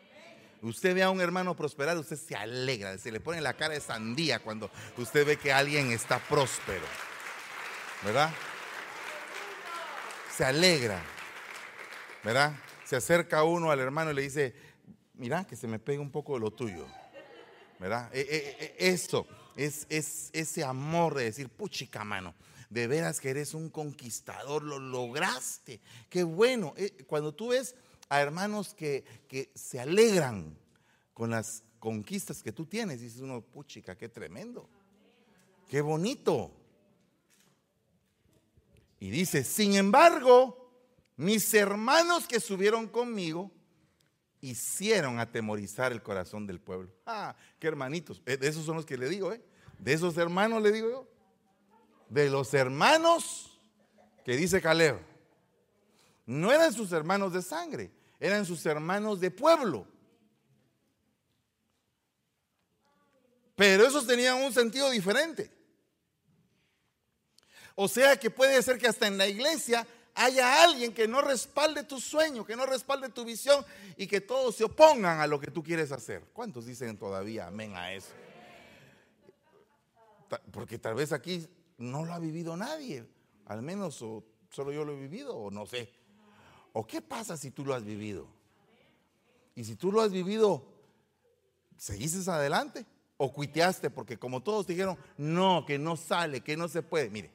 Usted 0.62 0.94
ve 0.94 1.02
a 1.02 1.10
un 1.10 1.20
hermano 1.20 1.56
prosperar, 1.56 1.98
usted 1.98 2.16
se 2.16 2.36
alegra, 2.36 2.96
se 2.96 3.10
le 3.10 3.18
pone 3.18 3.40
la 3.40 3.54
cara 3.54 3.74
de 3.74 3.80
sandía 3.80 4.38
cuando 4.38 4.70
usted 4.96 5.26
ve 5.26 5.36
que 5.36 5.52
alguien 5.52 5.90
está 5.90 6.20
próspero. 6.20 6.84
¿Verdad? 8.04 8.30
Se 10.36 10.44
alegra. 10.44 11.02
¿Verdad? 12.22 12.54
Se 12.84 12.94
acerca 12.94 13.42
uno 13.42 13.72
al 13.72 13.80
hermano 13.80 14.12
y 14.12 14.14
le 14.14 14.22
dice, 14.22 14.54
mira, 15.14 15.44
que 15.44 15.56
se 15.56 15.66
me 15.66 15.80
pegue 15.80 15.98
un 15.98 16.12
poco 16.12 16.34
de 16.34 16.40
lo 16.40 16.52
tuyo. 16.52 16.86
¿Verdad? 17.80 18.08
E, 18.14 18.20
e, 18.20 18.64
e, 18.86 18.92
eso 18.92 19.26
es, 19.56 19.86
es 19.88 20.30
ese 20.32 20.62
amor 20.62 21.14
de 21.14 21.24
decir, 21.24 21.48
puchica 21.48 22.04
mano, 22.04 22.36
de 22.70 22.86
veras 22.86 23.18
que 23.18 23.30
eres 23.30 23.54
un 23.54 23.68
conquistador, 23.68 24.62
lo 24.62 24.78
lograste. 24.78 25.80
Qué 26.08 26.22
bueno. 26.22 26.72
Eh, 26.76 27.04
cuando 27.08 27.34
tú 27.34 27.48
ves 27.48 27.74
a 28.12 28.20
hermanos 28.20 28.74
que, 28.74 29.04
que 29.26 29.50
se 29.54 29.80
alegran 29.80 30.54
con 31.14 31.30
las 31.30 31.64
conquistas 31.78 32.42
que 32.42 32.52
tú 32.52 32.66
tienes. 32.66 33.00
Dices 33.00 33.22
uno, 33.22 33.40
puchica, 33.40 33.96
qué 33.96 34.06
tremendo. 34.10 34.68
Qué 35.66 35.80
bonito. 35.80 36.50
Y 39.00 39.08
dice, 39.08 39.42
sin 39.42 39.76
embargo, 39.76 40.70
mis 41.16 41.54
hermanos 41.54 42.28
que 42.28 42.38
subieron 42.38 42.86
conmigo 42.86 43.50
hicieron 44.42 45.18
atemorizar 45.18 45.90
el 45.92 46.02
corazón 46.02 46.46
del 46.46 46.60
pueblo. 46.60 46.92
Ah, 47.06 47.34
qué 47.58 47.68
hermanitos. 47.68 48.22
Eh, 48.26 48.36
de 48.36 48.46
esos 48.46 48.66
son 48.66 48.76
los 48.76 48.84
que 48.84 48.98
le 48.98 49.08
digo, 49.08 49.32
¿eh? 49.32 49.42
De 49.78 49.94
esos 49.94 50.18
hermanos 50.18 50.62
le 50.62 50.70
digo 50.70 50.90
yo. 50.90 51.08
De 52.10 52.28
los 52.28 52.52
hermanos 52.52 53.58
que 54.22 54.36
dice 54.36 54.60
Caleb. 54.60 54.98
No 56.26 56.52
eran 56.52 56.74
sus 56.74 56.92
hermanos 56.92 57.32
de 57.32 57.40
sangre, 57.40 57.90
eran 58.22 58.46
sus 58.46 58.64
hermanos 58.66 59.18
de 59.18 59.32
pueblo. 59.32 59.84
Pero 63.56 63.84
esos 63.84 64.06
tenían 64.06 64.40
un 64.40 64.52
sentido 64.52 64.88
diferente. 64.90 65.50
O 67.74 67.88
sea 67.88 68.16
que 68.16 68.30
puede 68.30 68.62
ser 68.62 68.78
que 68.78 68.86
hasta 68.86 69.08
en 69.08 69.18
la 69.18 69.26
iglesia 69.26 69.84
haya 70.14 70.62
alguien 70.62 70.94
que 70.94 71.08
no 71.08 71.20
respalde 71.20 71.82
tu 71.82 71.98
sueño, 71.98 72.46
que 72.46 72.54
no 72.54 72.64
respalde 72.64 73.08
tu 73.08 73.24
visión 73.24 73.64
y 73.96 74.06
que 74.06 74.20
todos 74.20 74.54
se 74.54 74.62
opongan 74.62 75.18
a 75.18 75.26
lo 75.26 75.40
que 75.40 75.50
tú 75.50 75.60
quieres 75.60 75.90
hacer. 75.90 76.22
¿Cuántos 76.32 76.66
dicen 76.66 76.96
todavía 76.96 77.48
amén 77.48 77.74
a 77.74 77.92
eso? 77.92 78.12
Porque 80.52 80.78
tal 80.78 80.94
vez 80.94 81.10
aquí 81.12 81.44
no 81.76 82.04
lo 82.04 82.12
ha 82.12 82.20
vivido 82.20 82.56
nadie, 82.56 83.04
al 83.46 83.62
menos 83.62 83.96
solo 83.96 84.70
yo 84.70 84.84
lo 84.84 84.92
he 84.92 85.00
vivido 85.00 85.34
o 85.34 85.50
no 85.50 85.66
sé. 85.66 85.92
¿O 86.72 86.86
qué 86.86 87.02
pasa 87.02 87.36
si 87.36 87.50
tú 87.50 87.64
lo 87.64 87.74
has 87.74 87.84
vivido? 87.84 88.26
Y 89.54 89.64
si 89.64 89.76
tú 89.76 89.92
lo 89.92 90.00
has 90.00 90.10
vivido, 90.10 90.64
¿seguiste 91.76 92.30
adelante? 92.30 92.86
¿O 93.16 93.32
cuiteaste? 93.32 93.90
Porque 93.90 94.18
como 94.18 94.42
todos 94.42 94.66
dijeron, 94.66 94.96
no, 95.16 95.64
que 95.66 95.78
no 95.78 95.96
sale, 95.96 96.40
que 96.40 96.56
no 96.56 96.68
se 96.68 96.82
puede. 96.82 97.10
Mire, 97.10 97.30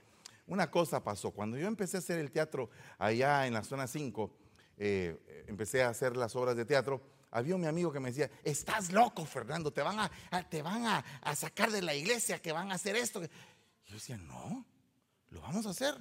una 0.47 0.71
cosa 0.71 1.03
pasó. 1.03 1.31
Cuando 1.31 1.57
yo 1.57 1.67
empecé 1.67 1.97
a 1.97 1.99
hacer 1.99 2.19
el 2.19 2.31
teatro 2.31 2.69
allá 2.97 3.45
en 3.45 3.53
la 3.53 3.63
zona 3.63 3.85
5, 3.85 4.31
eh, 4.77 5.45
empecé 5.47 5.83
a 5.83 5.89
hacer 5.89 6.17
las 6.17 6.35
obras 6.35 6.55
de 6.55 6.65
teatro, 6.65 7.01
había 7.31 7.55
un 7.55 7.61
mi 7.61 7.67
amigo 7.67 7.91
que 7.91 7.99
me 7.99 8.09
decía, 8.09 8.31
estás 8.43 8.91
loco, 8.91 9.25
Fernando, 9.25 9.71
te 9.71 9.81
van, 9.81 9.99
a, 9.99 10.09
te 10.49 10.61
van 10.61 10.85
a, 10.85 11.35
sacar 11.35 11.71
de 11.71 11.81
la 11.81 11.93
iglesia, 11.93 12.41
que 12.41 12.51
van 12.51 12.71
a 12.71 12.75
hacer 12.75 12.95
esto. 12.95 13.23
Y 13.23 13.27
yo 13.89 13.95
decía, 13.95 14.17
no, 14.17 14.65
lo 15.29 15.41
vamos 15.41 15.65
a 15.65 15.71
hacer. 15.71 15.95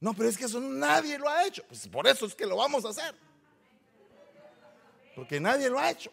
No, 0.00 0.14
pero 0.14 0.28
es 0.30 0.38
que 0.38 0.46
eso 0.46 0.60
nadie 0.60 1.18
lo 1.18 1.28
ha 1.28 1.46
hecho. 1.46 1.62
Pues 1.68 1.86
por 1.88 2.06
eso 2.08 2.24
es 2.24 2.34
que 2.34 2.46
lo 2.46 2.56
vamos 2.56 2.84
a 2.86 2.88
hacer. 2.88 3.14
Porque 5.14 5.38
nadie 5.38 5.68
lo 5.68 5.78
ha 5.78 5.90
hecho. 5.90 6.10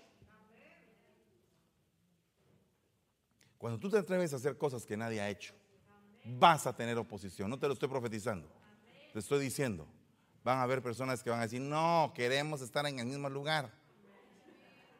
Cuando 3.58 3.80
tú 3.80 3.90
te 3.90 3.98
atreves 3.98 4.34
a 4.34 4.36
hacer 4.36 4.58
cosas 4.58 4.86
que 4.86 4.98
nadie 4.98 5.22
ha 5.22 5.30
hecho, 5.30 5.54
vas 6.26 6.68
a 6.68 6.76
tener 6.76 6.98
oposición. 6.98 7.50
No 7.50 7.58
te 7.58 7.68
lo 7.68 7.74
estoy 7.74 7.88
profetizando, 7.88 8.48
te 9.14 9.20
estoy 9.20 9.40
diciendo. 9.40 9.88
Van 10.44 10.60
a 10.60 10.64
haber 10.64 10.82
personas 10.82 11.24
que 11.24 11.30
van 11.30 11.40
a 11.40 11.44
decir, 11.44 11.62
no, 11.62 12.12
queremos 12.14 12.62
estar 12.62 12.86
en 12.86 13.00
el 13.00 13.06
mismo 13.06 13.30
lugar. 13.30 13.72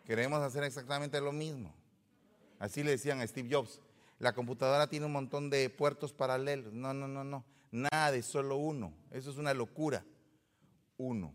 Queremos 0.06 0.42
hacer 0.42 0.64
exactamente 0.64 1.20
lo 1.22 1.32
mismo. 1.32 1.74
Así 2.60 2.84
le 2.84 2.92
decían 2.92 3.20
a 3.20 3.28
Steve 3.28 3.50
Jobs. 3.52 3.82
La 4.20 4.34
computadora 4.34 4.88
tiene 4.88 5.06
un 5.06 5.12
montón 5.12 5.50
de 5.50 5.70
puertos 5.70 6.12
paralelos. 6.12 6.74
No, 6.74 6.94
no, 6.94 7.08
no, 7.08 7.24
no. 7.24 7.44
Nada 7.72 8.12
de 8.12 8.22
solo 8.24 8.58
uno. 8.58 8.94
Eso 9.12 9.30
es 9.30 9.38
una 9.38 9.54
locura. 9.54 10.06
Uno. 10.98 11.34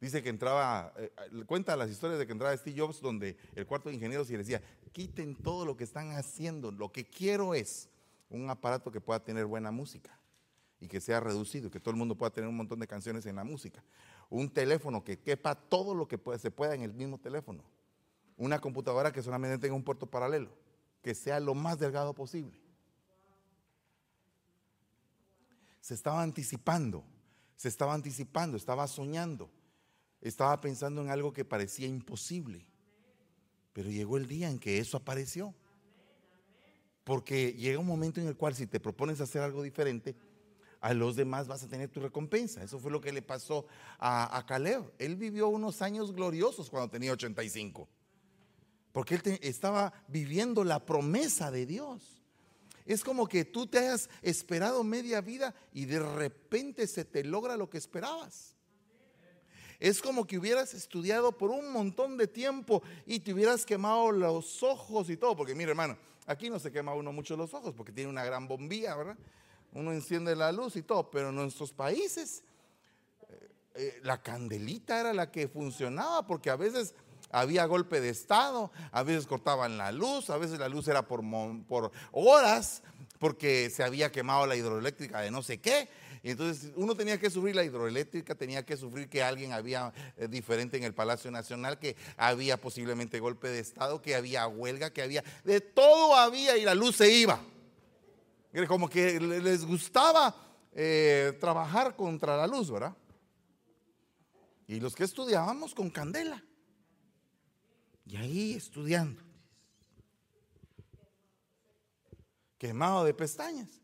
Dice 0.00 0.22
que 0.22 0.28
entraba, 0.28 0.92
eh, 0.98 1.10
cuenta 1.46 1.76
las 1.76 1.88
historias 1.88 2.18
de 2.18 2.26
que 2.26 2.32
entraba 2.32 2.54
Steve 2.56 2.78
Jobs 2.78 3.00
donde 3.00 3.38
el 3.54 3.66
cuarto 3.66 3.88
de 3.88 3.94
ingenieros 3.94 4.30
y 4.30 4.36
decía, 4.36 4.60
quiten 4.92 5.34
todo 5.34 5.64
lo 5.64 5.76
que 5.76 5.84
están 5.84 6.12
haciendo. 6.12 6.70
Lo 6.70 6.92
que 6.92 7.08
quiero 7.08 7.54
es 7.54 7.88
un 8.28 8.50
aparato 8.50 8.90
que 8.90 9.00
pueda 9.00 9.24
tener 9.24 9.46
buena 9.46 9.70
música 9.70 10.18
y 10.78 10.88
que 10.88 11.00
sea 11.00 11.20
reducido, 11.20 11.70
que 11.70 11.80
todo 11.80 11.92
el 11.92 11.96
mundo 11.96 12.16
pueda 12.16 12.30
tener 12.30 12.48
un 12.48 12.56
montón 12.56 12.80
de 12.80 12.86
canciones 12.86 13.24
en 13.24 13.36
la 13.36 13.44
música. 13.44 13.82
Un 14.28 14.50
teléfono 14.50 15.02
que 15.02 15.18
quepa 15.18 15.54
todo 15.54 15.94
lo 15.94 16.06
que 16.06 16.20
se 16.38 16.50
pueda 16.50 16.74
en 16.74 16.82
el 16.82 16.92
mismo 16.92 17.18
teléfono. 17.18 17.64
Una 18.36 18.58
computadora 18.58 19.12
que 19.12 19.22
solamente 19.22 19.58
tenga 19.58 19.74
un 19.74 19.84
puerto 19.84 20.04
paralelo, 20.06 20.50
que 21.00 21.14
sea 21.14 21.40
lo 21.40 21.54
más 21.54 21.78
delgado 21.78 22.14
posible. 22.14 22.63
Se 25.84 25.92
estaba 25.92 26.22
anticipando, 26.22 27.04
se 27.56 27.68
estaba 27.68 27.92
anticipando, 27.92 28.56
estaba 28.56 28.88
soñando, 28.88 29.50
estaba 30.22 30.58
pensando 30.58 31.02
en 31.02 31.10
algo 31.10 31.34
que 31.34 31.44
parecía 31.44 31.86
imposible. 31.86 32.66
Pero 33.74 33.90
llegó 33.90 34.16
el 34.16 34.26
día 34.26 34.48
en 34.48 34.58
que 34.58 34.78
eso 34.78 34.96
apareció. 34.96 35.54
Porque 37.04 37.52
llega 37.52 37.78
un 37.78 37.86
momento 37.86 38.18
en 38.18 38.28
el 38.28 38.34
cual 38.34 38.54
si 38.54 38.66
te 38.66 38.80
propones 38.80 39.20
hacer 39.20 39.42
algo 39.42 39.62
diferente, 39.62 40.16
a 40.80 40.94
los 40.94 41.16
demás 41.16 41.48
vas 41.48 41.62
a 41.62 41.68
tener 41.68 41.90
tu 41.90 42.00
recompensa. 42.00 42.62
Eso 42.62 42.78
fue 42.78 42.90
lo 42.90 43.02
que 43.02 43.12
le 43.12 43.20
pasó 43.20 43.66
a, 43.98 44.38
a 44.38 44.46
Caleb. 44.46 44.90
Él 44.98 45.16
vivió 45.16 45.48
unos 45.48 45.82
años 45.82 46.14
gloriosos 46.14 46.70
cuando 46.70 46.88
tenía 46.88 47.12
85. 47.12 47.86
Porque 48.90 49.16
él 49.16 49.38
estaba 49.42 49.92
viviendo 50.08 50.64
la 50.64 50.86
promesa 50.86 51.50
de 51.50 51.66
Dios. 51.66 52.23
Es 52.84 53.02
como 53.02 53.26
que 53.26 53.44
tú 53.44 53.66
te 53.66 53.78
hayas 53.78 54.10
esperado 54.22 54.84
media 54.84 55.20
vida 55.20 55.54
y 55.72 55.86
de 55.86 56.00
repente 56.00 56.86
se 56.86 57.04
te 57.04 57.24
logra 57.24 57.56
lo 57.56 57.70
que 57.70 57.78
esperabas. 57.78 58.54
Es 59.80 60.00
como 60.00 60.26
que 60.26 60.38
hubieras 60.38 60.74
estudiado 60.74 61.32
por 61.32 61.50
un 61.50 61.72
montón 61.72 62.16
de 62.16 62.26
tiempo 62.26 62.82
y 63.06 63.20
te 63.20 63.32
hubieras 63.32 63.66
quemado 63.66 64.12
los 64.12 64.62
ojos 64.62 65.10
y 65.10 65.16
todo. 65.16 65.36
Porque 65.36 65.54
mire 65.54 65.70
hermano, 65.70 65.96
aquí 66.26 66.50
no 66.50 66.58
se 66.58 66.70
quema 66.70 66.94
uno 66.94 67.12
mucho 67.12 67.36
los 67.36 67.54
ojos 67.54 67.74
porque 67.74 67.92
tiene 67.92 68.10
una 68.10 68.24
gran 68.24 68.46
bombilla, 68.46 68.94
¿verdad? 68.96 69.16
uno 69.74 69.92
enciende 69.92 70.36
la 70.36 70.52
luz 70.52 70.76
y 70.76 70.82
todo, 70.82 71.10
pero 71.10 71.28
en 71.30 71.34
nuestros 71.34 71.72
países 71.72 72.44
eh, 73.28 73.50
eh, 73.74 74.00
la 74.02 74.22
candelita 74.22 75.00
era 75.00 75.12
la 75.12 75.30
que 75.30 75.48
funcionaba 75.48 76.26
porque 76.26 76.48
a 76.48 76.56
veces 76.56 76.94
había 77.34 77.66
golpe 77.66 78.00
de 78.00 78.10
estado, 78.10 78.70
a 78.92 79.02
veces 79.02 79.26
cortaban 79.26 79.76
la 79.76 79.92
luz, 79.92 80.30
a 80.30 80.38
veces 80.38 80.58
la 80.58 80.68
luz 80.68 80.88
era 80.88 81.06
por, 81.06 81.22
por 81.66 81.92
horas 82.12 82.82
porque 83.18 83.70
se 83.70 83.82
había 83.82 84.12
quemado 84.12 84.46
la 84.46 84.56
hidroeléctrica 84.56 85.20
de 85.20 85.30
no 85.30 85.42
sé 85.42 85.58
qué. 85.58 85.88
Y 86.22 86.30
entonces 86.30 86.72
uno 86.76 86.94
tenía 86.96 87.18
que 87.18 87.28
sufrir 87.28 87.54
la 87.54 87.64
hidroeléctrica, 87.64 88.34
tenía 88.34 88.64
que 88.64 88.76
sufrir 88.76 89.08
que 89.08 89.22
alguien 89.22 89.52
había 89.52 89.92
eh, 90.16 90.26
diferente 90.28 90.76
en 90.76 90.84
el 90.84 90.94
Palacio 90.94 91.30
Nacional, 91.30 91.78
que 91.78 91.96
había 92.16 92.60
posiblemente 92.60 93.20
golpe 93.20 93.48
de 93.48 93.60
Estado, 93.60 94.00
que 94.00 94.14
había 94.14 94.46
huelga, 94.46 94.90
que 94.90 95.02
había, 95.02 95.22
de 95.44 95.60
todo 95.60 96.14
había 96.16 96.56
y 96.56 96.64
la 96.64 96.74
luz 96.74 96.96
se 96.96 97.10
iba. 97.10 97.40
Como 98.68 98.88
que 98.88 99.20
les 99.20 99.66
gustaba 99.66 100.34
eh, 100.72 101.36
trabajar 101.40 101.96
contra 101.96 102.36
la 102.36 102.46
luz, 102.46 102.70
¿verdad? 102.70 102.96
Y 104.66 104.80
los 104.80 104.94
que 104.94 105.04
estudiábamos 105.04 105.74
con 105.74 105.90
candela. 105.90 106.42
Y 108.06 108.16
ahí 108.16 108.54
estudiando. 108.54 109.22
Quemado 112.58 113.04
de 113.04 113.14
pestañas. 113.14 113.80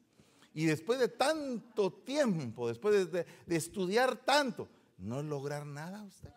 Y 0.53 0.67
después 0.67 0.99
de 0.99 1.09
tanto 1.09 1.93
tiempo, 1.93 2.69
después 2.69 3.11
de, 3.11 3.27
estudiar 3.49 4.17
tanto, 4.17 4.69
no 4.99 5.23
lograr 5.23 5.65
nada 5.65 6.03
usted. 6.03 6.33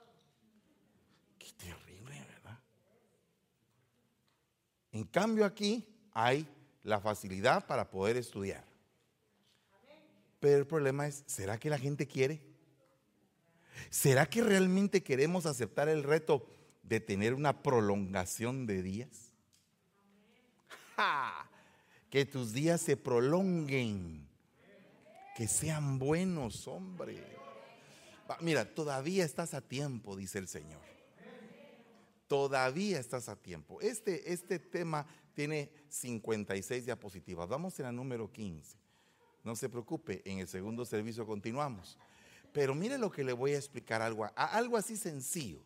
Qué 1.40 1.52
terrible, 1.58 2.20
¿verdad? 2.28 2.60
En 4.92 5.04
cambio 5.06 5.46
aquí 5.46 5.88
hay 6.14 6.48
la 6.84 7.00
facilidad 7.00 7.66
para 7.66 7.90
poder 7.90 8.18
estudiar. 8.18 8.64
Pero 10.40 10.58
el 10.58 10.68
problema 10.68 11.08
es, 11.08 11.24
¿será 11.26 11.58
que 11.58 11.70
la 11.70 11.80
gente 11.80 12.06
quiere? 12.06 12.42
¿Será 13.90 14.26
que 14.28 14.44
realmente 14.44 15.02
queremos 15.02 15.46
aceptar 15.46 15.90
el 15.90 16.04
reto 16.04 16.46
de 16.84 17.00
tener 17.00 17.34
una 17.34 17.64
prolongación 17.64 18.66
de 18.66 18.84
días? 18.84 19.34
Que 22.10 22.26
tus 22.26 22.54
días 22.54 22.80
se 22.82 22.96
prolonguen, 22.96 24.28
que 25.36 25.48
sean 25.48 25.98
buenos, 25.98 26.68
hombre. 26.68 27.24
Mira, 28.40 28.66
todavía 28.66 29.26
estás 29.26 29.54
a 29.54 29.62
tiempo, 29.62 30.16
dice 30.16 30.38
el 30.38 30.48
Señor. 30.48 30.82
Todavía 32.28 33.00
estás 33.00 33.30
a 33.30 33.36
tiempo. 33.36 33.82
Este, 33.82 34.32
este 34.32 34.60
tema 34.60 35.06
tiene 35.34 35.72
56 35.90 36.86
diapositivas. 36.86 37.50
Vamos 37.50 37.80
en 37.80 37.86
la 37.86 37.92
número 37.92 38.32
15. 38.32 38.78
No 39.44 39.56
se 39.56 39.70
preocupe, 39.70 40.22
en 40.26 40.40
el 40.40 40.48
segundo 40.48 40.86
servicio 40.86 41.26
continuamos. 41.26 41.98
Pero 42.54 42.76
mire 42.76 42.98
lo 42.98 43.12
que 43.12 43.24
le 43.24 43.34
voy 43.34 43.54
a 43.54 43.58
explicar, 43.58 44.02
algo, 44.02 44.30
algo 44.36 44.78
así 44.78 44.96
sencillo. 44.96 45.64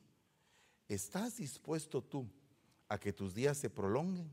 ¿Estás 0.88 1.36
dispuesto 1.38 2.02
tú 2.02 2.30
a 2.88 2.98
que 2.98 3.12
tus 3.12 3.34
días 3.34 3.58
se 3.58 3.70
prolonguen? 3.70 4.32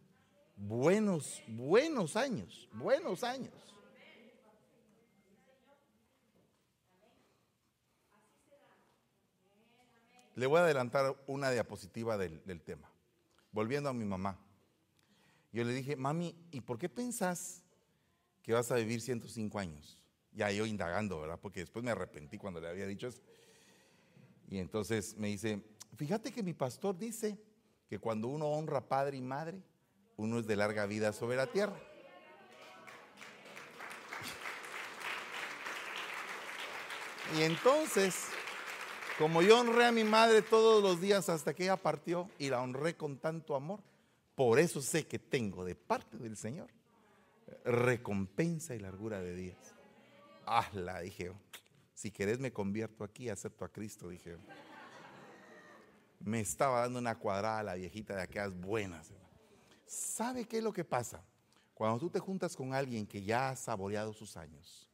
Buenos, 0.56 1.42
buenos 1.48 2.14
años, 2.14 2.68
buenos 2.72 3.24
años. 3.24 3.52
Le 10.36 10.46
voy 10.46 10.58
a 10.58 10.64
adelantar 10.64 11.16
una 11.26 11.50
diapositiva 11.50 12.16
del, 12.16 12.44
del 12.44 12.62
tema. 12.62 12.88
Volviendo 13.50 13.88
a 13.88 13.92
mi 13.92 14.04
mamá. 14.04 14.38
Yo 15.52 15.64
le 15.64 15.72
dije, 15.72 15.96
mami, 15.96 16.36
¿y 16.50 16.60
por 16.60 16.78
qué 16.78 16.88
pensás 16.88 17.62
que 18.42 18.52
vas 18.52 18.70
a 18.70 18.76
vivir 18.76 19.00
105 19.00 19.58
años? 19.58 19.98
Ya 20.32 20.50
yo 20.50 20.66
indagando, 20.66 21.20
¿verdad? 21.20 21.38
Porque 21.40 21.60
después 21.60 21.84
me 21.84 21.92
arrepentí 21.92 22.38
cuando 22.38 22.60
le 22.60 22.68
había 22.68 22.86
dicho 22.86 23.08
eso. 23.08 23.22
Y 24.48 24.58
entonces 24.58 25.16
me 25.16 25.28
dice, 25.28 25.62
fíjate 25.96 26.32
que 26.32 26.42
mi 26.42 26.54
pastor 26.54 26.96
dice 26.96 27.38
que 27.88 27.98
cuando 27.98 28.28
uno 28.28 28.46
honra 28.46 28.88
padre 28.88 29.16
y 29.16 29.22
madre, 29.22 29.62
uno 30.16 30.38
es 30.38 30.46
de 30.46 30.56
larga 30.56 30.86
vida 30.86 31.12
sobre 31.12 31.36
la 31.36 31.46
tierra. 31.46 31.76
Y 37.36 37.42
entonces, 37.42 38.26
como 39.18 39.42
yo 39.42 39.60
honré 39.60 39.86
a 39.86 39.92
mi 39.92 40.04
madre 40.04 40.42
todos 40.42 40.82
los 40.82 41.00
días 41.00 41.28
hasta 41.28 41.54
que 41.54 41.64
ella 41.64 41.76
partió 41.76 42.28
y 42.38 42.50
la 42.50 42.60
honré 42.60 42.96
con 42.96 43.18
tanto 43.18 43.56
amor, 43.56 43.80
por 44.34 44.58
eso 44.58 44.80
sé 44.82 45.06
que 45.06 45.18
tengo 45.18 45.64
de 45.64 45.74
parte 45.74 46.16
del 46.16 46.36
Señor 46.36 46.68
recompensa 47.64 48.74
y 48.74 48.78
largura 48.78 49.20
de 49.20 49.34
días. 49.34 49.74
la 50.72 51.00
dije. 51.00 51.32
Si 51.94 52.10
querés 52.10 52.38
me 52.38 52.52
convierto 52.52 53.04
aquí, 53.04 53.28
acepto 53.28 53.64
a 53.64 53.68
Cristo, 53.68 54.08
dije. 54.08 54.36
Me 56.20 56.40
estaba 56.40 56.80
dando 56.80 56.98
una 56.98 57.18
cuadrada 57.18 57.58
a 57.58 57.62
la 57.62 57.74
viejita 57.74 58.16
de 58.16 58.22
aquellas 58.22 58.54
buenas. 58.54 59.12
¿Sabe 59.86 60.46
qué 60.46 60.58
es 60.58 60.64
lo 60.64 60.72
que 60.72 60.84
pasa? 60.84 61.22
Cuando 61.74 61.98
tú 61.98 62.10
te 62.10 62.20
juntas 62.20 62.56
con 62.56 62.72
alguien 62.72 63.06
que 63.06 63.22
ya 63.22 63.50
ha 63.50 63.56
saboreado 63.56 64.12
sus 64.12 64.36
años, 64.36 64.88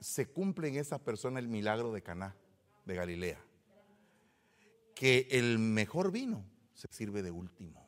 se 0.00 0.26
cumple 0.26 0.68
en 0.68 0.76
esa 0.76 0.98
persona 0.98 1.38
el 1.38 1.48
milagro 1.48 1.92
de 1.92 2.02
Caná, 2.02 2.36
de 2.84 2.94
Galilea. 2.94 3.38
Que 4.94 5.28
el 5.30 5.58
mejor 5.58 6.10
vino 6.10 6.44
se 6.74 6.88
sirve 6.90 7.22
de 7.22 7.30
último. 7.30 7.86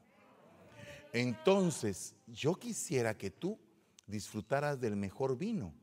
Entonces, 1.12 2.14
yo 2.27 2.55
quisiera 2.55 3.16
que 3.18 3.31
tú 3.31 3.59
disfrutaras 4.07 4.81
del 4.81 4.97
mejor 4.97 5.37
vino 5.37 5.75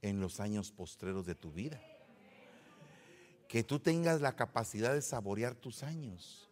en 0.00 0.20
los 0.20 0.40
años 0.40 0.72
postreros 0.72 1.26
de 1.26 1.34
tu 1.34 1.52
vida. 1.52 1.80
Que 3.48 3.64
tú 3.64 3.80
tengas 3.80 4.20
la 4.20 4.36
capacidad 4.36 4.92
de 4.92 5.02
saborear 5.02 5.54
tus 5.54 5.82
años. 5.82 6.48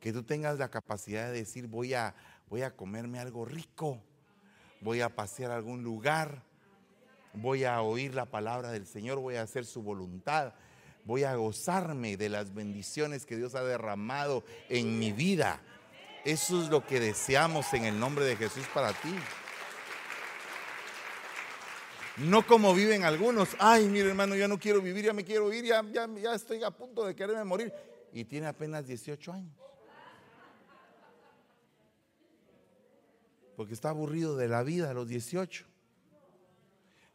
Que 0.00 0.12
tú 0.12 0.22
tengas 0.24 0.58
la 0.58 0.70
capacidad 0.70 1.26
de 1.26 1.38
decir, 1.38 1.66
voy 1.66 1.94
a, 1.94 2.14
voy 2.48 2.62
a 2.62 2.74
comerme 2.74 3.20
algo 3.20 3.44
rico. 3.44 4.02
Voy 4.80 5.00
a 5.00 5.14
pasear 5.14 5.52
a 5.52 5.56
algún 5.56 5.84
lugar. 5.84 6.42
Voy 7.34 7.64
a 7.64 7.82
oír 7.82 8.14
la 8.14 8.26
palabra 8.26 8.70
del 8.70 8.86
Señor. 8.86 9.18
Voy 9.18 9.36
a 9.36 9.42
hacer 9.42 9.66
su 9.66 9.82
voluntad. 9.82 10.54
Voy 11.04 11.22
a 11.22 11.36
gozarme 11.36 12.16
de 12.16 12.28
las 12.28 12.52
bendiciones 12.52 13.26
que 13.26 13.36
Dios 13.36 13.54
ha 13.54 13.62
derramado 13.62 14.44
en 14.68 14.98
mi 14.98 15.12
vida 15.12 15.60
eso 16.28 16.62
es 16.62 16.68
lo 16.68 16.84
que 16.84 17.00
deseamos 17.00 17.72
en 17.72 17.84
el 17.84 17.98
nombre 17.98 18.24
de 18.26 18.36
Jesús 18.36 18.66
para 18.74 18.92
ti. 18.92 19.14
No 22.20 22.44
como 22.44 22.74
viven 22.74 23.04
algunos. 23.04 23.50
Ay, 23.60 23.86
mire 23.86 24.08
hermano, 24.08 24.34
ya 24.34 24.48
no 24.48 24.58
quiero 24.58 24.82
vivir, 24.82 25.04
ya 25.04 25.12
me 25.12 25.24
quiero 25.24 25.52
ir, 25.52 25.64
ya, 25.64 25.84
ya, 25.92 26.08
ya 26.20 26.34
estoy 26.34 26.62
a 26.64 26.70
punto 26.70 27.06
de 27.06 27.14
quererme 27.14 27.44
morir. 27.44 27.72
Y 28.12 28.24
tiene 28.24 28.48
apenas 28.48 28.86
18 28.86 29.32
años. 29.32 29.54
Porque 33.56 33.74
está 33.74 33.90
aburrido 33.90 34.36
de 34.36 34.48
la 34.48 34.62
vida 34.64 34.90
a 34.90 34.94
los 34.94 35.06
18. 35.06 35.64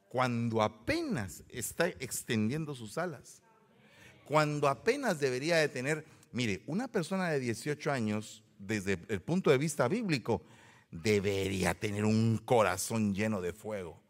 Cuando 0.08 0.62
apenas 0.62 1.44
está 1.50 1.88
extendiendo 1.88 2.74
sus 2.74 2.98
alas. 2.98 3.42
Cuando 4.26 4.70
apenas 4.70 5.20
debería 5.20 5.58
de 5.58 5.68
tener, 5.68 6.06
mire, 6.32 6.62
una 6.66 6.88
persona 6.88 7.30
de 7.30 7.40
18 7.40 7.92
años, 7.92 8.44
desde 8.58 9.00
el 9.10 9.22
punto 9.22 9.52
de 9.52 9.58
vista 9.58 9.88
bíblico, 9.90 10.44
debería 10.92 11.74
tener 11.74 12.06
un 12.06 12.38
corazón 12.38 13.14
lleno 13.14 13.42
de 13.42 13.52
fuego 13.52 14.03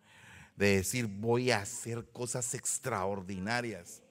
de 0.64 0.78
decir 0.78 1.08
voy 1.08 1.52
a 1.52 1.60
hacer 1.60 2.06
cosas 2.12 2.54
extraordinarias, 2.54 4.02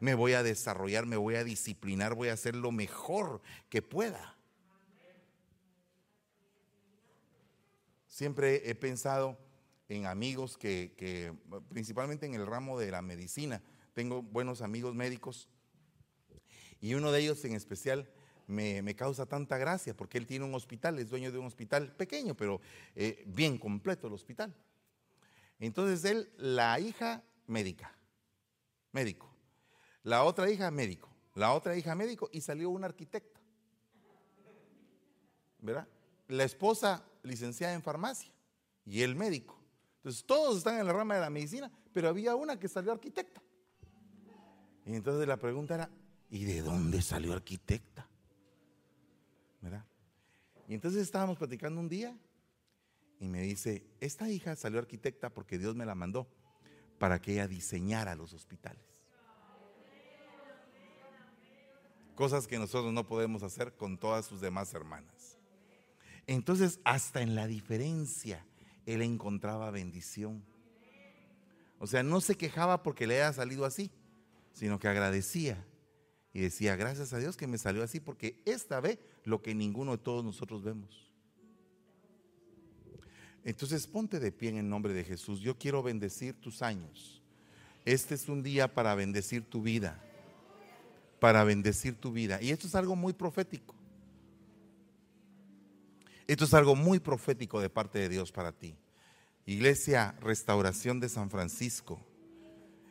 me 0.00 0.14
voy 0.14 0.32
a 0.32 0.42
desarrollar, 0.42 1.04
me 1.04 1.18
voy 1.18 1.34
a 1.34 1.44
disciplinar, 1.44 2.14
voy 2.14 2.28
a 2.28 2.32
hacer 2.32 2.56
lo 2.56 2.72
mejor 2.72 3.42
que 3.68 3.82
pueda. 3.82 4.36
Siempre 8.06 8.70
he 8.70 8.74
pensado 8.74 9.38
en 9.90 10.06
amigos 10.06 10.56
que, 10.56 11.34
principalmente 11.68 12.24
en 12.24 12.34
el 12.34 12.46
ramo 12.46 12.78
de 12.78 12.90
la 12.90 13.02
medicina, 13.02 13.62
tengo 13.92 14.22
buenos 14.22 14.62
amigos 14.62 14.94
médicos 14.94 15.50
y 16.80 16.94
uno 16.94 17.12
de 17.12 17.20
ellos 17.20 17.44
en 17.44 17.52
especial 17.52 18.08
me, 18.46 18.94
causa 18.96 19.26
tanta 19.26 19.58
gracia 19.58 19.94
porque 19.94 20.16
él 20.16 20.26
tiene 20.26 20.46
un 20.46 20.54
hospital, 20.54 20.98
es 20.98 21.10
dueño 21.10 21.30
de 21.32 21.38
un 21.38 21.46
hospital 21.46 21.94
pequeño, 21.96 22.34
pero 22.34 22.62
eh, 22.96 23.24
bien 23.26 23.58
completo 23.58 24.06
el 24.06 24.14
hospital. 24.14 24.54
Entonces 25.58 26.04
él, 26.04 26.30
la 26.36 26.78
hija 26.78 27.22
médica, 27.46 27.96
médico. 28.92 29.28
La 30.02 30.24
otra 30.24 30.50
hija 30.50 30.70
médico. 30.70 31.08
La 31.34 31.52
otra 31.52 31.76
hija 31.76 31.94
médico 31.94 32.28
y 32.32 32.40
salió 32.40 32.70
una 32.70 32.86
arquitecta. 32.86 33.40
¿Verdad? 35.60 35.88
La 36.28 36.44
esposa 36.44 37.04
licenciada 37.22 37.74
en 37.74 37.82
farmacia 37.82 38.32
y 38.84 39.02
el 39.02 39.16
médico. 39.16 39.58
Entonces 39.96 40.24
todos 40.24 40.58
están 40.58 40.78
en 40.78 40.86
la 40.86 40.92
rama 40.92 41.16
de 41.16 41.20
la 41.20 41.30
medicina, 41.30 41.70
pero 41.92 42.08
había 42.08 42.34
una 42.36 42.58
que 42.58 42.68
salió 42.68 42.92
arquitecta. 42.92 43.42
Y 44.86 44.94
entonces 44.94 45.26
la 45.26 45.36
pregunta 45.36 45.74
era, 45.74 45.90
¿y 46.30 46.44
de 46.44 46.62
dónde 46.62 47.02
salió 47.02 47.32
arquitecta? 47.32 48.08
¿Verdad? 49.60 49.84
Y 50.68 50.74
entonces 50.74 51.02
estábamos 51.02 51.36
platicando 51.36 51.80
un 51.80 51.88
día 51.88 52.16
y 53.20 53.28
me 53.28 53.42
dice, 53.42 53.84
esta 54.00 54.30
hija 54.30 54.56
salió 54.56 54.78
arquitecta 54.78 55.30
porque 55.30 55.58
Dios 55.58 55.74
me 55.74 55.86
la 55.86 55.94
mandó 55.94 56.28
para 56.98 57.20
que 57.20 57.32
ella 57.32 57.48
diseñara 57.48 58.14
los 58.14 58.32
hospitales. 58.32 58.84
Cosas 62.14 62.48
que 62.48 62.58
nosotros 62.58 62.92
no 62.92 63.06
podemos 63.06 63.42
hacer 63.42 63.76
con 63.76 63.98
todas 63.98 64.26
sus 64.26 64.40
demás 64.40 64.74
hermanas. 64.74 65.38
Entonces, 66.26 66.80
hasta 66.84 67.22
en 67.22 67.34
la 67.34 67.46
diferencia, 67.46 68.44
él 68.86 69.02
encontraba 69.02 69.70
bendición. 69.70 70.44
O 71.78 71.86
sea, 71.86 72.02
no 72.02 72.20
se 72.20 72.36
quejaba 72.36 72.82
porque 72.82 73.06
le 73.06 73.22
haya 73.22 73.32
salido 73.32 73.64
así, 73.64 73.92
sino 74.52 74.78
que 74.80 74.88
agradecía 74.88 75.64
y 76.32 76.40
decía, 76.40 76.76
gracias 76.76 77.12
a 77.12 77.18
Dios 77.18 77.36
que 77.36 77.46
me 77.46 77.58
salió 77.58 77.82
así, 77.82 78.00
porque 78.00 78.42
esta 78.44 78.80
ve 78.80 78.98
lo 79.24 79.40
que 79.40 79.54
ninguno 79.54 79.92
de 79.92 80.02
todos 80.02 80.24
nosotros 80.24 80.62
vemos. 80.62 81.07
Entonces 83.44 83.86
ponte 83.86 84.20
de 84.20 84.32
pie 84.32 84.50
en 84.50 84.58
el 84.58 84.68
nombre 84.68 84.92
de 84.92 85.04
Jesús. 85.04 85.40
Yo 85.40 85.56
quiero 85.56 85.82
bendecir 85.82 86.34
tus 86.34 86.62
años. 86.62 87.22
Este 87.84 88.14
es 88.14 88.28
un 88.28 88.42
día 88.42 88.72
para 88.74 88.94
bendecir 88.94 89.44
tu 89.44 89.62
vida. 89.62 89.98
Para 91.20 91.44
bendecir 91.44 91.94
tu 91.94 92.12
vida. 92.12 92.40
Y 92.42 92.50
esto 92.50 92.66
es 92.66 92.74
algo 92.74 92.94
muy 92.96 93.12
profético. 93.12 93.74
Esto 96.26 96.44
es 96.44 96.52
algo 96.52 96.76
muy 96.76 97.00
profético 97.00 97.60
de 97.60 97.70
parte 97.70 97.98
de 97.98 98.10
Dios 98.10 98.30
para 98.30 98.52
ti. 98.52 98.76
Iglesia 99.46 100.14
Restauración 100.20 101.00
de 101.00 101.08
San 101.08 101.30
Francisco. 101.30 101.98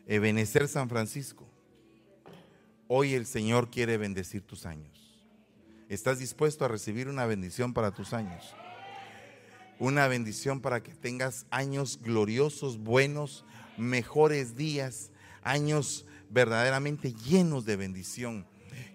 Ebenecer 0.08 0.68
San 0.68 0.90
Francisco. 0.90 1.48
Hoy 2.88 3.14
el 3.14 3.26
Señor 3.28 3.70
quiere 3.70 3.98
bendecir 3.98 4.42
tus 4.42 4.66
años. 4.66 5.24
¿Estás 5.90 6.20
dispuesto 6.20 6.66
a 6.66 6.68
recibir 6.68 7.08
una 7.08 7.26
bendición 7.26 7.74
para 7.74 7.92
tus 7.92 8.14
años? 8.14 8.56
Una 9.80 10.08
bendición 10.08 10.62
para 10.62 10.82
que 10.82 10.94
tengas 10.94 11.46
años 11.50 12.00
gloriosos, 12.02 12.78
buenos, 12.78 13.46
mejores 13.78 14.56
días, 14.56 15.12
años 15.44 16.06
verdaderamente 16.30 17.14
llenos 17.14 17.66
de 17.66 17.76
bendición. 17.76 18.46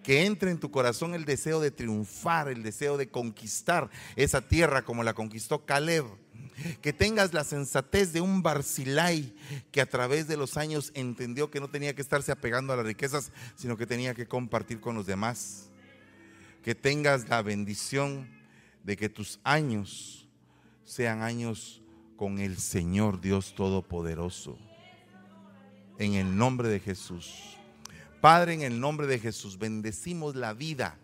Que 0.03 0.27
entre 0.27 0.51
en 0.51 0.59
tu 0.59 0.71
corazón 0.71 1.15
el 1.15 1.25
deseo 1.25 1.61
de 1.61 1.71
triunfar, 1.71 2.49
el 2.49 2.63
deseo 2.63 2.97
de 2.97 3.09
conquistar 3.09 3.89
esa 4.17 4.41
tierra 4.41 4.83
como 4.83 5.05
la 5.05 5.15
conquistó 5.15 5.65
Caleb. 5.65 6.05
Que 6.81 6.93
tengas 6.93 7.33
la 7.33 7.45
sensatez 7.45 8.13
de 8.13 8.21
un 8.21 8.43
Barzilai 8.43 9.35
que 9.71 9.81
a 9.81 9.87
través 9.87 10.29
de 10.29 10.37
los 10.37 10.57
años 10.57 10.93
entendió 10.95 11.51
que 11.51 11.61
no 11.61 11.71
tenía 11.71 11.95
que 11.95 12.03
estarse 12.03 12.31
apegando 12.31 12.73
a 12.73 12.77
las 12.77 12.87
riquezas, 12.87 13.33
sino 13.57 13.77
que 13.77 13.87
tenía 13.87 14.15
que 14.15 14.27
compartir 14.27 14.81
con 14.81 14.95
los 14.95 15.07
demás. 15.07 15.71
Que 16.63 16.75
tengas 16.75 17.29
la 17.29 17.43
bendición 17.43 18.29
de 18.85 18.97
que 18.97 19.09
tus 19.09 19.41
años 19.45 20.22
sean 20.85 21.23
años 21.23 21.83
con 22.17 22.39
el 22.39 22.57
Señor 22.57 23.21
Dios 23.21 23.55
Todopoderoso. 23.55 24.59
En 25.99 26.15
el 26.15 26.37
nombre 26.37 26.69
de 26.69 26.81
Jesús. 26.81 27.57
Padre, 28.21 28.55
en 28.55 28.63
el 28.63 28.81
nombre 28.81 29.07
de 29.07 29.19
Jesús, 29.19 29.59
bendecimos 29.59 30.37
la 30.37 30.53
vida, 30.53 30.97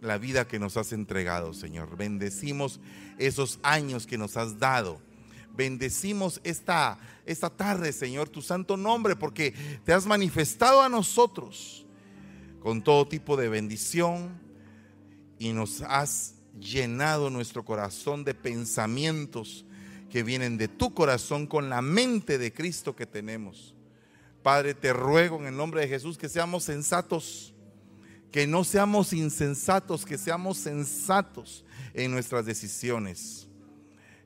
la 0.00 0.18
vida 0.18 0.46
que 0.48 0.58
nos 0.58 0.76
has 0.76 0.92
entregado, 0.92 1.54
Señor. 1.54 1.96
Bendecimos 1.96 2.80
esos 3.18 3.58
años 3.62 4.06
que 4.06 4.18
nos 4.18 4.36
has 4.36 4.58
dado. 4.58 5.00
Bendecimos 5.56 6.40
esta, 6.44 6.98
esta 7.24 7.48
tarde, 7.48 7.92
Señor, 7.92 8.28
tu 8.28 8.42
santo 8.42 8.76
nombre, 8.76 9.16
porque 9.16 9.54
te 9.84 9.92
has 9.92 10.06
manifestado 10.06 10.82
a 10.82 10.88
nosotros 10.88 11.86
con 12.60 12.82
todo 12.82 13.06
tipo 13.06 13.36
de 13.36 13.48
bendición 13.48 14.40
y 15.38 15.52
nos 15.52 15.82
has 15.82 16.35
llenado 16.60 17.30
nuestro 17.30 17.64
corazón 17.64 18.24
de 18.24 18.34
pensamientos 18.34 19.64
que 20.10 20.22
vienen 20.22 20.56
de 20.56 20.68
tu 20.68 20.94
corazón 20.94 21.46
con 21.46 21.68
la 21.68 21.82
mente 21.82 22.38
de 22.38 22.52
Cristo 22.52 22.96
que 22.96 23.06
tenemos. 23.06 23.74
Padre, 24.42 24.74
te 24.74 24.92
ruego 24.92 25.38
en 25.40 25.46
el 25.46 25.56
nombre 25.56 25.80
de 25.80 25.88
Jesús 25.88 26.16
que 26.16 26.28
seamos 26.28 26.64
sensatos, 26.64 27.52
que 28.30 28.46
no 28.46 28.64
seamos 28.64 29.12
insensatos, 29.12 30.06
que 30.06 30.18
seamos 30.18 30.58
sensatos 30.58 31.64
en 31.94 32.12
nuestras 32.12 32.46
decisiones. 32.46 33.48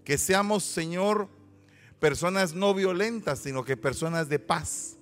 Que 0.04 0.18
seamos, 0.18 0.64
Señor, 0.64 1.28
personas 1.98 2.54
no 2.54 2.74
violentas, 2.74 3.38
sino 3.38 3.64
que 3.64 3.76
personas 3.76 4.28
de 4.28 4.38
paz, 4.38 4.96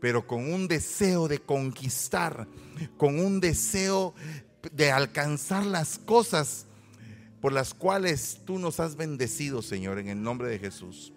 pero 0.00 0.26
con 0.26 0.52
un 0.52 0.68
deseo 0.68 1.28
de 1.28 1.40
conquistar, 1.40 2.46
con 2.96 3.20
un 3.20 3.40
deseo 3.40 4.14
de 4.72 4.90
alcanzar 4.90 5.66
las 5.66 5.98
cosas 5.98 6.66
por 7.42 7.52
las 7.52 7.74
cuales 7.74 8.40
tú 8.46 8.60
nos 8.60 8.78
has 8.78 8.94
bendecido, 8.94 9.62
Señor, 9.62 9.98
en 9.98 10.08
el 10.08 10.22
nombre 10.22 10.48
de 10.48 10.60
Jesús. 10.60 11.12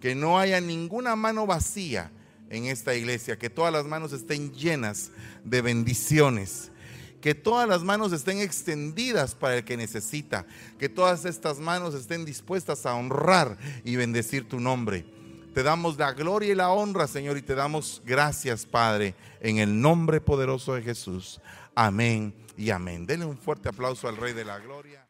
Que 0.00 0.16
no 0.16 0.40
haya 0.40 0.60
ninguna 0.60 1.14
mano 1.14 1.46
vacía 1.46 2.10
en 2.50 2.64
esta 2.64 2.96
iglesia, 2.96 3.38
que 3.38 3.50
todas 3.50 3.72
las 3.72 3.86
manos 3.86 4.12
estén 4.12 4.52
llenas 4.52 5.12
de 5.44 5.62
bendiciones, 5.62 6.72
que 7.20 7.36
todas 7.36 7.68
las 7.68 7.84
manos 7.84 8.12
estén 8.12 8.40
extendidas 8.40 9.36
para 9.36 9.58
el 9.58 9.64
que 9.64 9.76
necesita, 9.76 10.44
que 10.76 10.88
todas 10.88 11.24
estas 11.24 11.60
manos 11.60 11.94
estén 11.94 12.24
dispuestas 12.24 12.84
a 12.84 12.96
honrar 12.96 13.56
y 13.84 13.94
bendecir 13.94 14.48
tu 14.48 14.58
nombre. 14.58 15.06
Te 15.54 15.62
damos 15.62 15.96
la 15.98 16.14
gloria 16.14 16.50
y 16.50 16.56
la 16.56 16.70
honra, 16.70 17.06
Señor, 17.06 17.36
y 17.36 17.42
te 17.42 17.54
damos 17.54 18.02
gracias, 18.04 18.66
Padre, 18.66 19.14
en 19.40 19.58
el 19.58 19.80
nombre 19.80 20.20
poderoso 20.20 20.74
de 20.74 20.82
Jesús. 20.82 21.40
Amén 21.76 22.34
y 22.56 22.70
amén. 22.70 23.06
Denle 23.06 23.26
un 23.26 23.38
fuerte 23.38 23.68
aplauso 23.68 24.08
al 24.08 24.16
Rey 24.16 24.32
de 24.32 24.44
la 24.44 24.58
Gloria. 24.58 25.09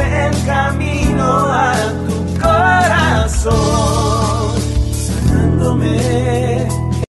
El 0.00 0.46
camino. 0.46 0.93